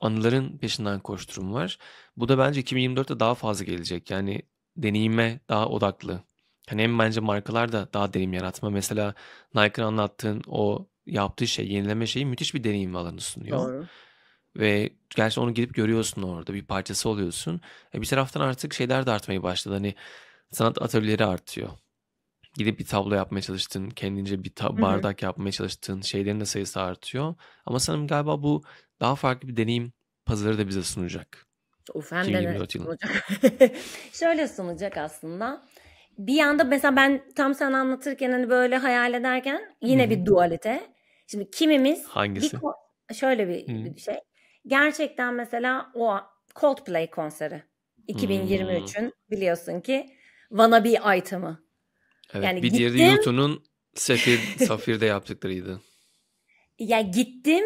Anıların 0.00 0.58
peşinden 0.58 1.00
koşturum 1.00 1.54
var. 1.54 1.78
Bu 2.16 2.28
da 2.28 2.38
bence 2.38 2.60
2024'te 2.60 3.20
daha 3.20 3.34
fazla 3.34 3.64
gelecek. 3.64 4.10
Yani 4.10 4.42
deneyime 4.76 5.40
daha 5.48 5.68
odaklı. 5.68 6.22
Hani 6.68 6.82
hem 6.82 6.98
bence 6.98 7.20
markalar 7.20 7.72
da 7.72 7.92
daha 7.92 8.12
deneyim 8.12 8.32
yaratma. 8.32 8.70
Mesela 8.70 9.14
Nike'ın 9.54 9.86
anlattığın 9.86 10.42
o 10.46 10.88
yaptığı 11.06 11.46
şey, 11.46 11.72
yenileme 11.72 12.06
şeyi 12.06 12.26
müthiş 12.26 12.54
bir 12.54 12.64
deneyim 12.64 12.96
alanı 12.96 13.20
sunuyor. 13.20 13.58
Doğru. 13.58 13.86
Ve 14.58 14.90
gerçekten 15.16 15.42
onu 15.42 15.54
gidip 15.54 15.74
görüyorsun 15.74 16.22
orada. 16.22 16.54
Bir 16.54 16.64
parçası 16.64 17.08
oluyorsun. 17.08 17.60
E 17.94 18.00
bir 18.00 18.06
taraftan 18.06 18.40
artık 18.40 18.74
şeyler 18.74 19.06
de 19.06 19.10
artmaya 19.10 19.42
başladı. 19.42 19.74
Hani 19.74 19.94
sanat 20.52 20.82
atölyeleri 20.82 21.24
artıyor. 21.24 21.68
gidip 22.56 22.78
bir 22.78 22.86
tablo 22.86 23.14
yapmaya 23.14 23.40
çalıştığın, 23.42 23.90
kendince 23.90 24.44
bir 24.44 24.50
ta- 24.54 24.80
bardak 24.82 25.22
yapmaya 25.22 25.52
çalıştığın 25.52 26.00
şeylerin 26.00 26.40
de 26.40 26.44
sayısı 26.46 26.80
artıyor. 26.80 27.34
Ama 27.66 27.80
sanırım 27.80 28.06
galiba 28.06 28.42
bu 28.42 28.62
daha 29.00 29.14
farklı 29.16 29.48
bir 29.48 29.56
deneyim 29.56 29.92
pazarı 30.26 30.58
da 30.58 30.68
bize 30.68 30.82
sunacak. 30.82 31.46
Uf 31.94 32.12
hem 32.12 32.24
de 32.24 32.32
ne 32.32 32.38
2024 32.38 32.74
yılında. 32.74 32.96
sunacak. 33.00 33.76
Şöyle 34.12 34.48
sunacak 34.48 34.96
aslında. 34.96 35.64
Bir 36.18 36.34
yanda 36.34 36.64
mesela 36.64 36.96
ben 36.96 37.22
tam 37.36 37.54
sen 37.54 37.72
anlatırken 37.72 38.32
hani 38.32 38.50
böyle 38.50 38.76
hayal 38.76 39.14
ederken 39.14 39.76
yine 39.82 40.06
Hı 40.06 40.10
bir 40.10 40.26
dualite. 40.26 40.90
Şimdi 41.26 41.50
kimimiz 41.50 41.98
bir 42.00 42.08
Hangisi? 42.08 42.56
ko- 42.56 43.14
şöyle 43.14 43.48
bir, 43.48 43.94
bir 43.94 44.00
şey. 44.00 44.16
Gerçekten 44.66 45.34
mesela 45.34 45.92
o 45.94 46.16
Coldplay 46.60 47.10
konseri. 47.10 47.62
Hmm. 48.06 48.16
2023'ün 48.16 49.12
biliyorsun 49.30 49.80
ki 49.80 50.06
Wannabe 50.48 51.18
item'ı. 51.18 51.64
Evet, 52.34 52.44
Yani 52.44 52.62
bir 52.62 52.70
diğeri 52.70 52.92
gittim 52.92 53.06
YouTube'un 53.06 53.64
Sefir, 53.94 54.38
Safir'de 54.66 55.06
yaptıklarıydı. 55.06 55.80
ya 56.78 57.00
gittim 57.00 57.64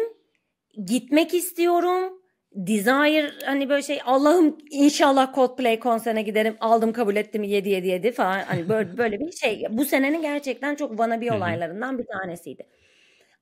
gitmek 0.85 1.33
istiyorum. 1.33 2.23
Desire 2.55 3.31
hani 3.45 3.69
böyle 3.69 3.83
şey 3.83 3.99
Allah'ım 4.05 4.57
inşallah 4.69 5.35
Coldplay 5.35 5.79
konserine 5.79 6.21
giderim. 6.21 6.57
Aldım 6.59 6.93
kabul 6.93 7.15
ettim 7.15 7.43
7 7.43 7.69
7 7.69 7.87
7 7.87 8.11
falan. 8.11 8.39
Hani 8.43 8.69
böyle 8.69 8.97
böyle 8.97 9.19
bir 9.19 9.31
şey. 9.31 9.65
Bu 9.69 9.85
senenin 9.85 10.21
gerçekten 10.21 10.75
çok 10.75 10.89
wannabe 10.89 11.33
olaylarından 11.33 11.97
bir 11.97 12.05
tanesiydi. 12.05 12.67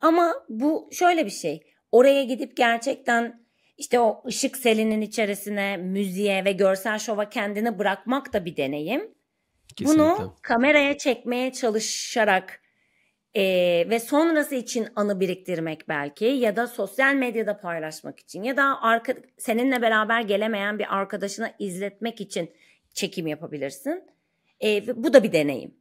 Ama 0.01 0.33
bu 0.49 0.89
şöyle 0.91 1.25
bir 1.25 1.31
şey. 1.31 1.70
Oraya 1.91 2.23
gidip 2.23 2.57
gerçekten 2.57 3.41
işte 3.77 3.99
o 3.99 4.23
ışık 4.27 4.57
selinin 4.57 5.01
içerisine, 5.01 5.77
müziğe 5.77 6.45
ve 6.45 6.51
görsel 6.51 6.99
şova 6.99 7.29
kendini 7.29 7.79
bırakmak 7.79 8.33
da 8.33 8.45
bir 8.45 8.57
deneyim. 8.57 9.13
Kesinlikle. 9.75 10.03
Bunu 10.03 10.35
kameraya 10.41 10.97
çekmeye 10.97 11.53
çalışarak 11.53 12.61
eee, 13.33 13.89
ve 13.89 13.99
sonrası 13.99 14.55
için 14.55 14.87
anı 14.95 15.19
biriktirmek 15.19 15.89
belki 15.89 16.25
ya 16.25 16.55
da 16.55 16.67
sosyal 16.67 17.13
medyada 17.15 17.57
paylaşmak 17.59 18.19
için 18.19 18.43
ya 18.43 18.57
da 18.57 18.81
arka, 18.81 19.13
seninle 19.37 19.81
beraber 19.81 20.21
gelemeyen 20.21 20.79
bir 20.79 20.95
arkadaşına 20.97 21.53
izletmek 21.59 22.21
için 22.21 22.51
çekim 22.93 23.27
yapabilirsin. 23.27 24.03
Ve 24.63 25.03
bu 25.03 25.13
da 25.13 25.23
bir 25.23 25.31
deneyim. 25.31 25.75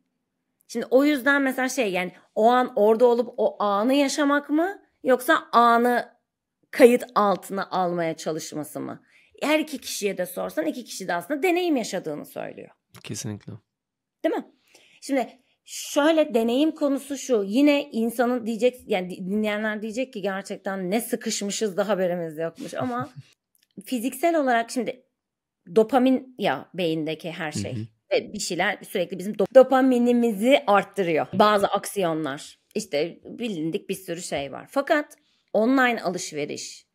Şimdi 0.68 0.86
o 0.90 1.04
yüzden 1.04 1.42
mesela 1.42 1.68
şey 1.68 1.92
yani 1.92 2.12
o 2.34 2.48
an 2.50 2.72
orada 2.76 3.06
olup 3.06 3.34
o 3.36 3.62
anı 3.62 3.94
yaşamak 3.94 4.50
mı 4.50 4.82
yoksa 5.04 5.48
anı 5.52 6.20
kayıt 6.70 7.04
altına 7.14 7.68
almaya 7.70 8.16
çalışması 8.16 8.80
mı? 8.80 9.02
Her 9.42 9.58
iki 9.58 9.78
kişiye 9.78 10.18
de 10.18 10.26
sorsan 10.26 10.66
iki 10.66 10.84
kişi 10.84 11.08
de 11.08 11.14
aslında 11.14 11.42
deneyim 11.42 11.76
yaşadığını 11.76 12.26
söylüyor. 12.26 12.70
Kesinlikle. 13.04 13.52
Değil 14.24 14.34
mi? 14.34 14.46
Şimdi 15.00 15.28
şöyle 15.64 16.34
deneyim 16.34 16.70
konusu 16.70 17.16
şu. 17.16 17.44
Yine 17.46 17.90
insanın 17.90 18.46
diyecek 18.46 18.76
yani 18.86 19.10
dinleyenler 19.10 19.82
diyecek 19.82 20.12
ki 20.12 20.22
gerçekten 20.22 20.90
ne 20.90 21.00
sıkışmışız 21.00 21.76
da 21.76 21.88
haberimiz 21.88 22.38
yokmuş 22.38 22.74
ama 22.74 23.10
fiziksel 23.86 24.36
olarak 24.36 24.70
şimdi 24.70 25.06
dopamin 25.76 26.34
ya 26.38 26.70
beyindeki 26.74 27.32
her 27.32 27.52
Hı 27.52 27.58
şey 27.58 27.76
hı. 27.76 27.80
ve 28.12 28.32
bir 28.32 28.40
şeyler 28.40 28.78
sürekli 28.82 29.18
bizim 29.18 29.32
do- 29.32 29.54
dopaminimizi 29.54 30.64
arttırıyor. 30.66 31.26
Bazı 31.32 31.66
aksiyonlar 31.66 32.59
işte 32.74 33.20
bilindik 33.24 33.88
bir 33.88 33.94
sürü 33.94 34.22
şey 34.22 34.52
var. 34.52 34.66
Fakat 34.70 35.16
online 35.52 36.02
alışveriş, 36.02 36.86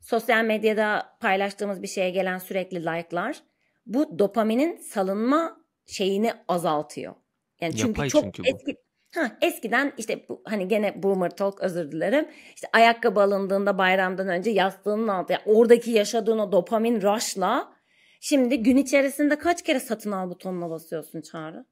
sosyal 0.00 0.44
medyada 0.44 1.16
paylaştığımız 1.20 1.82
bir 1.82 1.88
şeye 1.88 2.10
gelen 2.10 2.38
sürekli 2.38 2.80
like'lar 2.80 3.42
bu 3.86 4.18
dopaminin 4.18 4.76
salınma 4.76 5.56
şeyini 5.86 6.32
azaltıyor. 6.48 7.14
Yani 7.60 7.76
çünkü 7.76 7.88
Yapay 7.88 8.08
çok 8.08 8.22
çünkü 8.22 8.42
bu. 8.42 8.46
eski 8.46 8.76
ha, 9.14 9.38
eskiden 9.42 9.92
işte 9.98 10.28
bu, 10.28 10.42
hani 10.44 10.68
gene 10.68 11.02
boomer 11.02 11.36
talk 11.36 11.60
özür 11.60 11.92
dilerim. 11.92 12.28
İşte 12.54 12.68
ayakkabı 12.72 13.20
alındığında 13.20 13.78
bayramdan 13.78 14.28
önce 14.28 14.50
yastığının 14.50 15.08
altı 15.08 15.32
yani 15.32 15.42
oradaki 15.46 15.90
yaşadığın 15.90 16.38
o 16.38 16.52
dopamin 16.52 17.02
rush'la 17.02 17.72
şimdi 18.20 18.62
gün 18.62 18.76
içerisinde 18.76 19.38
kaç 19.38 19.62
kere 19.62 19.80
satın 19.80 20.12
al 20.12 20.30
butonuna 20.30 20.70
basıyorsun 20.70 21.20
Çağrı? 21.20 21.64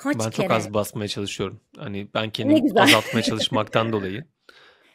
Kaç 0.00 0.16
Ben 0.18 0.30
kere? 0.30 0.46
çok 0.48 0.50
az 0.56 0.74
basmaya 0.74 1.08
çalışıyorum. 1.08 1.60
Hani 1.78 2.08
ben 2.14 2.30
kendimi 2.30 2.80
azaltmaya 2.80 3.22
çalışmaktan 3.22 3.92
dolayı. 3.92 4.24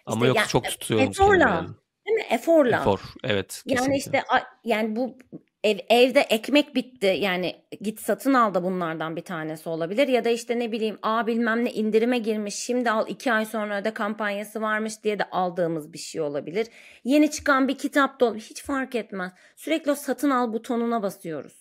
Ama 0.06 0.16
İşte 0.16 0.28
yok 0.28 0.38
ya- 0.38 0.46
çok 0.46 0.64
tutuyorum 0.66 1.12
kendimi 1.12 1.26
eforla. 1.36 1.50
yani. 1.56 1.68
Değil 2.08 2.16
mi? 2.18 2.24
Eforla. 2.30 2.78
Efor. 2.80 3.00
Evet. 3.24 3.64
Yani 3.66 3.78
Kesinlikle. 3.78 3.98
işte 3.98 4.22
a- 4.30 4.44
yani 4.64 4.96
bu 4.96 5.18
ev, 5.64 5.78
evde 5.90 6.20
ekmek 6.20 6.76
bitti 6.76 7.18
yani 7.20 7.56
git 7.82 8.00
satın 8.00 8.34
al 8.34 8.54
da 8.54 8.64
bunlardan 8.64 9.16
bir 9.16 9.22
tanesi 9.22 9.70
olabilir 9.70 10.08
ya 10.08 10.26
da 10.26 10.30
işte 10.30 10.60
ne 10.60 10.72
bileyim 10.72 10.98
a 11.02 11.28
bilmem 11.28 11.66
ne 11.66 11.72
indirime 11.74 12.18
girmiş 12.18 12.56
şimdi 12.56 12.92
al 12.92 13.06
iki 13.10 13.32
ay 13.34 13.46
sonra 13.46 13.80
öde 13.82 13.94
kampanyası 13.94 14.62
varmış 14.62 15.04
diye 15.04 15.20
de 15.20 15.24
aldığımız 15.32 15.94
bir 15.94 15.98
şey 15.98 16.22
olabilir. 16.22 16.68
Yeni 17.04 17.32
çıkan 17.32 17.68
bir 17.68 17.78
kitap 17.78 18.20
da 18.20 18.34
hiç 18.36 18.64
fark 18.64 18.96
etmez 18.96 19.32
sürekli 19.56 19.92
o 19.92 19.96
satın 19.96 20.30
al 20.30 20.54
butonuna 20.54 21.02
basıyoruz. 21.02 21.54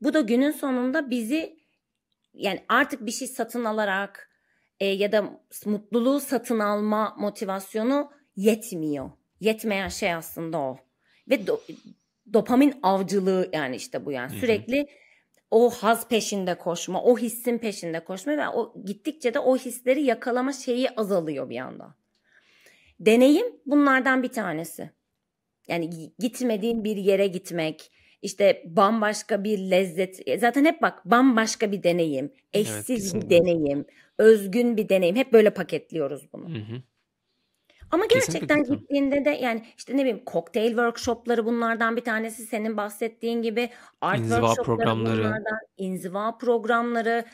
Bu 0.00 0.14
da 0.14 0.20
günün 0.20 0.50
sonunda 0.50 1.10
bizi 1.10 1.59
yani 2.34 2.64
artık 2.68 3.06
bir 3.06 3.10
şey 3.10 3.28
satın 3.28 3.64
alarak 3.64 4.30
e, 4.80 4.86
ya 4.86 5.12
da 5.12 5.40
mutluluğu 5.66 6.20
satın 6.20 6.58
alma 6.58 7.14
motivasyonu 7.18 8.12
yetmiyor. 8.36 9.10
Yetmeyen 9.40 9.88
şey 9.88 10.14
aslında 10.14 10.58
o. 10.58 10.78
Ve 11.30 11.34
do- 11.34 11.76
dopamin 12.32 12.74
avcılığı 12.82 13.50
yani 13.52 13.76
işte 13.76 14.06
bu 14.06 14.12
yani 14.12 14.30
sürekli 14.40 14.86
o 15.50 15.70
haz 15.70 16.08
peşinde 16.08 16.58
koşma, 16.58 17.02
o 17.02 17.18
hissin 17.18 17.58
peşinde 17.58 18.04
koşma 18.04 18.36
ve 18.36 18.48
o 18.48 18.74
gittikçe 18.84 19.34
de 19.34 19.38
o 19.38 19.56
hisleri 19.56 20.02
yakalama 20.02 20.52
şeyi 20.52 20.90
azalıyor 20.90 21.50
bir 21.50 21.54
yandan. 21.54 21.94
Deneyim 23.00 23.46
bunlardan 23.66 24.22
bir 24.22 24.28
tanesi. 24.28 24.90
Yani 25.68 25.90
gitmediğin 26.18 26.84
bir 26.84 26.96
yere 26.96 27.26
gitmek, 27.26 27.92
işte 28.22 28.62
bambaşka 28.66 29.44
bir 29.44 29.58
lezzet. 29.58 30.20
e, 30.28 30.38
Zaten 30.38 30.64
hep 30.64 30.82
bak 30.82 31.04
bambaşka 31.04 31.72
bir 31.72 31.82
deneyim, 31.82 32.32
eşsiz 32.52 32.88
bir 32.88 32.94
kesinlikle. 32.94 33.30
deneyim, 33.30 33.84
özgün 34.18 34.76
bir 34.76 34.88
deneyim. 34.88 35.16
Hep 35.16 35.32
böyle 35.32 35.50
paketliyoruz 35.54 36.32
bunu. 36.32 36.48
Hı 36.54 36.58
hı. 36.58 36.82
Ama 37.90 38.06
Kesinlikle 38.06 38.32
gerçekten 38.32 38.58
katılıyorum. 38.58 38.80
gittiğinde 38.82 39.24
de 39.24 39.30
yani 39.30 39.62
işte 39.76 39.92
ne 39.96 40.00
bileyim 40.00 40.24
kokteyl 40.24 40.68
workshopları 40.68 41.44
bunlardan 41.46 41.96
bir 41.96 42.04
tanesi 42.04 42.42
senin 42.46 42.76
bahsettiğin 42.76 43.42
gibi 43.42 43.70
art 44.00 44.18
İnziva 44.18 44.36
workshopları 44.40 44.76
programları. 44.76 45.18
bunlardan 45.18 45.58
inziva 45.76 46.38
programları 46.38 47.24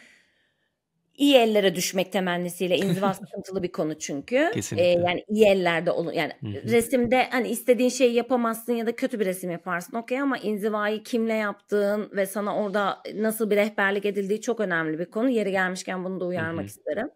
iyi 1.19 1.37
ellere 1.37 1.75
düşmek 1.75 2.12
temennisiyle 2.12 2.77
inziva 2.77 3.14
sıkıntılı 3.14 3.62
bir 3.62 3.73
konu 3.73 3.99
çünkü 3.99 4.37
Ee, 4.37 4.51
Kesinlikle. 4.51 4.89
yani 5.09 5.25
iyi 5.29 5.47
ellerde 5.47 5.91
olur 5.91 6.12
yani 6.12 6.33
Hı 6.41 6.47
hı. 6.47 6.53
resimde 6.73 7.29
hani 7.31 7.49
istediğin 7.49 7.89
şeyi 7.91 8.14
yapamazsın 8.14 8.73
ya 8.73 8.87
da 8.87 8.97
kötü 8.97 9.21
bir 9.21 9.27
resim 9.27 9.51
yaparsın 9.51 9.97
okey 9.97 10.21
ama 10.21 10.39
inzivayı 10.39 11.03
kimle 11.03 11.35
yaptığın 11.35 12.11
ve 12.12 12.27
sana 12.27 12.57
orada 12.57 12.99
nasıl 13.14 13.51
bir 13.51 13.57
rehberlik 13.57 14.05
edildiği 14.07 14.41
çok 14.41 14.61
önemli 14.61 14.99
bir 14.99 15.05
konu 15.11 15.29
yeri 15.31 15.51
gelmişken 15.51 16.05
bunu 16.05 16.21
da 16.21 16.25
uyarmak 16.25 16.62
hı. 16.62 16.67
isterim. 16.67 17.09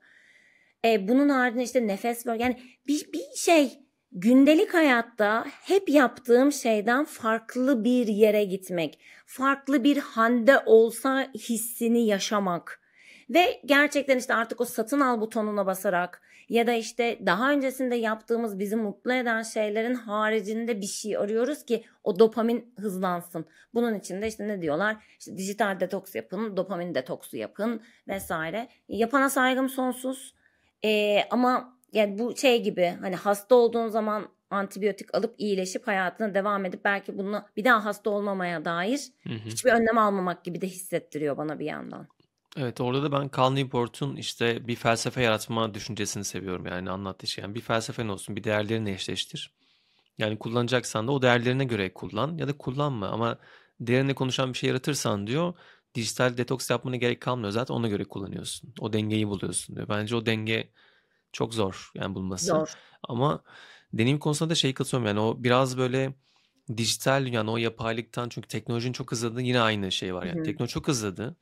E, 0.85 1.09
bunun 1.09 1.29
haricinde 1.29 1.63
işte 1.63 1.87
nefes 1.87 2.27
var. 2.27 2.35
Yani 2.35 2.61
bir, 2.87 3.13
bir 3.13 3.37
şey 3.37 3.71
gündelik 4.13 4.75
hayatta 4.75 5.45
hep 5.63 5.89
yaptığım 5.89 6.53
şeyden 6.53 7.05
farklı 7.05 7.85
bir 7.85 8.07
yere 8.07 8.45
gitmek. 8.45 8.99
Farklı 9.27 9.85
bir 9.85 9.97
hande 9.97 10.59
olsa 10.67 11.33
hissini 11.35 12.07
yaşamak. 12.07 12.80
Ve 13.31 13.61
gerçekten 13.65 14.19
işte 14.19 14.35
artık 14.35 14.61
o 14.61 14.65
satın 14.65 15.01
al 15.01 15.21
butonuna 15.21 15.67
basarak 15.67 16.23
ya 16.49 16.67
da 16.67 16.73
işte 16.73 17.19
daha 17.27 17.51
öncesinde 17.53 17.97
yaptığımız 17.97 18.59
bizi 18.59 18.77
mutlu 18.77 19.13
eden 19.13 19.43
şeylerin 19.43 19.95
haricinde 19.95 20.81
bir 20.81 20.87
şey 20.87 21.17
arıyoruz 21.17 21.65
ki 21.65 21.85
o 22.05 22.19
dopamin 22.19 22.75
hızlansın. 22.79 23.47
Bunun 23.75 23.95
için 23.99 24.23
de 24.23 24.29
işte 24.29 24.49
ne 24.49 24.63
diyorlar? 24.63 24.97
İşte 25.19 25.37
dijital 25.37 25.81
detoks 25.81 26.15
yapın, 26.15 26.57
dopamin 26.57 26.95
detoksu 26.95 27.37
yapın 27.37 27.83
vesaire. 28.09 28.69
Yapana 28.89 29.31
saygım 29.31 29.69
sonsuz. 29.69 30.35
Ee, 30.85 31.23
ama 31.31 31.79
yani 31.93 32.19
bu 32.19 32.37
şey 32.37 32.63
gibi 32.63 32.97
hani 33.01 33.17
hasta 33.17 33.55
olduğun 33.55 33.89
zaman 33.89 34.29
antibiyotik 34.51 35.15
alıp 35.15 35.35
iyileşip 35.39 35.87
hayatına 35.87 36.35
devam 36.35 36.65
edip 36.65 36.85
belki 36.85 37.19
bunu 37.19 37.43
bir 37.57 37.65
daha 37.65 37.85
hasta 37.85 38.11
olmamaya 38.11 38.65
dair 38.65 39.01
Hı 39.23 39.35
hı. 39.35 39.39
hiçbir 39.47 39.71
önlem 39.71 39.99
almamak 39.99 40.45
gibi 40.45 40.61
de 40.61 40.67
hissettiriyor 40.67 41.37
bana 41.37 41.59
bir 41.59 41.67
yandan. 41.67 42.09
Evet 42.57 42.81
orada 42.81 43.03
da 43.03 43.13
ben 43.13 43.31
Cal 43.37 43.51
Newport'un 43.51 44.17
işte 44.17 44.69
bir 44.69 44.77
felsefe 44.77 45.23
yaratma 45.23 45.75
düşüncesini 45.75 46.25
seviyorum 46.25 46.67
yani 46.67 46.91
anlattığı 46.91 47.27
şey. 47.27 47.43
Yani 47.43 47.55
bir 47.55 47.61
felsefen 47.61 48.09
olsun, 48.09 48.37
bir 48.37 48.45
değerlerini 48.45 48.91
eşleştir. 48.91 49.51
Yani 50.19 50.39
kullanacaksan 50.39 51.09
da 51.09 51.13
o 51.13 51.23
değerlerine 51.23 51.65
göre 51.65 51.93
kullan 51.95 52.39
ya 52.39 52.49
da 52.49 52.59
kullanma 52.59 53.09
ama 53.09 53.39
değerine 53.81 54.15
konuşan 54.15 54.53
bir 54.53 54.59
şey 54.59 54.69
yaratırsan 54.69 55.27
diyor 55.27 55.55
dijital 55.95 56.37
detoks 56.37 56.71
yapmana 56.71 56.97
gerek 56.97 57.21
kalmıyor 57.21 57.51
zaten 57.51 57.75
ona 57.75 57.89
göre 57.89 58.05
kullanıyorsun. 58.05 58.75
O 58.81 58.93
dengeyi 58.93 59.29
buluyorsun 59.29 59.77
diyor. 59.77 59.89
Bence 59.89 60.17
o 60.17 60.27
denge 60.27 60.69
çok 61.33 61.55
zor 61.55 61.91
yani 61.95 62.15
bulması. 62.15 62.47
Zor. 62.47 62.75
Ama 63.03 63.43
deneyim 63.93 64.19
konusunda 64.19 64.51
da 64.51 64.55
şey 64.55 64.75
katılıyorum 64.75 65.07
yani 65.07 65.21
o 65.21 65.45
biraz 65.45 65.79
böyle 65.79 66.15
dijital 66.77 67.27
yani 67.27 67.51
o 67.51 67.57
yapaylıktan 67.57 68.29
çünkü 68.29 68.49
teknolojinin 68.49 68.93
çok 68.93 69.13
hızladığı 69.13 69.43
yine 69.43 69.61
aynı 69.61 69.93
şey 69.93 70.15
var 70.15 70.27
yani. 70.27 70.37
Hı 70.37 70.41
hı. 70.41 70.45
Teknoloji 70.45 70.75
çok 70.75 70.89
hızladı 70.89 71.37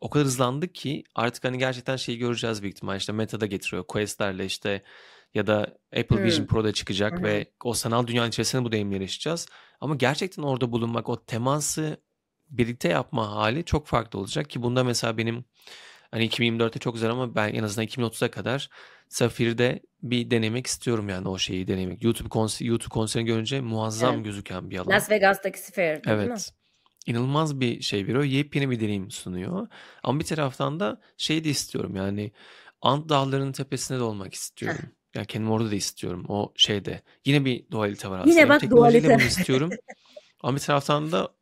o 0.00 0.10
kadar 0.10 0.26
hızlandı 0.26 0.68
ki 0.72 1.04
artık 1.14 1.44
hani 1.44 1.58
gerçekten 1.58 1.96
şeyi 1.96 2.18
göreceğiz 2.18 2.62
büyük 2.62 2.76
ihtimal 2.76 2.96
işte 2.96 3.12
Meta'da 3.12 3.46
getiriyor 3.46 3.84
Quest'lerle 3.86 4.44
işte 4.44 4.82
ya 5.34 5.46
da 5.46 5.78
Apple 5.96 6.16
Hmm. 6.16 6.24
Vision 6.24 6.46
Pro'da 6.46 6.72
çıkacak 6.72 7.18
hı. 7.18 7.22
ve 7.22 7.52
o 7.64 7.74
sanal 7.74 8.06
dünyanın 8.06 8.28
içerisinde 8.28 8.64
bu 8.64 8.72
deneyimleri 8.72 9.02
yaşayacağız. 9.02 9.46
Ama 9.80 9.94
gerçekten 9.94 10.42
orada 10.42 10.72
bulunmak, 10.72 11.08
o 11.08 11.24
teması 11.24 11.96
birlikte 12.50 12.88
yapma 12.88 13.30
hali 13.32 13.64
çok 13.64 13.86
farklı 13.86 14.18
olacak 14.18 14.50
ki 14.50 14.62
bunda 14.62 14.84
mesela 14.84 15.18
benim 15.18 15.44
hani 16.10 16.28
2024'te 16.28 16.78
çok 16.78 16.94
güzel 16.94 17.10
ama 17.10 17.34
ben 17.34 17.54
en 17.54 17.62
azından 17.62 17.86
2030'a 17.86 18.30
kadar 18.30 18.68
Safir'de 19.08 19.80
bir 20.02 20.30
denemek 20.30 20.66
istiyorum 20.66 21.08
yani 21.08 21.28
o 21.28 21.38
şeyi 21.38 21.66
denemek. 21.66 22.04
YouTube 22.04 22.28
konser 22.28 22.66
YouTube 22.66 22.88
konserini 22.92 23.26
görünce 23.26 23.60
muazzam 23.60 24.14
Evet. 24.14 24.24
gözüken 24.24 24.70
bir 24.70 24.78
alan. 24.78 24.90
Las 24.90 25.10
Vegas'taki 25.10 25.58
Sphere 25.58 26.04
değil 26.04 26.16
mi? 26.16 26.22
Evet. 26.22 26.52
İnanılmaz 27.06 27.60
bir 27.60 27.80
şey 27.80 28.06
veriyor. 28.06 28.24
Yepyeni 28.24 28.70
bir 28.70 28.80
deneyim 28.80 29.10
sunuyor. 29.10 29.68
Ama 30.02 30.20
bir 30.20 30.24
taraftan 30.24 30.80
da 30.80 31.00
şey 31.16 31.44
de 31.44 31.48
istiyorum 31.48 31.96
yani 31.96 32.32
Ant 32.82 33.08
Dağları'nın 33.08 33.52
tepesinde 33.52 33.98
de 33.98 34.02
olmak 34.02 34.34
istiyorum. 34.34 34.90
Yani 35.14 35.26
kendimi 35.26 35.52
orada 35.52 35.70
da 35.70 35.74
istiyorum. 35.74 36.24
O 36.28 36.52
şeyde. 36.56 37.02
Yine 37.24 37.44
bir 37.44 37.70
dualite 37.70 38.10
var 38.10 38.18
aslında. 38.18 38.34
Yine 38.34 38.48
bak 38.48 38.60
teknolojiyle 38.60 39.08
dualite. 39.08 39.20
bunu 39.20 39.28
istiyorum. 39.28 39.70
Ama 40.42 40.56
bir 40.56 40.62
taraftan 40.62 41.12
da 41.12 41.34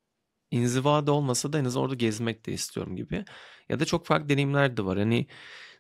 inzivada 0.51 1.13
olmasa 1.13 1.53
da 1.53 1.59
en 1.59 1.65
azından 1.65 1.85
orada 1.85 1.95
gezmek 1.95 2.47
de 2.47 2.53
istiyorum 2.53 2.97
gibi. 2.97 3.25
Ya 3.69 3.81
da 3.81 3.85
çok 3.85 4.07
farklı 4.07 4.29
deneyimler 4.29 4.77
de 4.77 4.85
var. 4.85 4.99
Hani 4.99 5.27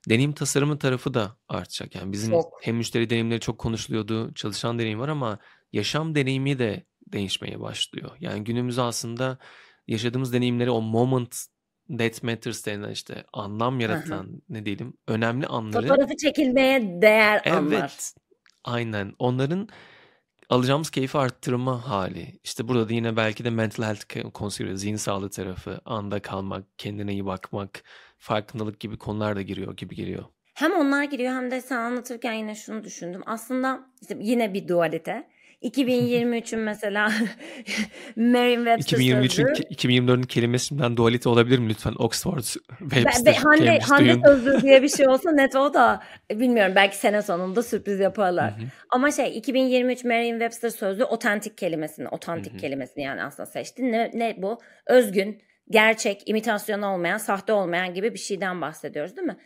deneyim 0.08 0.32
tasarımı 0.32 0.78
tarafı 0.78 1.14
da 1.14 1.36
artacak. 1.48 1.94
Yani 1.94 2.12
bizim 2.12 2.30
Çok. 2.30 2.60
hem 2.62 2.76
müşteri 2.76 3.10
deneyimleri 3.10 3.40
çok 3.40 3.58
konuşuluyordu. 3.58 4.34
Çalışan 4.34 4.78
deneyim 4.78 5.00
var 5.00 5.08
ama 5.08 5.38
yaşam 5.72 6.14
deneyimi 6.14 6.58
de 6.58 6.86
değişmeye 7.06 7.60
başlıyor. 7.60 8.10
Yani 8.20 8.44
günümüzde 8.44 8.82
aslında 8.82 9.38
yaşadığımız 9.88 10.32
deneyimleri 10.32 10.70
o 10.70 10.80
moment 10.80 11.36
that 11.98 12.22
matters 12.22 12.66
denilen 12.66 12.90
işte 12.90 13.24
anlam 13.32 13.80
yaratan 13.80 14.42
ne 14.48 14.66
diyelim 14.66 14.94
önemli 15.08 15.46
anları 15.46 15.88
Fotoğrafı 15.88 16.16
çekilmeye 16.16 17.02
değer 17.02 17.42
anlar. 17.46 17.78
evet 17.78 18.14
aynen 18.64 19.12
onların 19.18 19.68
alacağımız 20.50 20.90
keyfi 20.90 21.18
arttırma 21.18 21.88
hali. 21.88 22.38
İşte 22.44 22.68
burada 22.68 22.88
da 22.88 22.92
yine 22.92 23.16
belki 23.16 23.44
de 23.44 23.50
mental 23.50 23.84
health 23.84 24.32
konusuyla 24.34 24.76
zihin 24.76 24.96
sağlığı 24.96 25.30
tarafı, 25.30 25.80
anda 25.84 26.22
kalmak, 26.22 26.64
kendine 26.78 27.12
iyi 27.12 27.26
bakmak, 27.26 27.82
farkındalık 28.18 28.80
gibi 28.80 28.98
konular 28.98 29.36
da 29.36 29.42
giriyor 29.42 29.76
gibi 29.76 29.94
geliyor. 29.94 30.24
Hem 30.54 30.72
onlar 30.72 31.04
giriyor 31.04 31.34
hem 31.34 31.50
de 31.50 31.60
sen 31.60 31.76
anlatırken 31.76 32.32
yine 32.32 32.54
şunu 32.54 32.84
düşündüm. 32.84 33.22
Aslında 33.26 33.80
işte 34.02 34.16
yine 34.20 34.54
bir 34.54 34.68
dualite. 34.68 35.28
2023'ün 35.62 36.60
mesela 36.60 37.12
Merriam-Webster 38.16 38.96
2023'ün 38.96 39.28
sözlüğü. 39.28 39.52
2024'ün 39.52 40.22
kelimesinden 40.22 40.96
dualite 40.96 41.28
olabilir 41.28 41.58
mi 41.58 41.68
lütfen 41.68 41.94
Oxford 41.98 42.44
Webster 42.78 43.26
be, 43.26 43.32
Hande, 43.32 43.64
Cambridge 43.64 43.84
Hande 43.84 44.26
sözlüğü 44.26 44.62
diye 44.62 44.82
bir 44.82 44.88
şey 44.88 45.08
olsa 45.08 45.32
net 45.32 45.56
o 45.56 45.74
da 45.74 46.02
bilmiyorum 46.30 46.72
belki 46.76 46.96
sene 46.96 47.22
sonunda 47.22 47.62
sürpriz 47.62 48.00
yaparlar. 48.00 48.54
Ama 48.90 49.10
şey 49.10 49.38
2023 49.38 50.04
Merriam-Webster 50.04 50.70
sözlüğü 50.70 51.04
otantik 51.04 51.58
kelimesini, 51.58 52.08
otantik 52.08 52.58
kelimesini 52.58 53.04
yani 53.04 53.22
aslında 53.22 53.46
seçti. 53.46 53.92
Ne, 53.92 54.10
ne 54.14 54.34
bu? 54.38 54.60
Özgün, 54.86 55.42
gerçek, 55.70 56.28
imitasyon 56.28 56.82
olmayan, 56.82 57.18
sahte 57.18 57.52
olmayan 57.52 57.94
gibi 57.94 58.14
bir 58.14 58.18
şeyden 58.18 58.60
bahsediyoruz 58.60 59.16
değil 59.16 59.26
mi? 59.26 59.36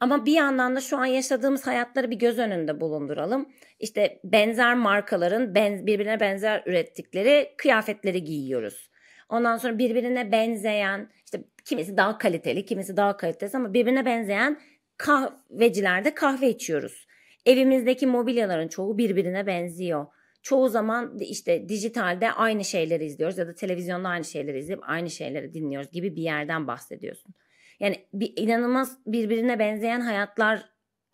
Ama 0.00 0.26
bir 0.26 0.32
yandan 0.32 0.76
da 0.76 0.80
şu 0.80 0.98
an 0.98 1.04
yaşadığımız 1.04 1.66
hayatları 1.66 2.10
bir 2.10 2.16
göz 2.16 2.38
önünde 2.38 2.80
bulunduralım. 2.80 3.48
İşte 3.80 4.20
benzer 4.24 4.74
markaların 4.74 5.54
ben, 5.54 5.86
birbirine 5.86 6.20
benzer 6.20 6.62
ürettikleri 6.66 7.54
kıyafetleri 7.56 8.24
giyiyoruz. 8.24 8.90
Ondan 9.28 9.56
sonra 9.56 9.78
birbirine 9.78 10.32
benzeyen 10.32 11.10
işte 11.24 11.44
kimisi 11.64 11.96
daha 11.96 12.18
kaliteli, 12.18 12.64
kimisi 12.64 12.96
daha 12.96 13.16
kalitesiz 13.16 13.54
ama 13.54 13.74
birbirine 13.74 14.04
benzeyen 14.04 14.60
kahvecilerde 14.96 16.14
kahve 16.14 16.48
içiyoruz. 16.48 17.06
Evimizdeki 17.46 18.06
mobilyaların 18.06 18.68
çoğu 18.68 18.98
birbirine 18.98 19.46
benziyor. 19.46 20.06
Çoğu 20.42 20.68
zaman 20.68 21.18
işte 21.18 21.68
dijitalde 21.68 22.32
aynı 22.32 22.64
şeyleri 22.64 23.04
izliyoruz 23.04 23.38
ya 23.38 23.46
da 23.46 23.54
televizyonda 23.54 24.08
aynı 24.08 24.24
şeyleri 24.24 24.58
izleyip 24.58 24.82
aynı 24.82 25.10
şeyleri 25.10 25.54
dinliyoruz 25.54 25.90
gibi 25.90 26.16
bir 26.16 26.22
yerden 26.22 26.66
bahsediyorsun. 26.66 27.34
Yani 27.80 28.06
bir 28.14 28.32
inanılmaz 28.36 28.98
birbirine 29.06 29.58
benzeyen 29.58 30.00
hayatlar 30.00 30.64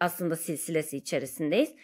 aslında 0.01 0.37
silsilesi 0.37 0.97
içerisindeyiz. 0.97 1.75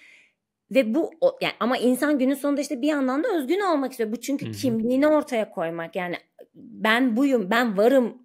Ve 0.71 0.95
bu 0.95 1.11
yani 1.41 1.55
ama 1.61 1.77
insan 1.79 2.19
günün 2.19 2.35
sonunda 2.35 2.61
işte 2.61 2.83
bir 2.83 2.89
yandan 2.89 3.25
da 3.25 3.29
özgün 3.37 3.61
olmak 3.61 3.91
istiyor. 3.91 4.13
Bu 4.13 4.21
çünkü 4.21 4.47
Hı 4.47 4.51
hı. 4.51 4.53
kimliğini 4.53 5.07
ortaya 5.07 5.51
koymak. 5.51 5.97
Yani 5.97 6.17
ben 6.55 7.17
buyum, 7.17 7.51
ben 7.51 7.77
varım 7.77 8.23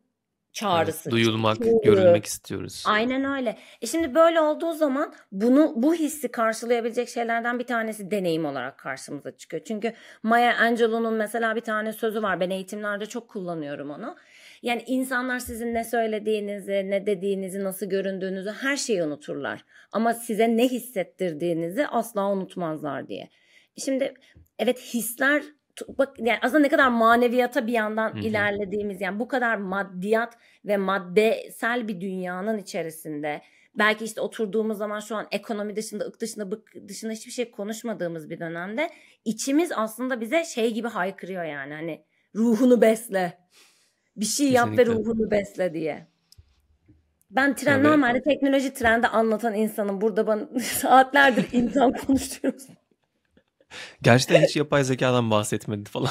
çağrısı. 0.52 1.10
Evet, 1.10 1.12
duyulmak, 1.12 1.56
çıkıyor. 1.56 1.84
görülmek 1.84 2.26
istiyoruz. 2.26 2.84
Aynen 2.88 3.38
öyle. 3.38 3.58
E 3.82 3.88
şimdi 3.88 4.16
böyle 4.16 4.42
olduğu 4.42 4.74
zaman 4.74 5.14
bunu 5.32 5.74
bu 5.76 5.94
hissi 5.94 6.28
karşılayabilecek 6.28 7.10
şeylerden 7.10 7.60
bir 7.60 7.64
tanesi 7.66 8.12
deneyim 8.12 8.46
olarak 8.46 8.78
karşımıza 8.78 9.38
çıkıyor. 9.38 9.64
Çünkü 9.64 9.94
Maya 10.24 10.58
Angelou'nun 10.58 11.14
mesela 11.14 11.56
bir 11.56 11.62
tane 11.62 11.94
sözü 11.94 12.24
var. 12.24 12.40
Ben 12.40 12.50
eğitimlerde 12.50 13.06
çok 13.06 13.28
kullanıyorum 13.28 13.90
onu. 13.90 14.16
Yani 14.62 14.84
insanlar 14.88 15.40
sizin 15.40 15.74
ne 15.74 15.84
söylediğinizi, 15.84 16.90
ne 16.90 17.06
dediğinizi, 17.06 17.64
nasıl 17.64 17.86
göründüğünüzü 17.86 18.50
her 18.50 18.78
şeyi 18.78 19.04
unuturlar. 19.04 19.66
Ama 19.92 20.14
size 20.14 20.58
ne 20.58 20.68
hissettirdiğinizi 20.68 21.88
asla 21.88 22.32
unutmazlar 22.32 23.08
diye. 23.08 23.30
Şimdi 23.78 24.14
evet 24.60 24.80
hisler 24.80 25.44
bak 25.88 26.16
yani 26.20 26.40
aslında 26.42 26.60
ne 26.60 26.70
kadar 26.70 26.88
maneviyata 26.88 27.68
bir 27.68 27.74
yandan 27.74 28.10
Hı 28.10 28.14
hı. 28.14 28.20
ilerlediğimiz 28.20 29.02
yani 29.02 29.20
bu 29.20 29.28
kadar 29.28 29.56
maddiyat 29.56 30.38
ve 30.66 30.78
maddesel 30.78 31.88
bir 31.88 32.02
dünyanın 32.02 32.58
içerisinde 32.58 33.42
belki 33.76 34.06
işte 34.06 34.22
oturduğumuz 34.22 34.78
zaman 34.78 35.00
şu 35.00 35.16
an 35.16 35.28
ekonomi 35.32 35.76
dışında, 35.76 36.06
ık 36.06 36.22
dışında, 36.22 36.52
bık 36.52 36.74
dışında 36.88 37.12
hiçbir 37.12 37.32
şey 37.32 37.52
konuşmadığımız 37.52 38.30
bir 38.30 38.40
dönemde 38.40 38.90
içimiz 39.26 39.72
aslında 39.76 40.22
bize 40.22 40.44
şey 40.44 40.74
gibi 40.74 40.88
haykırıyor 40.88 41.44
yani 41.44 41.74
hani 41.74 42.04
ruhunu 42.36 42.82
besle. 42.82 43.38
Bir 44.18 44.26
şey 44.26 44.52
yap 44.52 44.78
ve 44.78 44.86
ruhunu 44.86 45.32
besle 45.32 45.74
diye. 45.74 46.08
Ben 47.32 47.56
tren 47.56 47.74
Evet. 47.74 47.86
normalde 47.86 48.22
teknoloji 48.22 48.74
trende 48.74 49.08
anlatan 49.08 49.54
insanım. 49.54 50.02
Burada 50.02 50.28
bana 50.28 50.48
saatlerdir 50.60 51.48
insan 51.52 51.94
konuşuyoruz. 52.08 52.68
Gerçekten 54.02 54.42
hiç 54.42 54.56
yapay 54.56 54.84
zekadan 54.84 55.32
bahsetmedi 55.32 55.90
falan 55.90 56.10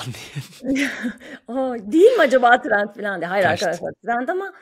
diye. 0.62 0.88
Aa, 1.48 1.74
değil 1.78 2.12
mi 2.12 2.20
acaba 2.22 2.60
trend 2.62 2.94
falan 2.96 3.20
diye. 3.20 3.28
Hayır 3.28 3.44
Kaçtı. 3.44 3.66
arkadaşlar 3.66 3.92
trend 4.04 4.28
ama 4.28 4.52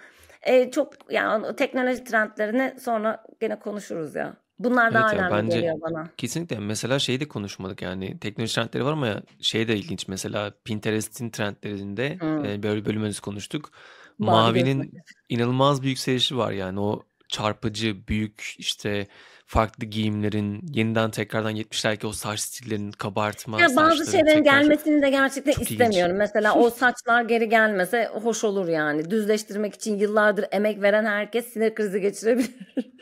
e, 0.42 0.70
çok 0.70 1.12
yani 1.12 1.56
teknoloji 1.56 2.04
trendlerini 2.04 2.74
sonra 2.80 3.24
gene 3.40 3.58
konuşuruz 3.58 4.14
ya. 4.14 4.36
Bunlar 4.58 4.94
daha 4.94 5.02
Evet 5.10 5.12
ya, 5.20 5.26
önemli 5.26 5.44
bence- 5.44 5.56
geliyor 5.60 5.80
bana. 5.80 6.10
Kesinlikle. 6.16 6.58
Mesela 6.58 6.98
şeyi 6.98 7.20
de 7.20 7.28
konuşmadık 7.28 7.82
yani 7.82 8.18
teknoloji 8.18 8.54
trendleri 8.54 8.84
var 8.84 8.92
ama 8.92 9.22
şey 9.40 9.68
de 9.68 9.76
ilginç 9.76 10.08
mesela 10.08 10.52
Pinterest'in 10.64 11.30
trendlerinde 11.30 12.16
Hı. 12.20 12.46
e, 12.46 12.62
böyle 12.62 12.84
bölüm 12.84 13.02
öncesi 13.02 13.20
konuştuk. 13.22 13.70
Mavi 14.18 14.58
Mavinin 14.60 14.92
inanılmaz 15.28 15.82
bir 15.82 15.88
yükselişi 15.88 16.36
var 16.36 16.52
yani 16.52 16.80
o 16.80 17.02
çarpıcı, 17.28 18.08
büyük 18.08 18.54
işte 18.58 19.06
farklı 19.46 19.86
giyimlerin 19.86 20.66
yeniden 20.74 21.10
tekrardan 21.10 21.50
70'lerdeki 21.56 22.06
o 22.06 22.12
saç 22.12 22.40
stillerinin 22.40 22.92
kabartma, 22.92 23.60
Ya 23.60 23.66
bazı 23.76 24.04
saçların 24.04 24.04
şeylerin 24.04 24.42
tekrar 24.44 24.60
gelmesini 24.60 25.02
de 25.02 25.10
gerçekten 25.10 25.52
Çok 25.52 25.62
ilginç. 25.62 25.80
istemiyorum. 25.80 26.16
Mesela 26.16 26.54
o 26.54 26.70
saçlar 26.70 27.22
geri 27.22 27.48
gelmese 27.48 28.10
hoş 28.22 28.44
olur 28.44 28.68
yani. 28.68 29.10
Düzleştirmek 29.10 29.74
için 29.74 29.98
yıllardır 29.98 30.44
emek 30.52 30.82
veren 30.82 31.04
herkes 31.04 31.46
sinir 31.52 31.74
krizi 31.74 32.00
geçirebilir. 32.00 32.50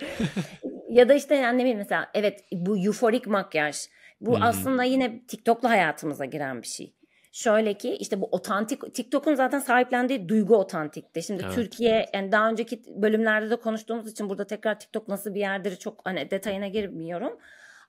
ya 0.92 1.08
da 1.08 1.14
işte 1.14 1.34
yani 1.34 1.58
ne 1.58 1.62
bileyim 1.62 1.78
mesela 1.78 2.10
evet 2.14 2.44
bu 2.52 2.78
euforik 2.78 3.26
makyaj. 3.26 3.76
Bu 4.20 4.40
hı. 4.40 4.44
aslında 4.44 4.84
yine 4.84 5.26
TikTok'la 5.26 5.70
hayatımıza 5.70 6.24
giren 6.24 6.62
bir 6.62 6.66
şey. 6.66 6.94
Şöyle 7.32 7.74
ki 7.74 7.96
işte 8.00 8.20
bu 8.20 8.28
otantik 8.30 8.94
TikTok'un 8.94 9.34
zaten 9.34 9.58
sahiplendiği 9.58 10.28
duygu 10.28 10.56
otantikti. 10.56 11.22
Şimdi 11.22 11.42
Evet. 11.44 11.54
Türkiye 11.54 12.06
yani 12.14 12.32
daha 12.32 12.50
önceki 12.50 12.82
bölümlerde 12.96 13.50
de 13.50 13.56
konuştuğumuz 13.56 14.10
için 14.10 14.28
burada 14.28 14.46
tekrar 14.46 14.80
TikTok 14.80 15.08
nasıl 15.08 15.34
bir 15.34 15.40
yerdir 15.40 15.76
çok 15.76 16.00
hani 16.04 16.30
detayına 16.30 16.68
girmiyorum. 16.68 17.38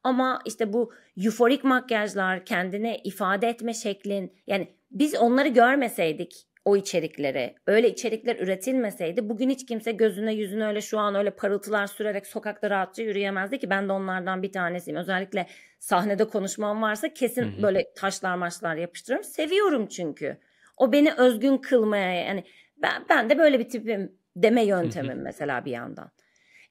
Ama 0.03 0.41
işte 0.45 0.73
bu 0.73 0.93
euforik 1.17 1.63
makyajlar, 1.63 2.45
kendini 2.45 3.01
ifade 3.03 3.47
etme 3.47 3.73
şeklin 3.73 4.33
yani 4.47 4.67
biz 4.91 5.15
onları 5.15 5.47
görmeseydik 5.47 6.47
o 6.65 6.77
içerikleri, 6.77 7.55
öyle 7.67 7.89
içerikler 7.89 8.35
üretilmeseydi 8.35 9.29
bugün 9.29 9.49
hiç 9.49 9.65
kimse 9.65 9.91
gözüne 9.91 10.33
yüzüne 10.33 10.67
öyle 10.67 10.81
şu 10.81 10.99
an 10.99 11.15
öyle 11.15 11.29
parıltılar 11.29 11.87
sürerek 11.87 12.27
sokakta 12.27 12.69
rahatça 12.69 13.03
yürüyemezdi 13.03 13.59
ki 13.59 13.69
ben 13.69 13.89
de 13.89 13.93
onlardan 13.93 14.43
bir 14.43 14.51
tanesiyim. 14.51 14.99
Özellikle 14.99 15.47
sahnede 15.79 16.25
konuşmam 16.25 16.81
varsa 16.81 17.13
kesin 17.13 17.43
Hı 17.43 17.57
hı. 17.57 17.63
böyle 17.63 17.93
taşlar 17.93 18.35
maçlar 18.35 18.75
yapıştırırım. 18.75 19.23
Seviyorum 19.23 19.87
çünkü. 19.87 20.37
O 20.77 20.91
beni 20.91 21.13
özgün 21.13 21.57
kılmaya 21.57 22.13
yani 22.13 22.43
ben, 22.77 23.05
ben 23.09 23.29
de 23.29 23.37
böyle 23.37 23.59
bir 23.59 23.69
tipim 23.69 24.11
deme 24.35 24.65
yöntemim 24.65 25.21
mesela 25.21 25.65
bir 25.65 25.71
yandan. 25.71 26.11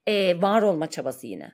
Ee, 0.07 0.43
var 0.43 0.63
olma 0.63 0.91
çabası 0.91 1.27
yine 1.27 1.53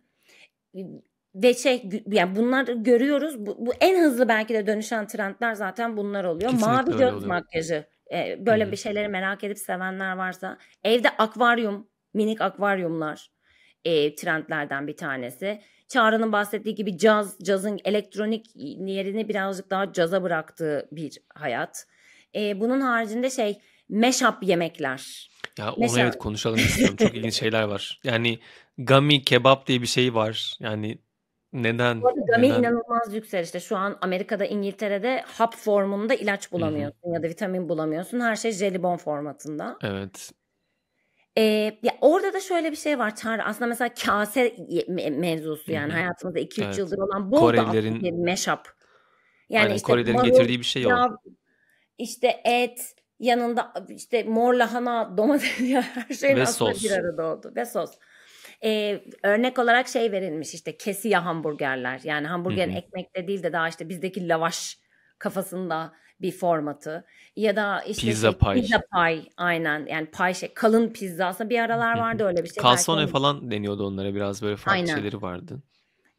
ve 1.34 1.54
şey 1.54 1.88
yani 2.06 2.36
bunlar 2.36 2.64
görüyoruz. 2.68 3.46
Bu, 3.46 3.66
bu 3.66 3.72
en 3.80 4.04
hızlı 4.04 4.28
belki 4.28 4.54
de 4.54 4.66
dönüşen 4.66 5.06
trendler 5.06 5.54
zaten 5.54 5.96
bunlar 5.96 6.24
oluyor. 6.24 6.50
Kesinlikle 6.50 6.72
Mavi 6.72 6.98
göz 6.98 7.14
oluyor. 7.14 7.26
makyajı. 7.26 7.84
E, 8.12 8.46
böyle 8.46 8.64
hı. 8.64 8.72
bir 8.72 8.76
şeyleri 8.76 9.08
merak 9.08 9.44
edip 9.44 9.58
sevenler 9.58 10.16
varsa 10.16 10.58
evde 10.84 11.10
akvaryum, 11.10 11.88
minik 12.14 12.40
akvaryumlar 12.40 13.30
e, 13.84 14.14
trendlerden 14.14 14.86
bir 14.86 14.96
tanesi. 14.96 15.60
Çağrı'nın 15.88 16.32
bahsettiği 16.32 16.74
gibi 16.74 16.98
caz, 16.98 17.38
cazın 17.42 17.78
elektronik 17.84 18.46
yerini 18.54 19.28
birazcık 19.28 19.70
daha 19.70 19.92
caza 19.92 20.22
bıraktığı 20.22 20.88
bir 20.92 21.18
hayat. 21.34 21.86
E, 22.34 22.60
bunun 22.60 22.80
haricinde 22.80 23.30
şey 23.30 23.58
mashup 23.88 24.42
yemekler. 24.42 25.30
Ya 25.58 25.72
onu 25.72 25.80
Mesela- 25.80 26.04
evet 26.04 26.18
konuşalım 26.18 26.58
istiyorum. 26.58 26.96
Çok 26.96 27.14
ilginç 27.14 27.34
şeyler 27.34 27.62
var. 27.62 28.00
Yani 28.04 28.38
gummy 28.78 29.22
kebap 29.22 29.66
diye 29.66 29.82
bir 29.82 29.86
şey 29.86 30.14
var. 30.14 30.56
Yani 30.60 30.98
neden? 31.52 32.02
Bu 32.02 32.08
arada 32.08 32.20
gami 32.20 32.48
neden? 32.48 32.58
inanılmaz 32.60 33.14
yükselişte. 33.14 33.60
Şu 33.60 33.76
an 33.76 33.98
Amerika'da, 34.00 34.44
İngiltere'de 34.46 35.22
hap 35.26 35.56
formunda 35.56 36.14
ilaç 36.14 36.52
bulamıyorsun 36.52 37.12
ya 37.12 37.22
da 37.22 37.28
vitamin 37.28 37.68
bulamıyorsun. 37.68 38.20
Her 38.20 38.36
şey 38.36 38.52
jelibon 38.52 38.96
formatında. 38.96 39.76
Evet. 39.82 40.30
Ee, 41.38 41.42
ya 41.82 41.92
orada 42.00 42.32
da 42.32 42.40
şöyle 42.40 42.70
bir 42.70 42.76
şey 42.76 42.98
var 42.98 43.16
Çağrı. 43.16 43.44
Aslında 43.44 43.66
mesela 43.66 43.94
kase 43.94 44.48
me- 44.48 45.10
mevzusu 45.10 45.72
yani 45.72 45.92
Hı 45.92 45.96
hı. 45.96 46.00
hayatımızda 46.00 46.38
2-3 46.40 46.64
Evet. 46.64 46.78
yıldır 46.78 46.98
olan 46.98 47.30
bol 47.32 47.36
da 47.36 47.56
Korelilerin- 47.56 47.88
aslında 47.96 48.02
bir 48.04 48.12
mashup. 48.30 48.60
Yani 49.48 49.62
Aynen, 49.64 49.74
işte 49.74 49.86
Korelilerin 49.86 50.16
marul, 50.16 50.28
getirdiği 50.28 50.58
bir 50.58 50.64
şey 50.64 50.86
o. 50.86 50.88
pilav, 50.88 51.10
işte 51.98 52.40
et, 52.44 52.94
yanında 53.20 53.72
işte 53.88 54.22
mor 54.24 54.54
lahana, 54.54 55.16
domates 55.16 55.60
ya 55.60 55.82
her 55.82 56.14
şeyin 56.14 56.36
Ve 56.36 56.42
aslında 56.42 56.74
sos. 56.74 56.84
bir 56.84 56.90
arada 56.90 57.26
oldu. 57.26 57.52
Ve 57.56 57.64
sos. 57.66 57.90
Ee, 58.64 59.04
örnek 59.22 59.58
olarak 59.58 59.88
şey 59.88 60.12
verilmiş 60.12 60.54
işte 60.54 60.76
kesiya 60.76 61.24
hamburgerler. 61.24 62.00
Yani 62.04 62.26
hamburgerin 62.26 62.76
ekmekte 62.76 63.28
değil 63.28 63.42
de 63.42 63.52
daha 63.52 63.68
işte 63.68 63.88
bizdeki 63.88 64.28
lavaş 64.28 64.78
kafasında 65.18 65.92
bir 66.20 66.32
formatı. 66.32 67.04
Ya 67.36 67.56
da 67.56 67.82
işte 67.82 68.06
Pizza 68.06 68.30
şey, 68.30 68.38
pie. 68.38 68.54
Pizza 68.54 68.78
pie 68.78 69.22
aynen. 69.36 69.86
Yani 69.86 70.06
pie 70.10 70.34
şey 70.34 70.54
kalın 70.54 70.88
pizza 70.88 71.26
aslında 71.26 71.50
bir 71.50 71.58
aralar 71.58 71.98
vardı 71.98 72.24
öyle 72.24 72.44
bir 72.44 72.48
şey. 72.48 72.64
Belki 72.64 72.90
onu- 72.90 73.06
falan 73.06 73.50
deniyordu 73.50 73.86
onlara. 73.86 74.14
Biraz 74.14 74.42
böyle 74.42 74.56
farklı 74.56 74.72
Aynen. 74.72 74.94
şeyleri 74.94 75.22
vardı. 75.22 75.62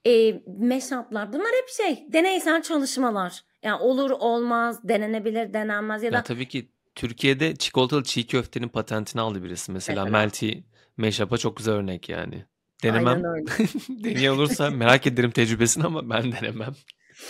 e, 0.06 0.34
mashup'lar 0.60 1.34
bunlar 1.34 1.52
hep 1.62 1.70
şey 1.70 2.06
deneysel 2.14 2.62
çalışmalar. 2.62 3.44
Yani 3.64 3.82
olur 3.82 4.10
olmaz 4.12 4.88
denenebilir 4.88 5.54
denenmez 5.54 6.04
ya 6.04 6.12
da 6.12 6.16
Ya 6.16 6.24
tabii 6.24 6.48
ki 6.48 6.70
Türkiye'de 6.96 7.56
çikolatalı 7.56 8.04
çiğ 8.04 8.28
köftenin 8.28 8.68
patentini 8.68 9.22
aldı 9.22 9.44
birisi. 9.44 9.72
Mesela, 9.72 10.04
Mesela. 10.04 10.20
Melty 10.20 10.52
Meşap'a 11.00 11.38
çok 11.38 11.58
güzel 11.58 11.74
örnek 11.74 12.10
yani. 12.10 12.46
Denemem. 12.84 13.08
aynen 13.08 13.26
öyle. 13.26 13.46
Deneyen 14.04 14.32
olursa 14.32 14.70
merak 14.70 15.08
ederim 15.08 15.32
tecrübesini 15.32 15.84
ama 15.84 16.10
ben 16.10 16.32
denemem. 16.32 16.74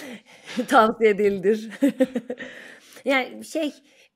Tavsiye 0.67 1.17
değildir. 1.17 1.69
yani 3.05 3.45
şey 3.45 3.71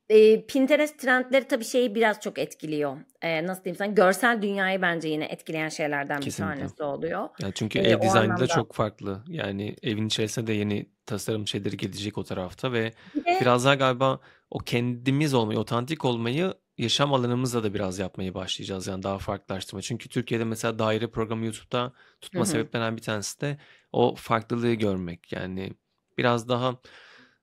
e, 0.10 0.46
Pinterest 0.46 1.00
trendleri 1.00 1.48
tabii 1.48 1.64
şeyi 1.66 1.96
biraz 1.96 2.20
çok 2.22 2.40
etkiliyor. 2.40 2.98
E, 3.22 3.48
nasıl 3.48 3.64
diyeyim 3.64 3.78
sen 3.78 3.96
görsel 3.96 4.42
dünyayı 4.42 4.82
bence 4.82 5.08
yine 5.10 5.26
etkileyen 5.26 5.70
şeylerden 5.70 6.20
Kesinlikle. 6.20 6.54
bir 6.56 6.60
tanesi 6.60 6.84
oluyor. 6.84 7.30
Ya 7.42 7.52
çünkü 7.56 7.80
Ee, 7.80 7.82
ev 7.82 8.02
dizaynı 8.02 8.30
da 8.30 8.34
anlamda. 8.34 8.48
çok 8.48 8.74
farklı. 8.74 9.24
Yani 9.28 9.76
evin 9.84 10.08
içerisinde 10.08 10.48
de 10.48 10.54
yeni 10.54 10.86
tasarım 11.06 11.48
şeyleri 11.48 11.78
gelecek 11.78 12.18
o 12.18 12.24
tarafta 12.24 12.72
ve 12.72 12.94
biraz 13.42 13.66
daha 13.66 13.76
galiba 13.76 14.20
o 14.52 14.60
kendimiz 14.60 15.34
olmayı, 15.34 15.60
otantik 15.60 16.06
olmayı 16.06 16.54
yaşam 16.78 17.14
alanımızda 17.14 17.64
da 17.64 17.74
biraz 17.74 18.00
yapmayı 18.00 18.34
başlayacağız. 18.34 18.88
Yani 18.88 19.04
daha 19.04 19.20
farklılaştırma. 19.20 19.82
Çünkü 19.82 20.10
Türkiye'de 20.10 20.44
mesela 20.44 20.80
daire 20.80 21.08
programı 21.08 21.46
YouTube'da 21.46 21.94
tutma 22.22 22.40
Hı 22.40 22.44
hı. 22.44 22.50
sebeplerinden 22.50 22.98
bir 22.98 23.02
tanesi 23.02 23.42
de 23.42 23.58
o 23.92 24.16
farklılığı 24.16 24.74
görmek. 24.74 25.32
Yani 25.32 25.74
biraz 26.18 26.50
daha 26.50 26.80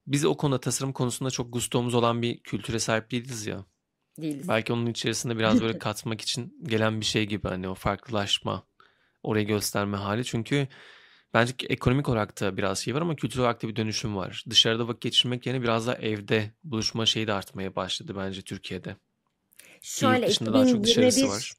biz 0.07 0.24
o 0.24 0.37
konuda 0.37 0.61
tasarım 0.61 0.93
konusunda 0.93 1.31
çok 1.31 1.53
gustomuz 1.53 1.95
olan 1.95 2.22
bir 2.22 2.43
kültüre 2.43 2.78
sahip 2.78 3.11
değiliz 3.11 3.47
ya. 3.47 3.64
değiliz. 4.20 4.49
Belki 4.49 4.72
onun 4.72 4.87
içerisinde 4.87 5.39
biraz 5.39 5.61
böyle 5.62 5.78
katmak 5.78 6.20
için 6.20 6.59
gelen 6.62 7.01
bir 7.01 7.07
şey 7.07 7.26
gibi 7.26 7.49
hani 7.49 7.68
o 7.68 7.74
farklılaşma, 7.74 8.66
orayı 9.22 9.47
gösterme 9.47 9.97
hali. 9.97 10.24
Çünkü 10.24 10.68
bence 11.35 11.57
ki 11.57 11.66
ekonomik 11.66 12.09
olarak 12.09 12.41
da 12.41 12.57
biraz 12.57 12.78
şey 12.78 12.95
var 12.95 13.03
ama 13.03 13.16
kültürel 13.16 13.43
olarak 13.45 13.62
da 13.62 13.68
bir 13.68 13.76
dönüşüm 13.76 14.16
var. 14.16 14.45
Dışarıda 14.51 14.89
vakit 14.89 15.03
geçirmek 15.03 15.47
yerine 15.47 15.62
biraz 15.62 15.87
daha 15.87 15.97
evde 15.97 16.55
buluşma 16.64 17.07
şeyi 17.07 17.26
de 17.26 17.33
artmaya 17.33 17.76
başladı 17.76 18.14
bence 18.16 18.43
Türkiye'de. 18.43 18.97
Ki 19.81 20.05
yurt 20.05 20.14
Şöyle 20.14 20.26
dışında 20.26 20.53
daha 20.55 20.66
çok 20.66 20.85
dışarısı 20.85 21.20
2021 21.20 21.37
var. 21.39 21.53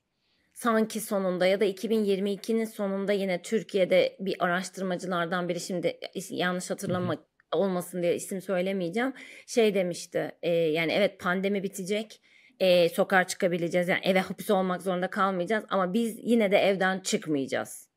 sanki 0.53 1.01
sonunda 1.01 1.45
ya 1.45 1.59
da 1.59 1.65
2022'nin 1.65 2.65
sonunda 2.65 3.13
yine 3.13 3.41
Türkiye'de 3.41 4.17
bir 4.19 4.35
araştırmacılardan 4.39 5.49
biri 5.49 5.59
şimdi 5.59 5.99
yanlış 6.29 6.69
hatırlamak 6.69 7.19
olmasın 7.51 8.01
diye 8.01 8.15
isim 8.15 8.41
söylemeyeceğim. 8.41 9.13
Şey 9.47 9.75
demişti 9.75 10.31
e, 10.41 10.49
yani 10.49 10.91
evet 10.91 11.19
pandemi 11.19 11.63
bitecek 11.63 12.21
e, 12.59 12.89
sokağa 12.89 13.27
çıkabileceğiz 13.27 13.87
yani 13.87 14.01
eve 14.03 14.19
hapis 14.19 14.49
olmak 14.49 14.81
zorunda 14.81 15.09
kalmayacağız 15.09 15.65
ama 15.69 15.93
biz 15.93 16.19
yine 16.23 16.51
de 16.51 16.57
evden 16.57 16.99
çıkmayacağız 16.99 17.89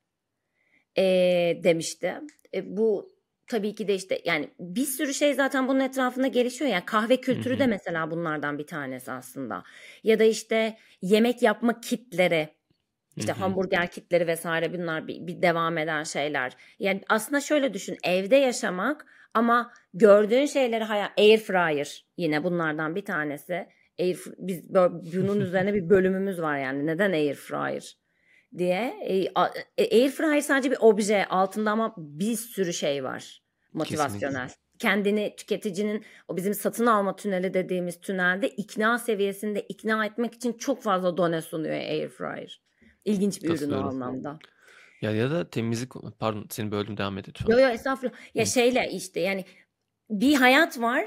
e, 0.98 1.02
demişti. 1.64 2.14
E, 2.54 2.76
bu 2.76 3.13
tabii 3.46 3.74
ki 3.74 3.88
de 3.88 3.94
işte 3.94 4.20
yani 4.24 4.50
bir 4.60 4.84
sürü 4.84 5.14
şey 5.14 5.34
zaten 5.34 5.68
bunun 5.68 5.80
etrafında 5.80 6.26
gelişiyor. 6.26 6.70
Yani 6.70 6.84
kahve 6.84 7.16
kültürü 7.16 7.58
de 7.58 7.66
mesela 7.66 8.10
bunlardan 8.10 8.58
bir 8.58 8.66
tanesi 8.66 9.12
aslında. 9.12 9.62
Ya 10.02 10.18
da 10.18 10.24
işte 10.24 10.76
yemek 11.02 11.42
yapma 11.42 11.80
kitleri, 11.80 12.48
işte 13.16 13.32
hamburger 13.32 13.90
kitleri 13.90 14.26
vesaire 14.26 14.72
bunlar 14.72 15.08
bir, 15.08 15.26
bir 15.26 15.42
devam 15.42 15.78
eden 15.78 16.02
şeyler. 16.02 16.52
Yani 16.78 17.00
aslında 17.08 17.40
şöyle 17.40 17.74
düşün, 17.74 17.96
evde 18.04 18.36
yaşamak 18.36 19.06
ama 19.34 19.72
gördüğün 19.94 20.46
şeyleri 20.46 20.84
hayal 20.84 21.08
air 21.18 21.38
fryer 21.38 22.06
yine 22.16 22.44
bunlardan 22.44 22.94
bir 22.96 23.04
tanesi. 23.04 23.68
Air, 24.00 24.18
biz 24.38 24.74
bunun 25.14 25.40
üzerine 25.46 25.74
bir 25.74 25.88
bölümümüz 25.88 26.40
var 26.40 26.58
yani 26.58 26.86
neden 26.86 27.12
air 27.12 27.34
fryer 27.34 28.03
diye. 28.58 28.94
E, 29.08 29.94
air 29.96 30.10
fryer 30.10 30.40
sadece 30.40 30.70
bir 30.70 30.78
obje 30.80 31.26
altında 31.26 31.70
ama 31.70 31.94
bir 31.96 32.36
sürü 32.36 32.72
şey 32.72 33.04
var 33.04 33.44
motivasyonel. 33.74 34.50
Kendini 34.78 35.34
tüketicinin 35.36 36.04
o 36.28 36.36
bizim 36.36 36.54
satın 36.54 36.86
alma 36.86 37.16
tüneli 37.16 37.54
dediğimiz 37.54 38.00
tünelde 38.00 38.48
ikna 38.48 38.98
seviyesinde 38.98 39.60
ikna 39.60 40.06
etmek 40.06 40.34
için 40.34 40.52
çok 40.52 40.82
fazla 40.82 41.16
done 41.16 41.42
sunuyor 41.42 41.74
air 41.74 42.08
fryer. 42.08 42.62
İlginç 43.04 43.42
bir 43.42 43.48
ürün 43.48 43.70
o 43.70 43.76
anlamda. 43.76 44.38
Ya 45.02 45.10
ya 45.10 45.30
da 45.30 45.50
temizlik 45.50 45.92
pardon 46.18 46.46
seni 46.50 46.70
böldüm 46.70 46.96
devam 46.96 47.18
et 47.18 47.28
lütfen. 47.28 47.52
Yo 47.52 47.58
yo 47.58 47.68
estağfurullah. 47.68 48.14
Ya 48.34 48.44
Hı. 48.44 48.48
şeyle 48.48 48.90
işte 48.90 49.20
yani 49.20 49.44
bir 50.10 50.34
hayat 50.34 50.80
var. 50.80 51.04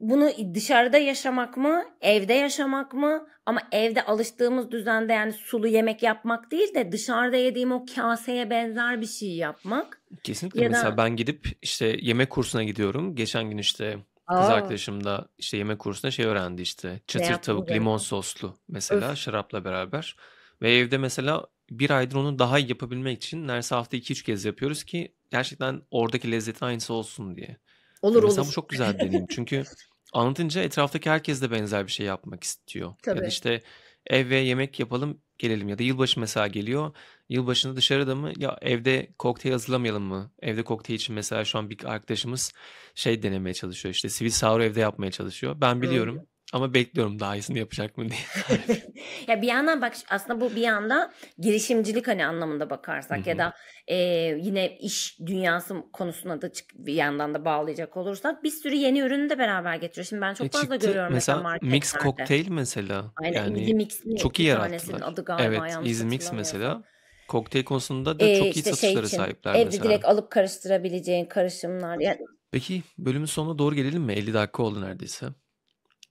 Bunu 0.00 0.30
dışarıda 0.54 0.98
yaşamak 0.98 1.56
mı, 1.56 1.84
evde 2.00 2.32
yaşamak 2.32 2.94
mı? 2.94 3.26
Ama 3.46 3.60
evde 3.72 4.04
alıştığımız 4.04 4.70
düzende 4.70 5.12
yani 5.12 5.32
sulu 5.32 5.66
yemek 5.66 6.02
yapmak 6.02 6.50
değil 6.50 6.74
de 6.74 6.92
dışarıda 6.92 7.36
yediğim 7.36 7.72
o 7.72 7.84
kaseye 7.94 8.50
benzer 8.50 9.00
bir 9.00 9.06
şey 9.06 9.36
yapmak. 9.36 10.02
Kesinlikle 10.22 10.60
Ya 10.62 10.66
da- 10.66 10.72
mesela 10.72 10.96
ben 10.96 11.16
gidip 11.16 11.48
işte 11.62 11.96
yemek 12.00 12.30
kursuna 12.30 12.64
gidiyorum. 12.64 13.14
Geçen 13.14 13.50
gün 13.50 13.58
işte 13.58 13.96
kız 14.28 14.48
Aa. 14.48 14.52
arkadaşım 14.52 15.04
da 15.04 15.28
işte 15.38 15.56
yemek 15.56 15.78
kursunda 15.78 16.10
şey 16.10 16.26
öğrendi 16.26 16.62
işte. 16.62 17.00
Çıtır 17.06 17.34
tavuk 17.34 17.70
limon 17.70 17.96
soslu 17.98 18.56
mesela 18.68 19.10
Öf. 19.12 19.18
şarapla 19.18 19.64
beraber. 19.64 20.16
Ve 20.62 20.76
evde 20.76 20.98
mesela 20.98 21.46
bir 21.70 21.90
aydır 21.90 22.16
onu 22.16 22.38
daha 22.38 22.58
iyi 22.58 22.68
yapabilmek 22.68 23.16
için 23.22 23.46
neredeyse 23.48 23.74
hafta 23.74 23.96
2-3 23.96 24.22
kez 24.22 24.44
yapıyoruz 24.44 24.84
ki 24.84 25.14
gerçekten 25.30 25.82
oradaki 25.90 26.32
lezzetin 26.32 26.66
aynısı 26.66 26.94
olsun 26.94 27.36
diye. 27.36 27.56
Olur 28.02 28.24
Mesela 28.24 28.42
olur. 28.42 28.48
bu 28.50 28.54
çok 28.54 28.68
güzel 28.68 28.98
deneyim. 29.00 29.26
Çünkü 29.30 29.62
anlatınca 30.12 30.62
etraftaki 30.62 31.10
herkes 31.10 31.42
de 31.42 31.50
benzer 31.50 31.86
bir 31.86 31.92
şey 31.92 32.06
yapmak 32.06 32.44
istiyor. 32.44 32.94
Ya 33.06 33.12
da 33.12 33.18
Tabii. 33.18 33.28
işte 33.28 33.62
ev 34.06 34.30
ve 34.30 34.36
yemek 34.36 34.80
yapalım 34.80 35.20
gelelim 35.38 35.68
ya 35.68 35.78
da 35.78 35.82
yılbaşı 35.82 36.20
mesela 36.20 36.46
geliyor. 36.46 36.94
Yılbaşında 37.28 37.76
dışarıda 37.76 38.14
mı? 38.14 38.32
Ya 38.36 38.58
evde 38.62 39.12
kokteyl 39.18 39.52
hazırlamayalım 39.52 40.02
mı? 40.02 40.32
Evde 40.42 40.62
kokteyl 40.62 40.96
için 40.96 41.14
mesela 41.14 41.44
şu 41.44 41.58
an 41.58 41.70
bir 41.70 41.84
arkadaşımız 41.84 42.52
şey 42.94 43.22
denemeye 43.22 43.54
çalışıyor. 43.54 43.94
İşte 43.94 44.08
sweet 44.08 44.34
sour 44.34 44.60
evde 44.60 44.80
yapmaya 44.80 45.10
çalışıyor. 45.10 45.56
Ben 45.60 45.82
biliyorum 45.82 46.26
ama 46.52 46.74
bekliyorum 46.74 47.20
daha 47.20 47.36
iyisini 47.36 47.58
yapacak 47.58 47.98
mı 47.98 48.08
diye. 48.08 48.18
ya 49.28 49.42
bir 49.42 49.46
yandan 49.46 49.82
bak 49.82 49.92
aslında 50.10 50.40
bu 50.40 50.50
bir 50.56 50.60
yanda 50.60 51.12
girişimcilik 51.38 52.08
hani 52.08 52.26
anlamında 52.26 52.70
bakarsak 52.70 53.26
ya 53.26 53.38
da 53.38 53.52
e, 53.86 53.96
yine 54.40 54.78
iş 54.78 55.18
dünyası 55.26 55.74
konusuna 55.92 56.42
da 56.42 56.52
çık- 56.52 56.74
bir 56.74 56.94
yandan 56.94 57.34
da 57.34 57.44
bağlayacak 57.44 57.96
olursak 57.96 58.44
bir 58.44 58.50
sürü 58.50 58.74
yeni 58.74 59.00
ürünü 59.00 59.30
de 59.30 59.38
beraber 59.38 59.76
getiriyor. 59.76 60.06
Şimdi 60.06 60.22
ben 60.22 60.34
çok 60.34 60.46
E 60.46 60.50
fazla 60.50 60.74
çıktı 60.74 60.86
görüyorum 60.86 61.12
mesela, 61.12 61.36
mesela 61.36 61.42
marketlerde. 61.42 61.74
mix 61.76 61.92
kokteyl 61.92 62.48
mesela. 62.50 63.12
Aynen 63.16 63.36
Yani 63.36 63.60
Easy 63.60 63.72
Mix'in 63.72 64.16
çok 64.16 64.40
iyi 64.40 64.48
yarattılar. 64.48 65.02
adı 65.12 65.24
galiba 65.24 65.46
Evet, 65.46 65.86
Easy 65.86 66.04
Mix 66.04 66.32
mesela. 66.32 66.82
Kokteyl 67.28 67.64
konusunda 67.64 68.20
da 68.20 68.24
Ee, 68.26 68.34
çok 68.34 68.56
iyi 68.56 68.58
işte 68.58 68.72
şey 68.72 68.90
satışlara 68.90 69.06
için 69.06 69.16
sahipler 69.18 69.54
evde 69.54 69.64
mesela. 69.64 69.84
direkt 69.84 70.04
alıp 70.04 70.30
karıştırabileceğin 70.30 71.24
karışımlar. 71.24 71.98
Yani 71.98 72.18
Peki 72.52 72.82
bölümün 72.98 73.26
sonuna 73.26 73.58
doğru 73.58 73.74
gelelim 73.74 74.02
mi? 74.02 74.12
50 74.12 74.34
dakika 74.34 74.62
oldu 74.62 74.80
neredeyse. 74.82 75.26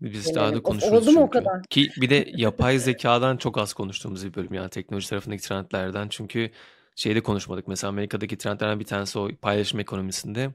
Biz 0.02 0.36
daha 0.36 0.46
Gelelim. 0.46 0.60
da 0.60 0.64
konuşuruz 0.64 1.08
oldu 1.08 1.20
mu 1.20 1.26
o 1.26 1.30
kadar? 1.30 1.64
Ki 1.64 1.90
bir 1.98 2.10
de 2.10 2.32
yapay 2.36 2.80
zekadan 2.80 3.38
çok 3.38 3.58
az 3.58 3.74
konuştuğumuz 3.74 4.26
bir 4.26 4.34
bölüm 4.34 4.54
yani 4.54 4.70
teknoloji 4.70 5.10
tarafındaki 5.10 5.44
trendlerden. 5.44 6.08
Çünkü 6.10 6.52
şeyde 6.96 7.22
konuşmadık 7.22 7.68
mesela 7.68 7.90
Amerika'daki 7.90 8.38
trendlerden 8.38 8.80
bir 8.80 8.86
tanesi 8.86 9.20
o 9.20 9.30
paylaşım 9.42 9.80
ekonomisinde. 9.80 10.54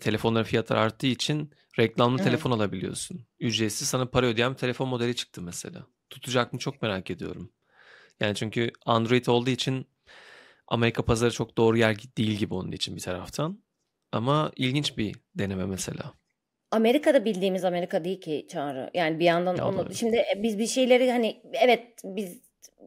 Telefonların 0.00 0.44
fiyatları 0.44 0.80
arttığı 0.80 1.06
için 1.06 1.50
Reklamlı 1.78 2.16
Evet. 2.16 2.24
telefon 2.24 2.50
alabiliyorsun. 2.50 3.26
Ücretsiz 3.40 3.88
sana 3.88 4.06
para 4.06 4.26
ödeyen 4.26 4.52
bir 4.52 4.58
telefon 4.58 4.88
modeli 4.88 5.16
çıktı 5.16 5.42
mesela. 5.42 5.86
Tutacak 6.10 6.52
mı 6.52 6.58
çok 6.58 6.82
merak 6.82 7.10
ediyorum. 7.10 7.52
Yani 8.20 8.34
çünkü 8.34 8.70
Android 8.86 9.26
olduğu 9.26 9.50
için 9.50 9.86
Amerika 10.68 11.04
pazarı 11.04 11.30
çok 11.30 11.58
doğru 11.58 11.78
yer 11.78 11.96
değil 12.16 12.38
gibi 12.38 12.54
onun 12.54 12.72
için 12.72 12.96
bir 12.96 13.00
taraftan. 13.00 13.62
Ama 14.12 14.52
ilginç 14.56 14.98
bir 14.98 15.16
deneme 15.34 15.66
mesela. 15.66 16.14
Amerika'da 16.76 17.24
bildiğimiz 17.24 17.64
Amerika 17.64 18.04
değil 18.04 18.20
ki 18.20 18.46
Çağrı. 18.48 18.90
Yani 18.94 19.18
bir 19.18 19.24
yandan 19.24 19.56
Ya 19.56 19.68
onu 19.68 19.94
şimdi 19.94 20.16
e, 20.16 20.42
biz 20.42 20.58
bir 20.58 20.66
şeyleri 20.66 21.10
hani 21.10 21.36
evet 21.52 21.82
biz 22.04 22.40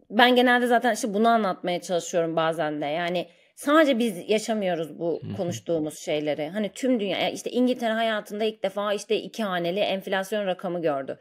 ben 0.09 0.35
genelde 0.35 0.67
zaten 0.67 0.93
işte 0.93 1.13
bunu 1.13 1.27
anlatmaya 1.27 1.81
çalışıyorum 1.81 2.35
bazen 2.35 2.81
de. 2.81 2.85
Yani 2.85 3.27
sadece 3.55 3.99
biz 3.99 4.29
yaşamıyoruz 4.29 4.99
bu 4.99 5.21
konuştuğumuz 5.37 5.99
şeyleri. 5.99 6.49
Hani 6.49 6.69
tüm 6.69 6.99
dünya 6.99 7.29
işte 7.29 7.51
İngiltere 7.51 7.93
hayatında 7.93 8.43
ilk 8.43 8.63
defa 8.63 8.93
işte 8.93 9.15
iki 9.15 9.43
haneli 9.43 9.79
enflasyon 9.79 10.45
rakamı 10.45 10.81
gördü. 10.81 11.19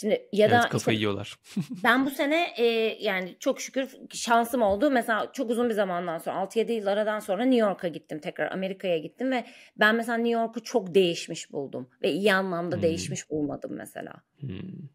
Şimdi 0.00 0.28
ya 0.32 0.50
da 0.50 0.54
evet 0.54 0.64
işte 0.64 0.72
kafayı 0.72 0.98
yiyorlar. 0.98 1.38
ben 1.84 2.06
bu 2.06 2.10
sene 2.10 2.46
e, 2.56 2.64
yani 3.00 3.36
çok 3.40 3.60
şükür 3.60 3.96
şansım 4.12 4.62
oldu. 4.62 4.90
Mesela 4.90 5.32
çok 5.32 5.50
uzun 5.50 5.68
bir 5.68 5.74
zamandan 5.74 6.18
sonra 6.18 6.36
6-7 6.36 6.72
yıl 6.72 6.86
aradan 6.86 7.18
sonra 7.18 7.44
New 7.44 7.68
York'a 7.68 7.88
gittim 7.88 8.18
tekrar 8.18 8.52
Amerika'ya 8.52 8.98
gittim 8.98 9.30
ve 9.30 9.44
ben 9.76 9.94
mesela 9.94 10.18
New 10.18 10.40
York'u 10.40 10.62
çok 10.62 10.94
değişmiş 10.94 11.52
buldum 11.52 11.90
ve 12.02 12.12
iyi 12.12 12.32
anlamda 12.32 12.76
Hmm. 12.76 12.82
değişmiş 12.82 13.30
bulmadım 13.30 13.72
mesela. 13.76 14.12
Hmm. 14.40 14.88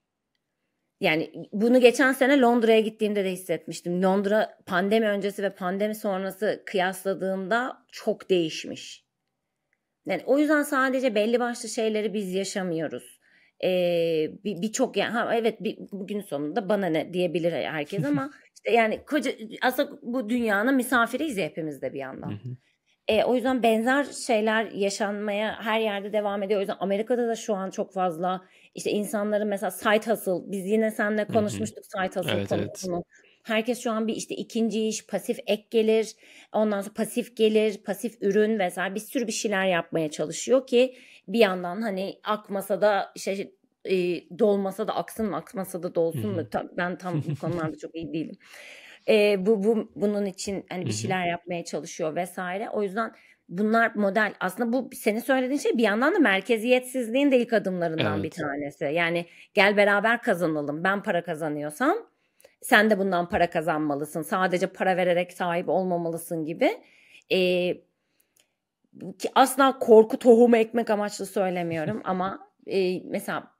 Yani 1.02 1.50
bunu 1.54 1.80
geçen 1.80 2.12
sene 2.12 2.40
Londra'ya 2.40 2.80
gittiğimde 2.80 3.26
de 3.26 3.32
hissetmiştim. 3.32 4.04
Londra 4.04 4.58
pandemi 4.66 5.08
öncesi 5.08 5.44
ve 5.44 5.56
pandemi 5.56 5.96
sonrası 5.96 6.64
kıyasladığımda 6.66 7.86
çok 7.92 8.30
değişmiş. 8.30 9.06
Yani 10.06 10.24
o 10.26 10.40
yüzden 10.40 10.64
sadece 10.64 11.16
belli 11.16 11.40
başlı 11.40 11.70
şeyleri 11.70 12.14
biz 12.14 12.34
yaşamıyoruz. 12.34 13.15
Bir- 13.64 14.62
birçok 14.62 14.98
yani 14.98 15.12
ha, 15.12 15.36
evet 15.36 15.64
bir, 15.64 15.78
bugün 15.92 16.22
sonunda 16.22 16.70
bana 16.70 16.86
ne 16.86 17.14
diyebilir 17.14 17.52
herkes 17.52 18.06
ama 18.06 18.30
işte 18.56 18.72
yani 18.72 19.06
koca 19.06 19.32
aslında 19.62 20.00
bu 20.02 20.30
dünyanın 20.30 20.76
misafiriyiz 20.76 21.38
ya 21.38 21.46
hepimiz 21.46 21.82
de 21.82 21.94
bir 21.94 22.00
yandan. 22.00 22.40
E, 23.08 23.24
o 23.24 23.36
yüzden 23.36 23.64
benzer 23.64 24.04
şeyler 24.04 24.72
yaşanmaya 24.72 25.60
her 25.62 25.80
yerde 25.80 26.14
devam 26.14 26.44
ediyor. 26.44 26.58
O 26.58 26.62
yüzden 26.62 26.78
Amerika'da 26.80 27.28
da 27.28 27.36
şu 27.36 27.56
an 27.56 27.70
çok 27.70 27.94
fazla 27.94 28.42
işte 28.76 28.92
insanların 28.92 29.48
mesela 29.48 29.72
side 29.72 30.12
hustle 30.12 30.52
biz 30.52 30.66
yine 30.66 30.92
seninle 30.92 31.26
konuşmuştuk 31.26 31.84
side 31.86 32.20
hustle 32.20 32.32
Evet, 32.38 32.52
evet. 32.52 32.68
konusunu. 32.68 33.04
Herkes 33.44 33.80
şu 33.84 33.92
an 33.92 34.08
bir 34.08 34.16
işte 34.16 34.36
ikinci 34.36 34.88
iş, 34.88 35.08
pasif 35.08 35.40
ek 35.48 35.68
gelir, 35.72 36.16
ondan 36.54 36.82
sonra 36.82 36.94
pasif 36.94 37.38
gelir, 37.38 37.84
pasif 37.84 38.18
ürün 38.22 38.60
vesaire 38.60 38.96
bir 38.96 39.00
sürü 39.00 39.28
bir 39.28 39.32
şeyler 39.32 39.66
yapmaya 39.66 40.12
çalışıyor 40.12 40.68
ki 40.68 40.96
bir 41.28 41.40
yandan 41.40 41.82
hani 41.82 42.20
akmasa 42.24 42.82
da 42.82 43.12
işte 43.16 43.52
e, 43.86 43.96
dolmasa 44.40 44.88
da 44.88 44.96
aksın 44.96 45.30
mı, 45.30 45.36
akmasa 45.36 45.84
da 45.84 45.96
dolsun 45.96 46.32
mu? 46.32 46.50
Ta- 46.50 46.70
Ben 46.78 46.98
tam 46.98 47.24
bu 47.24 47.36
konularda 47.42 47.78
çok 47.78 47.96
iyi 47.96 48.14
değilim. 48.14 48.36
E, 49.08 49.46
bu, 49.46 49.64
bu 49.64 49.92
bunun 49.96 50.26
için 50.26 50.66
hani 50.70 50.86
bir 50.86 50.92
şeyler 50.92 51.28
yapmaya 51.28 51.64
çalışıyor 51.66 52.16
vesaire. 52.16 52.70
O 52.70 52.84
yüzden 52.84 53.12
bunlar 53.50 53.92
model 53.96 54.34
aslında 54.40 54.74
bu 54.74 54.90
senin 54.94 55.20
söylediğin 55.20 55.60
şey 55.60 55.78
bir 55.78 55.84
yandan 55.84 56.16
da 56.16 56.20
merkeziyetsizliğin 56.20 57.32
de 57.32 57.38
ilk 57.40 57.54
adımlarından 57.54 58.24
bir 58.24 58.28
Evet. 58.28 58.36
tanesi. 58.38 58.84
Yani 58.86 59.26
gel 59.54 59.78
beraber 59.78 60.22
kazanalım. 60.22 60.84
Ben 60.84 61.04
para 61.04 61.24
kazanıyorsam 61.24 61.98
sen 62.62 62.90
de 62.90 63.00
bundan 63.00 63.30
para 63.30 63.50
kazanmalısın. 63.50 64.22
Sadece 64.22 64.68
para 64.68 64.98
vererek 64.98 65.34
sahip 65.34 65.70
olmamalısın 65.70 66.46
gibi. 66.46 66.72
Ee, 67.32 67.78
ki 69.20 69.30
asla 69.36 69.80
korku 69.80 70.20
tohumu 70.20 70.58
ekmek 70.58 70.90
amaçlı 70.90 71.26
söylemiyorum 71.26 72.02
ama 72.06 72.52
e, 72.68 73.00
mesela 73.04 73.52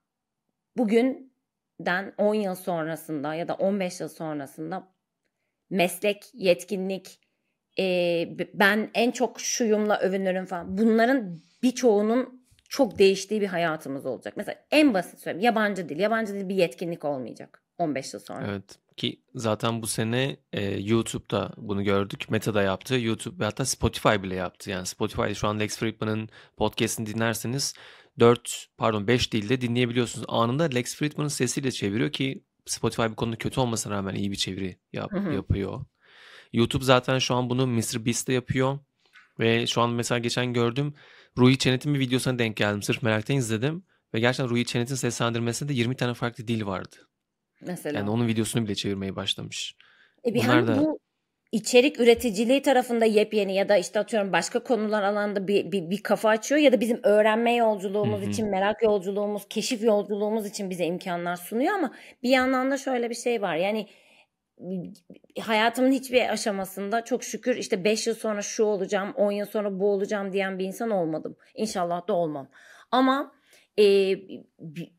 bugünden 0.78 2.14
10 2.18 2.34
yıl 2.34 2.56
sonrasında 2.56 3.36
ya 3.36 3.48
da 3.48 3.54
15 3.54 4.00
yıl 4.00 4.10
sonrasında 4.10 4.88
meslek, 5.70 6.26
yetkinlik, 6.34 7.20
e, 7.80 7.84
ben 8.54 8.92
en 8.94 9.12
çok 9.12 9.40
şuyumla 9.40 10.00
övünürüm 10.00 10.46
falan. 10.46 10.78
Bunların 10.78 11.38
birçoğunun 11.64 12.46
çok 12.70 13.00
değiştiği 13.00 13.42
bir 13.42 13.48
hayatımız 13.48 14.06
olacak. 14.06 14.34
Mesela 14.38 14.66
en 14.72 14.94
basit 14.94 15.20
söyleyeyim 15.20 15.46
yabancı 15.46 15.90
dil. 15.90 16.00
Yabancı 16.00 16.34
dil 16.34 16.50
bir 16.50 16.56
yetkinlik 16.56 17.06
olmayacak 17.06 17.65
15 17.78 18.14
yıl 18.14 18.20
sonra. 18.20 18.48
Evet 18.48 18.80
ki 18.98 19.22
zaten 19.36 19.82
bu 19.82 19.88
sene 19.88 20.38
e, 20.54 20.80
YouTube'da 20.80 21.54
bunu 21.58 21.84
gördük. 21.84 22.30
Meta 22.30 22.54
da 22.54 22.62
yaptı. 22.62 22.96
YouTube 22.96 23.40
ve 23.40 23.46
hatta 23.46 23.66
Spotify 23.66 24.24
bile 24.24 24.36
yaptı. 24.36 24.70
Yani 24.70 24.86
Spotify'da 24.86 25.34
şu 25.34 25.48
an 25.48 25.60
Lex 25.60 25.78
Fridman'ın 25.78 26.30
podcast'ini 26.58 27.06
dinlerseniz 27.06 27.74
4 28.20 28.68
pardon 28.78 29.08
5 29.08 29.34
dilde 29.34 29.62
dinleyebiliyorsunuz. 29.62 30.26
Anında 30.30 30.64
Lex 30.64 30.96
Fridman'ın 30.96 31.28
sesiyle 31.28 31.72
çeviriyor 31.72 32.12
ki 32.12 32.44
Spotify 32.66 33.04
bu 33.04 33.16
konuda 33.16 33.36
kötü 33.36 33.60
olmasına 33.60 33.94
rağmen 33.94 34.16
iyi 34.16 34.32
bir 34.32 34.36
çeviri 34.36 34.80
yap, 34.94 35.12
Hı 35.12 35.18
hı. 35.18 35.34
yapıyor. 35.34 35.86
YouTube 36.54 36.84
zaten 36.84 37.20
şu 37.20 37.36
an 37.36 37.50
bunu 37.50 37.68
Mr. 37.68 38.06
Beast 38.06 38.28
de 38.28 38.34
yapıyor. 38.34 38.80
Ve 39.40 39.68
şu 39.68 39.82
an 39.82 39.90
mesela 39.90 40.20
geçen 40.20 40.54
gördüm 40.54 40.94
Ruhi 41.38 41.58
Çenet'in 41.58 41.94
bir 41.94 42.00
videosuna 42.00 42.40
denk 42.40 42.58
geldim. 42.58 42.82
Sırf 42.82 43.04
meraktan 43.04 43.38
izledim. 43.38 43.84
Ve 44.14 44.20
gerçekten 44.20 44.50
Ruhi 44.50 44.66
Çenet'in 44.66 44.96
seslendirmesinde 44.96 45.70
de 45.70 45.74
20 45.74 45.96
tane 45.96 46.14
farklı 46.14 46.48
dil 46.48 46.66
vardı. 46.66 46.96
Mesela. 47.62 48.00
Yani 48.00 48.10
onun 48.10 48.28
videosunu 48.28 48.66
bile 48.66 48.76
çevirmeye 48.76 49.16
başlamış. 49.16 49.76
E 50.26 50.34
bir 50.34 50.44
Bunlar 50.44 50.56
hem 50.58 50.68
da- 50.68 50.80
bu 50.82 51.00
içerik 51.52 52.00
üreticiliği 52.00 52.62
tarafında 52.62 53.06
yepyeni 53.06 53.56
ya 53.56 53.70
da 53.70 53.78
işte 53.78 54.00
atıyorum 54.00 54.32
başka 54.32 54.64
konular 54.64 55.04
alanda 55.04 55.48
bir, 55.48 55.72
bir, 55.72 55.90
bir 55.90 56.04
kafa 56.04 56.30
açıyor 56.30 56.62
ya 56.62 56.72
da 56.72 56.80
bizim 56.80 57.00
öğrenme 57.04 57.56
yolculuğumuz 57.56 58.22
Hı 58.22 58.26
hı. 58.26 58.30
için, 58.30 58.50
merak 58.50 58.84
yolculuğumuz, 58.84 59.46
keşif 59.50 59.84
yolculuğumuz 59.84 60.46
için 60.46 60.70
bize 60.70 60.86
imkanlar 60.86 61.36
sunuyor 61.36 61.74
ama 61.74 61.94
bir 62.24 62.30
yandan 62.30 62.72
da 62.72 62.78
şöyle 62.78 63.10
bir 63.10 63.16
şey 63.16 63.42
var. 63.42 63.56
Yani 63.56 63.88
hayatımın 65.40 65.92
hiçbir 65.92 66.30
aşamasında 66.30 67.04
çok 67.04 67.24
şükür 67.24 67.56
işte 67.56 67.84
5 67.84 68.08
yıl 68.08 68.16
sonra 68.16 68.42
şu 68.42 68.64
olacağım, 68.64 69.14
10 69.16 69.32
yıl 69.32 69.46
sonra 69.46 69.80
bu 69.80 69.92
olacağım 69.92 70.34
diyen 70.34 70.60
bir 70.60 70.66
insan 70.66 70.90
olmadım. 70.90 71.36
İnşallah 71.56 72.08
da 72.08 72.14
olmam. 72.14 72.48
Ama 72.92 73.32
e, 73.80 73.84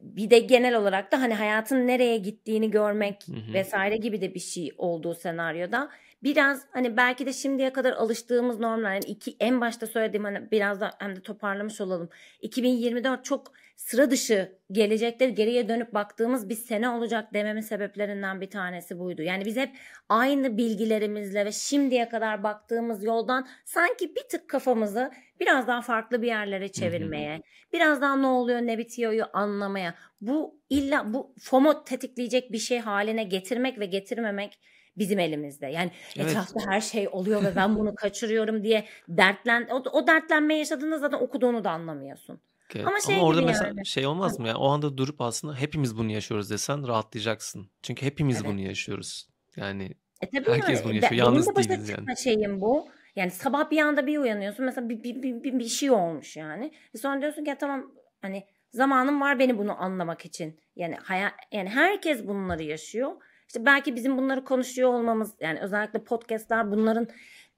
bir 0.01 0.31
de 0.31 0.39
genel 0.39 0.77
olarak 0.77 1.13
da 1.13 1.21
hani 1.21 1.35
hayatın 1.35 1.87
nereye 1.87 2.19
gittiğini 2.19 2.71
görmek 2.71 3.29
Hı 3.29 3.33
hı. 3.33 3.53
vesaire 3.53 3.97
gibi 3.97 4.21
de 4.21 4.35
bir 4.35 4.41
şey 4.41 4.73
olduğu 4.79 5.15
senaryoda 5.15 5.91
biraz 6.23 6.67
hani 6.71 6.97
belki 6.97 7.27
de 7.27 7.33
şimdiye 7.33 7.73
kadar 7.73 7.93
alıştığımız 7.93 8.61
normlar 8.61 8.95
yani 8.95 9.05
iki 9.05 9.37
en 9.41 9.61
başta 9.61 9.87
söylediğim 9.87 10.25
hani 10.25 10.51
biraz 10.51 10.81
da 10.81 10.91
hem 10.99 11.17
de 11.17 11.21
toparlamış 11.21 11.81
olalım. 11.81 12.09
2024 12.41 13.25
çok 13.25 13.53
sıra 13.77 14.11
dışı 14.11 14.59
gelecekte 14.73 15.31
geriye 15.31 15.69
dönüp 15.69 15.95
baktığımız 15.95 16.49
bir 16.49 16.55
sene 16.55 16.89
olacak 16.89 17.35
dememin 17.35 17.61
sebeplerinden 17.61 18.41
bir 18.41 18.51
tanesi 18.51 18.99
buydu. 18.99 19.23
Yani 19.23 19.45
biz 19.45 19.57
hep 19.57 19.77
aynı 20.09 20.57
bilgilerimizle 20.57 21.45
ve 21.45 21.53
şimdiye 21.53 22.09
kadar 22.09 22.43
baktığımız 22.43 23.05
yoldan 23.05 23.49
sanki 23.65 24.17
bir 24.17 24.29
tık 24.31 24.49
kafamızı 24.49 25.11
biraz 25.41 25.67
daha 25.67 25.83
farklı 25.83 26.23
bir 26.23 26.27
yerlere 26.27 26.69
çevirmeye, 26.69 27.43
biraz 27.73 28.01
daha 28.01 28.17
ne 28.17 28.27
oluyor 28.27 28.61
ne 28.61 28.79
bitiyor'yu 28.79 29.25
anlamaya, 29.33 29.95
bu 30.21 30.61
illa 30.71 31.13
bu 31.15 31.35
FOMO 31.41 31.85
tetikleyecek 31.85 32.53
bir 32.53 32.59
şey 32.59 32.79
haline 32.79 33.25
getirmek 33.25 33.79
ve 33.79 33.87
getirmemek 33.87 34.59
bizim 34.99 35.19
elimizde. 35.19 35.67
Yani 35.67 35.91
Evet. 36.17 36.31
etrafta 36.31 36.61
her 36.71 36.81
şey 36.81 37.09
oluyor 37.09 37.45
ve 37.45 37.57
ben 37.57 37.77
bunu 37.79 37.95
kaçırıyorum 37.95 38.65
diye 38.65 38.85
dertlen 39.09 39.69
o, 39.71 39.75
o 39.93 40.07
dertlenme 40.07 40.55
yaşadığında 40.59 40.99
zaten 40.99 41.19
okuduğunu 41.19 41.65
da 41.65 41.71
anlamıyorsun. 41.71 42.41
Evet. 42.75 42.87
Ama 42.87 42.91
Ama, 42.91 43.01
şey 43.01 43.19
orada 43.21 43.41
gibi 43.41 43.51
mesela 43.51 43.67
yani. 43.69 43.87
şey 43.87 44.07
olmaz 44.07 44.39
mı 44.39 44.49
ya? 44.49 44.57
O 44.57 44.69
anda 44.69 44.97
durup 44.99 45.21
aslında 45.21 45.55
hepimiz 45.55 45.97
bunu 45.99 46.13
yaşıyoruz 46.13 46.51
desen 46.51 46.89
rahatlayacaksın. 46.89 47.71
Çünkü 47.83 48.07
hepimiz 48.07 48.37
Evet. 48.37 48.47
bunu 48.51 48.61
yaşıyoruz. 48.61 49.29
Yani 49.57 49.91
E 50.23 50.31
tabii 50.31 50.51
Herkes 50.51 50.81
yani. 50.81 50.85
bunu 50.85 50.95
yaşıyor. 50.95 51.13
Yalnız 51.13 51.47
de 51.49 51.55
başa 51.55 51.69
değiliz 51.69 51.89
yani. 51.89 52.19
şeyim 52.19 52.61
bu. 52.61 52.89
Yani 53.17 53.31
sabah 53.31 53.71
bir 53.71 53.79
anda 53.79 54.07
bir 54.07 54.19
uyanıyorsun. 54.19 54.65
Mesela 54.65 54.89
bir, 54.89 55.03
bir, 55.03 55.23
bir, 55.23 55.43
bir, 55.45 55.59
bir 55.59 55.65
şey 55.69 55.91
olmuş 55.91 56.37
yani. 56.37 56.73
E 56.95 56.99
sonra 56.99 57.21
diyorsun 57.21 57.45
ki 57.45 57.51
"Ya 57.51 57.59
tamam 57.59 57.93
hani 58.23 58.45
zamanım 58.73 59.21
var 59.21 59.39
beni 59.39 59.59
bunu 59.59 59.83
anlamak 59.83 60.25
için. 60.25 60.61
Yani 60.77 60.95
hayat 60.95 61.33
yani 61.53 61.69
herkes 61.69 62.27
bunları 62.27 62.63
yaşıyor. 62.63 63.13
İşte 63.47 63.67
belki 63.67 63.97
bizim 63.97 64.19
bunları 64.19 64.45
konuşuyor 64.45 64.95
olmamız 64.95 65.35
yani 65.41 65.61
özellikle 65.61 66.05
podcastlar 66.05 66.71
bunların 66.71 67.09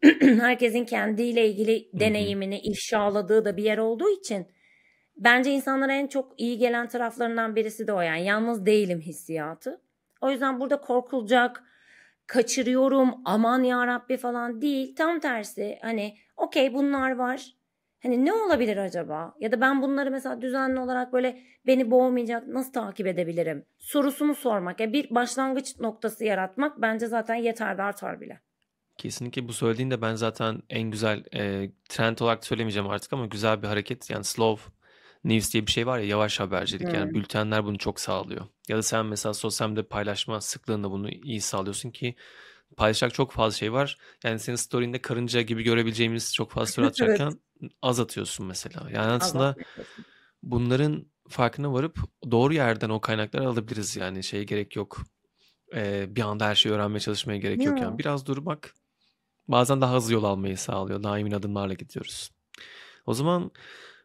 herkesin 0.21 0.85
kendiyle 0.85 1.49
ilgili 1.49 1.89
deneyimini 1.93 2.59
ifşaladığı 2.59 3.45
da 3.45 3.57
bir 3.57 3.63
yer 3.63 3.79
olduğu 3.79 4.11
için 4.11 4.47
bence 5.17 5.51
insanlara 5.51 5.93
en 5.93 6.07
çok 6.07 6.41
iyi 6.41 6.59
gelen 6.59 6.89
taraflarından 6.89 7.57
birisi 7.57 7.87
de 7.87 7.93
o 7.93 8.01
yani 8.01 8.25
yalnız 8.25 8.67
değilim 8.67 9.01
hissiyatı. 9.01 9.81
O 10.21 10.31
yüzden 10.31 10.61
burada 10.61 10.81
korkulacak, 10.81 11.63
kaçırıyorum, 12.27 13.15
aman 13.25 13.63
ya 13.63 13.87
Rabbi 13.87 14.17
falan 14.17 14.61
değil. 14.63 14.97
Tam 14.97 15.21
tersi 15.21 15.79
hani 15.83 16.17
okey 16.37 16.75
bunlar 16.75 17.11
var. 17.11 17.58
Hani 18.03 18.25
ne 18.25 18.33
olabilir 18.33 18.77
acaba? 18.77 19.35
Ya 19.41 19.53
da 19.53 19.61
ben 19.61 19.83
bunları 19.83 20.11
mesela 20.11 20.43
düzenli 20.43 20.81
olarak 20.81 21.13
böyle 21.13 21.43
beni 21.67 21.91
boğmayacak 21.91 22.47
nasıl 22.49 22.73
takip 22.73 23.07
edebilirim? 23.07 23.67
Sorusunu 23.79 24.35
sormak. 24.35 24.81
Yani 24.81 24.93
bir 24.93 25.15
başlangıç 25.15 25.79
noktası 25.81 26.25
yaratmak 26.25 26.83
bence 26.83 27.07
zaten 27.07 27.35
yeter 27.35 27.79
de 27.79 27.83
artar 27.83 28.21
bile. 28.21 28.41
kesinlikle 28.99 29.49
bu 29.49 29.53
söylediğin 29.53 29.91
de 29.91 30.03
ben 30.03 30.15
zaten 30.15 30.63
en 30.71 30.83
güzel 30.91 31.25
e, 31.35 31.71
trend 31.89 32.19
olarak 32.19 32.47
söylemeyeceğim 32.47 32.89
artık 32.91 33.13
ama 33.13 33.27
güzel 33.27 33.63
bir 33.63 33.67
hareket. 33.69 34.11
Yani 34.11 34.25
slow 34.25 34.73
news 35.25 35.53
diye 35.53 35.67
bir 35.67 35.71
şey 35.73 35.87
var 35.87 35.99
ya 35.99 36.05
yavaş 36.07 36.41
habercilik. 36.41 36.93
Yani 36.95 37.05
Hmm. 37.07 37.15
bültenler 37.15 37.65
bunu 37.65 37.79
çok 37.79 38.01
sağlıyor. 38.01 38.47
Ya 38.69 38.77
da 38.77 38.83
sen 38.83 39.07
mesela 39.07 39.35
sosyal 39.35 39.69
medyada 39.69 39.89
paylaşma 39.89 40.41
sıklığında 40.41 40.91
bunu 40.91 41.11
iyi 41.11 41.41
sağlıyorsun 41.41 41.91
ki 41.91 42.15
paylaşacak 42.77 43.15
çok 43.15 43.33
fazla 43.33 43.57
şey 43.59 43.73
var. 43.73 43.99
Yani 44.25 44.39
senin 44.39 44.57
story'inde 44.57 45.03
karınca 45.03 45.43
gibi 45.43 45.63
görebileceğimiz 45.63 46.35
çok 46.35 46.51
fazla 46.51 46.67
story 46.67 46.87
Evet. 47.01 47.01
atacakken 47.01 47.41
az 47.83 48.01
atıyorsun 48.01 48.47
mesela. 48.47 48.91
Yani 48.91 49.13
aslında 49.13 49.57
bunların 50.43 51.07
farkına 51.29 51.73
varıp 51.73 51.99
doğru 52.31 52.55
yerden 52.55 52.89
o 52.89 53.01
kaynakları 53.01 53.49
alabiliriz 53.49 53.97
yani 53.97 54.25
şeye 54.25 54.45
gerek 54.45 54.77
yok. 54.77 54.99
Ee, 55.75 56.07
bir 56.17 56.23
anda 56.23 56.47
her 56.47 56.55
şeyi 56.55 56.75
öğrenmeye 56.75 57.01
çalışmaya 57.01 57.39
gerek 57.39 57.65
yok 57.65 57.81
yani. 57.81 57.99
Biraz 57.99 58.27
durmak 58.27 58.75
bazen 59.49 59.81
daha 59.81 59.95
hızlı 59.95 60.13
yol 60.13 60.25
almayı 60.25 60.59
sağlıyor. 60.59 61.03
Daha 61.03 61.19
emin 61.19 61.33
adımlarla 61.33 61.75
gidiyoruz. 61.75 62.31
O 63.07 63.15
zaman 63.15 63.51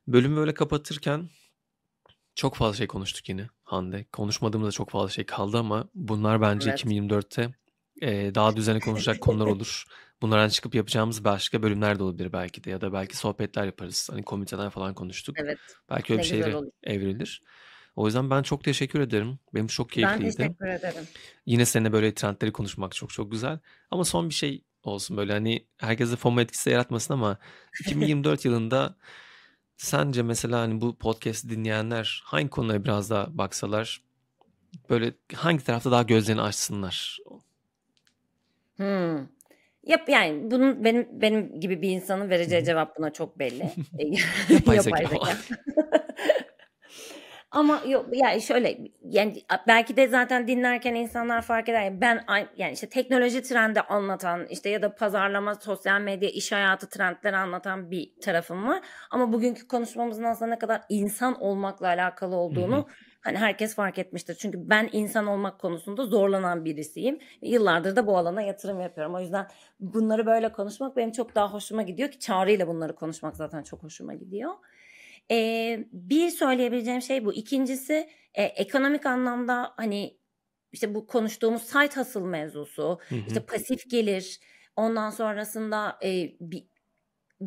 bölümü 0.08 0.36
böyle 0.36 0.54
kapatırken 0.54 1.30
çok 2.36 2.56
fazla 2.56 2.78
şey 2.78 2.88
konuştuk 2.88 3.30
yine 3.30 3.48
Hande. 3.64 4.06
Konuşmadığımız 4.12 4.68
da 4.68 4.72
çok 4.72 4.90
fazla 4.90 5.10
şey 5.10 5.26
kaldı 5.26 5.58
ama 5.58 5.90
bunlar 5.96 6.42
bence 6.42 6.70
Evet. 6.70 6.86
2024'te 6.86 7.54
daha 8.36 8.56
düzenli 8.56 8.80
konuşacak 8.80 9.22
konular 9.22 9.46
olur. 9.46 9.84
Bunlardan 10.22 10.50
çıkıp 10.50 10.76
yapacağımız 10.76 11.24
başka 11.24 11.64
bölümler 11.64 12.00
de 12.00 12.04
olabilir 12.04 12.34
belki 12.34 12.64
de 12.64 12.70
ya 12.70 12.82
da 12.82 12.94
belki 12.94 13.18
sohbetler 13.18 13.66
yaparız. 13.66 14.10
Hani 14.12 14.24
komiteden 14.24 14.70
falan 14.70 14.94
konuştuk. 14.94 15.36
Evet. 15.40 15.58
Belki 15.90 16.14
öyle 16.14 16.22
Ne 16.22 16.26
bir 16.26 16.30
güzel 16.32 16.44
şeylere 16.44 16.58
olur. 16.58 16.72
evrilir. 16.84 17.42
O 17.96 18.06
yüzden 18.06 18.30
ben 18.30 18.44
çok 18.44 18.64
teşekkür 18.64 19.00
ederim. 19.00 19.40
Benim 19.54 19.68
çok 19.68 19.90
Ben 19.90 19.94
keyifliydi. 19.94 20.36
teşekkür 20.38 20.68
ederim. 20.68 21.08
Yine 21.46 21.66
seninle 21.66 21.92
böyle 21.94 22.14
trendleri 22.14 22.52
konuşmak 22.52 22.96
çok 22.96 23.10
çok 23.10 23.32
güzel. 23.32 23.60
Ama 23.92 24.04
son 24.06 24.30
bir 24.30 24.34
şey 24.34 24.64
olsun 24.84 25.18
böyle 25.18 25.34
hani 25.34 25.68
herkese 25.78 26.16
FOMO 26.16 26.42
etkisi 26.42 26.70
yaratmasın 26.70 27.14
ama 27.14 27.38
2024 27.82 28.46
yılında 28.46 28.96
sence 29.78 30.24
mesela 30.24 30.60
hani 30.60 30.82
bu 30.82 30.98
podcast 30.98 31.50
dinleyenler 31.50 32.22
hangi 32.26 32.50
konulara 32.50 32.84
biraz 32.84 33.10
daha 33.10 33.38
baksalar 33.38 34.02
böyle 34.90 35.14
hangi 35.36 35.64
tarafta 35.64 35.92
daha 35.92 36.04
gözlerini 36.04 36.42
açsınlar? 36.42 37.18
Hmm. 38.84 39.28
Yap 39.84 40.10
yani 40.10 40.52
bunun 40.52 40.84
benim 40.84 41.08
benim 41.12 41.60
gibi 41.60 41.82
bir 41.82 41.90
insanın 41.90 42.30
vereceği 42.30 42.64
cevap 42.64 42.98
buna 42.98 43.14
çok 43.14 43.40
belli. 43.40 43.64
Yapay 44.50 44.80
zeka. 44.80 45.08
Ama 47.52 47.82
yok 47.88 48.06
yani 48.12 48.42
şöyle 48.42 48.78
yani 49.02 49.42
belki 49.68 49.98
de 49.98 50.08
zaten 50.08 50.48
dinlerken 50.48 50.96
insanlar 50.96 51.42
fark 51.42 51.70
eder. 51.70 52.02
Ben 52.02 52.24
ay- 52.28 52.48
yani 52.58 52.74
işte 52.74 52.90
teknoloji 52.90 53.42
trendi 53.42 53.82
anlatan 53.82 54.48
işte 54.50 54.70
ya 54.70 54.82
da 54.82 54.96
pazarlama, 54.96 55.56
sosyal 55.56 56.02
medya, 56.02 56.30
iş 56.30 56.52
hayatı 56.52 56.90
trendleri 56.90 57.38
anlatan 57.38 57.92
bir 57.92 58.12
tarafım 58.22 58.68
var. 58.68 58.82
Ama 59.12 59.34
bugünkü 59.34 59.68
konuşmamızın 59.68 60.24
aslında 60.24 60.52
ne 60.52 60.60
kadar 60.60 60.82
insan 60.90 61.42
olmakla 61.42 61.88
alakalı 61.88 62.36
olduğunu 62.36 62.88
hani 63.24 63.38
herkes 63.38 63.76
fark 63.76 63.98
etmiştir. 64.00 64.36
Çünkü 64.36 64.70
ben 64.70 64.90
insan 64.92 65.28
olmak 65.28 65.60
konusunda 65.60 66.06
zorlanan 66.06 66.66
birisiyim. 66.66 67.20
Yıllardır 67.42 67.96
da 67.96 68.08
bu 68.08 68.18
alana 68.18 68.42
yatırım 68.42 68.82
yapıyorum. 68.82 69.16
O 69.16 69.20
yüzden 69.20 69.48
bunları 69.80 70.26
böyle 70.26 70.52
konuşmak 70.52 70.98
benim 70.98 71.12
çok 71.12 71.36
daha 71.36 71.54
hoşuma 71.54 71.82
gidiyor 71.82 72.12
ki 72.12 72.20
Çağrı 72.20 72.52
ile 72.52 72.68
bunları 72.68 72.96
konuşmak 72.96 73.36
zaten 73.36 73.64
çok 73.64 73.84
hoşuma 73.84 74.14
gidiyor. 74.14 74.52
Ee, 75.32 75.88
bir 75.92 76.30
söyleyebileceğim 76.30 77.02
şey 77.02 77.26
bu. 77.26 77.34
İkincisi 77.34 78.10
e, 78.34 78.44
ekonomik 78.44 79.06
anlamda 79.06 79.74
hani 79.78 80.18
işte 80.72 80.96
bu 80.96 81.08
konuştuğumuz 81.08 81.62
site 81.62 82.00
hustle 82.00 82.20
mevzusu, 82.20 83.00
Hı 83.10 83.16
hı. 83.16 83.20
işte 83.28 83.40
pasif 83.40 83.90
gelir, 83.90 84.40
ondan 84.76 85.10
sonrasında 85.10 85.98
e, 86.04 86.10
bir, 86.40 86.68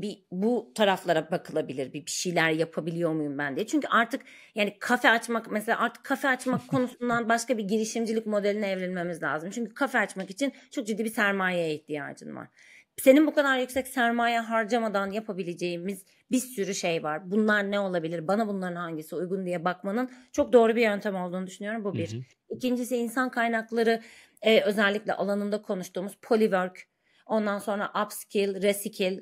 bir 0.03 0.19
bu 0.31 0.73
taraflara 0.75 1.31
bakılabilir. 1.31 1.93
Bir, 1.93 2.07
bir 2.07 2.11
şeyler 2.11 2.51
yapabiliyor 2.51 3.13
muyum 3.13 3.39
ben 3.39 3.57
diye. 3.57 3.67
Çünkü 3.67 3.89
artık 3.89 4.23
yani 4.55 4.77
kafe 4.79 5.11
açmak 5.11 5.51
mesela 5.51 5.79
artık 5.79 6.05
kafe 6.05 6.29
açmak 6.29 6.69
konusundan 6.69 7.29
başka 7.29 7.59
bir 7.59 7.65
girişimcilik 7.65 8.27
modeline 8.27 8.71
evrilmemiz 8.71 9.23
lazım. 9.23 9.51
Çünkü 9.51 9.75
kafe 9.75 9.99
açmak 9.99 10.31
için 10.31 10.53
çok 10.71 10.87
ciddi 10.87 11.05
bir 11.05 11.11
sermayeye 11.11 11.75
ihtiyacın 11.75 12.37
var. 12.37 12.49
Senin 12.97 13.27
bu 13.27 13.35
kadar 13.35 13.59
yüksek 13.59 13.89
sermaye 13.89 14.41
harcamadan 14.41 15.11
yapabileceğimiz 15.11 16.05
bir 16.31 16.39
sürü 16.39 16.75
şey 16.75 17.03
var. 17.03 17.31
Bunlar 17.31 17.71
ne 17.71 17.81
olabilir? 17.81 18.29
Bana 18.29 18.49
bunların 18.49 18.77
hangisi 18.77 19.17
uygun 19.17 19.47
diye 19.47 19.65
bakmanın 19.65 20.11
çok 20.33 20.53
doğru 20.53 20.77
bir 20.77 20.83
yöntem 20.83 21.17
olduğunu 21.17 21.47
düşünüyorum. 21.47 21.85
Bu 21.85 21.95
bir. 21.95 22.13
Hı 22.13 22.17
hı. 22.17 22.21
İkincisi 22.51 22.97
insan 22.97 23.31
kaynakları 23.31 24.03
e, 24.43 24.61
özellikle 24.61 25.15
alanında 25.15 25.63
konuştuğumuz 25.63 26.17
polywork, 26.23 26.89
ondan 27.27 27.59
sonra 27.59 27.93
upskill, 28.05 28.63
reskill, 28.63 29.19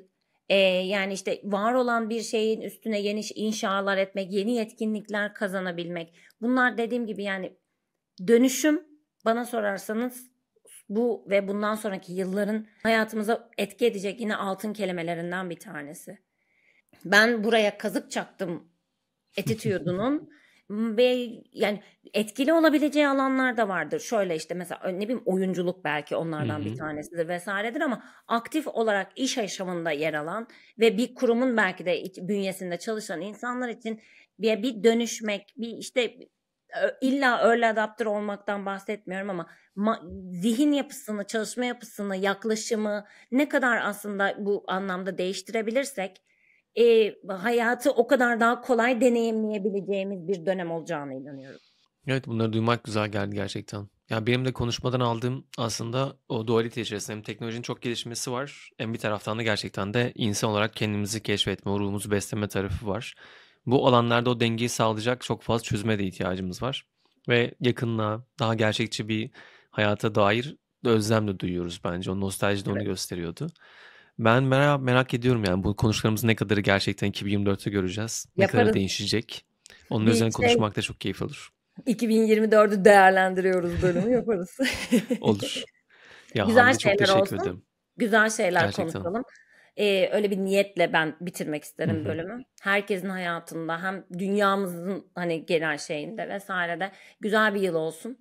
e, 0.49 0.55
yani 0.65 1.13
işte 1.13 1.41
var 1.43 1.73
olan 1.73 2.09
bir 2.09 2.21
şeyin 2.21 2.61
üstüne 2.61 2.99
yeni 3.01 3.21
inşalar 3.35 3.97
etmek, 3.97 4.33
yeni 4.33 4.55
yetkinlikler 4.55 5.33
kazanabilmek. 5.33 6.13
Bunlar 6.41 6.77
dediğim 6.77 7.05
gibi 7.05 7.23
yani 7.23 7.57
dönüşüm 8.27 8.83
bana 9.25 9.45
sorarsanız 9.45 10.31
bu 10.89 11.25
ve 11.29 11.47
bundan 11.47 11.75
sonraki 11.75 12.13
yılların 12.13 12.67
hayatımıza 12.83 13.49
etki 13.57 13.85
edecek 13.85 14.21
yine 14.21 14.35
altın 14.35 14.73
kelimelerinden 14.73 15.49
bir 15.49 15.59
tanesi. 15.59 16.19
Ben 17.05 17.43
buraya 17.43 17.77
kazık 17.77 18.11
çaktım 18.11 18.69
attitude'unun 19.39 20.29
ve 20.69 21.29
yani 21.53 21.83
etkili 22.13 22.53
olabileceği 22.53 23.07
alanlar 23.07 23.57
da 23.57 23.67
vardır. 23.67 23.99
Şöyle 23.99 24.35
işte 24.35 24.53
mesela 24.53 24.91
ne 24.91 25.01
bileyim 25.01 25.23
oyunculuk 25.25 25.83
belki 25.83 26.15
onlardan 26.15 26.59
Hı 26.59 26.65
bir 26.65 26.75
tanesidir 26.75 27.27
vesairedir 27.27 27.81
ama 27.81 28.03
aktif 28.27 28.67
olarak 28.67 29.11
iş 29.15 29.37
yaşamında 29.37 29.91
yer 29.91 30.13
alan 30.13 30.47
ve 30.79 30.97
bir 30.97 31.15
kurumun 31.15 31.57
belki 31.57 31.85
de 31.85 32.03
bünyesinde 32.17 32.77
çalışan 32.79 33.21
insanlar 33.21 33.69
için 33.69 34.01
bir, 34.39 34.63
bir 34.63 34.83
dönüşmek, 34.83 35.53
bir 35.57 35.77
işte 35.77 36.17
illa 37.01 37.39
early 37.41 37.65
adapter 37.65 38.05
olmaktan 38.05 38.65
bahsetmiyorum 38.65 39.29
ama 39.29 39.47
ma- 39.77 40.31
zihin 40.41 40.71
yapısını, 40.71 41.27
çalışma 41.27 41.65
yapısını, 41.65 42.15
yaklaşımı 42.15 43.05
ne 43.31 43.49
kadar 43.49 43.77
aslında 43.77 44.35
bu 44.39 44.63
anlamda 44.67 45.17
değiştirebilirsek 45.17 46.21
e, 46.79 47.15
hayatı 47.27 47.91
o 47.91 48.07
kadar 48.07 48.39
daha 48.39 48.61
kolay 48.61 49.01
deneyimleyebileceğimiz 49.01 50.27
bir 50.27 50.45
dönem 50.45 50.71
olacağına 50.71 51.13
inanıyorum. 51.13 51.59
Evet 52.07 52.27
bunları 52.27 52.53
duymak 52.53 52.83
güzel 52.83 53.09
geldi 53.09 53.35
gerçekten. 53.35 53.87
Ya 54.09 54.27
benim 54.27 54.45
de 54.45 54.53
konuşmadan 54.53 54.99
aldığım 54.99 55.47
aslında 55.57 56.17
o 56.29 56.47
dualite 56.47 56.81
içerisinde 56.81 57.15
hem 57.15 57.23
teknolojinin 57.23 57.61
çok 57.61 57.81
gelişmesi 57.81 58.31
var 58.31 58.69
hem 58.77 58.93
bir 58.93 58.99
taraftan 58.99 59.37
da 59.37 59.43
gerçekten 59.43 59.93
de 59.93 60.11
insan 60.15 60.49
olarak 60.49 60.75
kendimizi 60.75 61.23
keşfetme, 61.23 61.71
ruhumuzu 61.71 62.11
besleme 62.11 62.47
tarafı 62.47 62.87
var. 62.87 63.15
Bu 63.65 63.87
alanlarda 63.87 64.29
o 64.29 64.39
dengeyi 64.39 64.69
sağlayacak 64.69 65.21
çok 65.21 65.41
fazla 65.41 65.63
çözüme 65.63 65.99
de 65.99 66.03
ihtiyacımız 66.03 66.61
var. 66.61 66.85
Ve 67.29 67.55
yakınlığa, 67.59 68.25
daha 68.39 68.55
gerçekçi 68.55 69.07
bir 69.09 69.31
hayata 69.71 70.15
dair 70.15 70.55
özlem 70.85 71.27
de 71.27 71.39
duyuyoruz 71.39 71.81
bence. 71.83 72.11
O 72.11 72.19
nostalji 72.19 72.65
de 72.65 72.69
onu 72.69 72.77
Evet. 72.77 72.87
gösteriyordu. 72.87 73.47
Ben 74.19 74.43
merak, 74.43 74.81
merak 74.81 75.13
ediyorum 75.13 75.43
yani 75.43 75.63
bu 75.63 75.75
konuşmalarımız 75.75 76.23
ne 76.23 76.35
kadarı 76.35 76.61
gerçekten 76.61 77.11
2024'te 77.11 77.69
göreceğiz. 77.69 78.25
Ne 78.37 78.47
kadar 78.47 78.59
Yaparız. 78.59 78.75
değişecek. 78.75 79.45
Onun 79.89 80.05
Bir 80.07 80.11
üzerine 80.11 80.31
şey- 80.31 80.35
konuşmak 80.47 80.75
da 80.75 80.81
çok 80.81 81.01
keyif 81.01 81.21
olur. 81.21 81.49
2024'ü 81.87 82.85
değerlendiriyoruz 82.85 83.81
bölümü 83.81 84.11
yaparız. 84.13 84.57
Olur. 85.21 85.63
Ya 86.33 86.45
Güzel 86.45 86.71
çok 86.71 86.81
şeyler 86.81 86.97
teşekkür 86.97 87.19
olsun. 87.21 87.37
ederim. 87.37 87.61
Güzel 87.97 88.29
şeyler 88.29 88.61
Gerçekten. 88.61 88.91
konuşalım. 89.03 89.23
Ee, 89.77 90.09
öyle 90.11 90.31
bir 90.31 90.37
niyetle 90.37 90.93
ben 90.93 91.15
bitirmek 91.21 91.63
isterim 91.63 91.95
Hı 91.95 91.99
hı. 92.01 92.05
bölümü. 92.05 92.43
Herkesin 92.61 93.09
hayatında 93.09 93.83
hem 93.83 94.05
dünyamızın 94.19 95.05
hani 95.15 95.45
genel 95.45 95.77
şeyinde 95.77 96.29
vesairede 96.29 96.91
güzel 97.19 97.55
bir 97.55 97.61
yıl 97.61 97.75
olsun. 97.75 98.17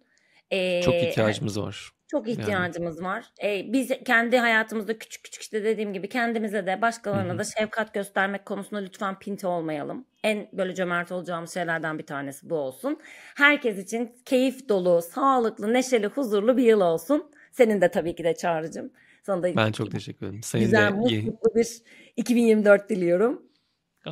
Ee, 0.51 0.82
Çok 0.82 0.95
ihtiyacımız 0.95 1.61
var. 1.61 1.90
Çok 2.15 2.29
Yani. 2.29 2.41
ihtiyacımız 2.41 3.03
var. 3.03 3.25
Ee, 3.43 3.73
biz 3.73 3.93
kendi 4.05 4.39
hayatımızda 4.39 4.99
küçük 4.99 5.25
küçük 5.25 5.43
işte 5.43 5.65
dediğim 5.65 5.93
gibi 5.93 6.09
kendimize 6.09 6.67
de 6.67 6.83
başkalarına 6.83 7.31
Hı 7.31 7.35
hı. 7.35 7.39
da 7.39 7.45
şefkat 7.45 7.95
göstermek 7.95 8.47
konusunda 8.47 8.81
lütfen 8.83 9.19
pinti 9.19 9.47
olmayalım. 9.47 10.05
En 10.23 10.49
böyle 10.53 10.75
cömert 10.75 11.12
olacağımız 11.12 11.55
şeylerden 11.55 11.99
bir 11.99 12.07
tanesi 12.07 12.51
bu 12.51 12.55
olsun. 12.55 12.99
Herkes 13.37 13.79
için 13.79 14.12
keyif 14.25 14.69
dolu, 14.69 15.03
sağlıklı, 15.03 15.73
neşeli, 15.73 16.07
huzurlu 16.07 16.57
bir 16.57 16.62
yıl 16.62 16.81
olsun. 16.81 17.31
Senin 17.53 17.81
de 17.81 17.91
tabii 17.91 18.15
ki 18.15 18.25
de 18.25 18.35
çağrıcım. 18.35 18.91
Sana 19.23 19.43
da 19.43 19.57
Ben 19.57 19.73
çok 19.73 19.91
teşekkür 19.91 20.27
ederim. 20.27 20.43
Senin 20.43 20.65
güzel, 20.65 20.87
de 20.87 20.91
mutlu 20.91 21.55
bir 21.55 21.83
2024 22.17 22.91
diliyorum. 22.91 23.43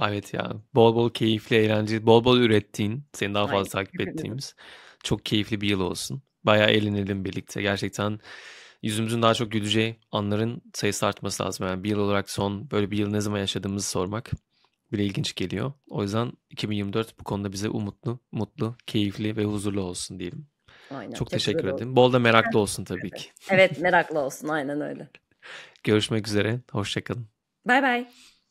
Evet 0.06 0.34
ya. 0.34 0.52
Bol 0.74 0.94
bol 0.96 1.10
keyifli, 1.10 1.56
eğlenceli, 1.56 2.06
bol 2.06 2.24
bol 2.24 2.38
ürettiğin, 2.38 3.04
seni 3.12 3.34
daha 3.34 3.44
Aynen. 3.44 3.56
fazla 3.56 3.70
takip 3.70 4.00
ettiğimiz 4.00 4.54
çok 5.04 5.24
keyifli 5.24 5.60
bir 5.60 5.68
yıl 5.68 5.80
olsun. 5.80 6.22
Bayağı 6.44 6.70
eğlenelim 6.70 7.24
birlikte. 7.24 7.62
Gerçekten 7.62 8.20
yüzümüzün 8.82 9.22
daha 9.22 9.34
çok 9.34 9.52
güleceği 9.52 9.96
anların 10.12 10.62
sayısı 10.74 11.06
artması 11.06 11.42
lazım. 11.42 11.66
Yani 11.66 11.84
bir 11.84 11.90
yıl 11.90 11.98
olarak 11.98 12.30
son 12.30 12.70
böyle 12.70 12.90
bir 12.90 12.98
yıl 12.98 13.10
ne 13.10 13.20
zaman 13.20 13.38
yaşadığımızı 13.38 13.88
sormak 13.88 14.30
bile 14.92 15.04
ilginç 15.04 15.34
geliyor. 15.34 15.72
O 15.88 16.02
yüzden 16.02 16.32
2024 16.50 17.20
bu 17.20 17.24
konuda 17.24 17.52
bize 17.52 17.68
umutlu, 17.68 18.20
mutlu, 18.32 18.76
keyifli 18.86 19.36
ve 19.36 19.44
huzurlu 19.44 19.80
olsun 19.80 20.18
diyelim. 20.18 20.46
Aynen. 20.90 21.12
Çok 21.14 21.30
teşekkür 21.30 21.64
oldu. 21.64 21.76
ederim. 21.76 21.96
Bol 21.96 22.12
da 22.12 22.18
meraklı 22.18 22.58
olsun 22.58 22.84
tabii 22.84 23.10
ki. 23.10 23.30
Evet 23.50 23.78
meraklı 23.80 24.18
olsun 24.20 24.48
aynen 24.48 24.80
öyle. 24.80 25.08
Görüşmek 25.84 26.28
üzere. 26.28 26.60
Hoşçakalın. 26.70 27.26
Bay 27.66 27.82
bay. 27.82 28.08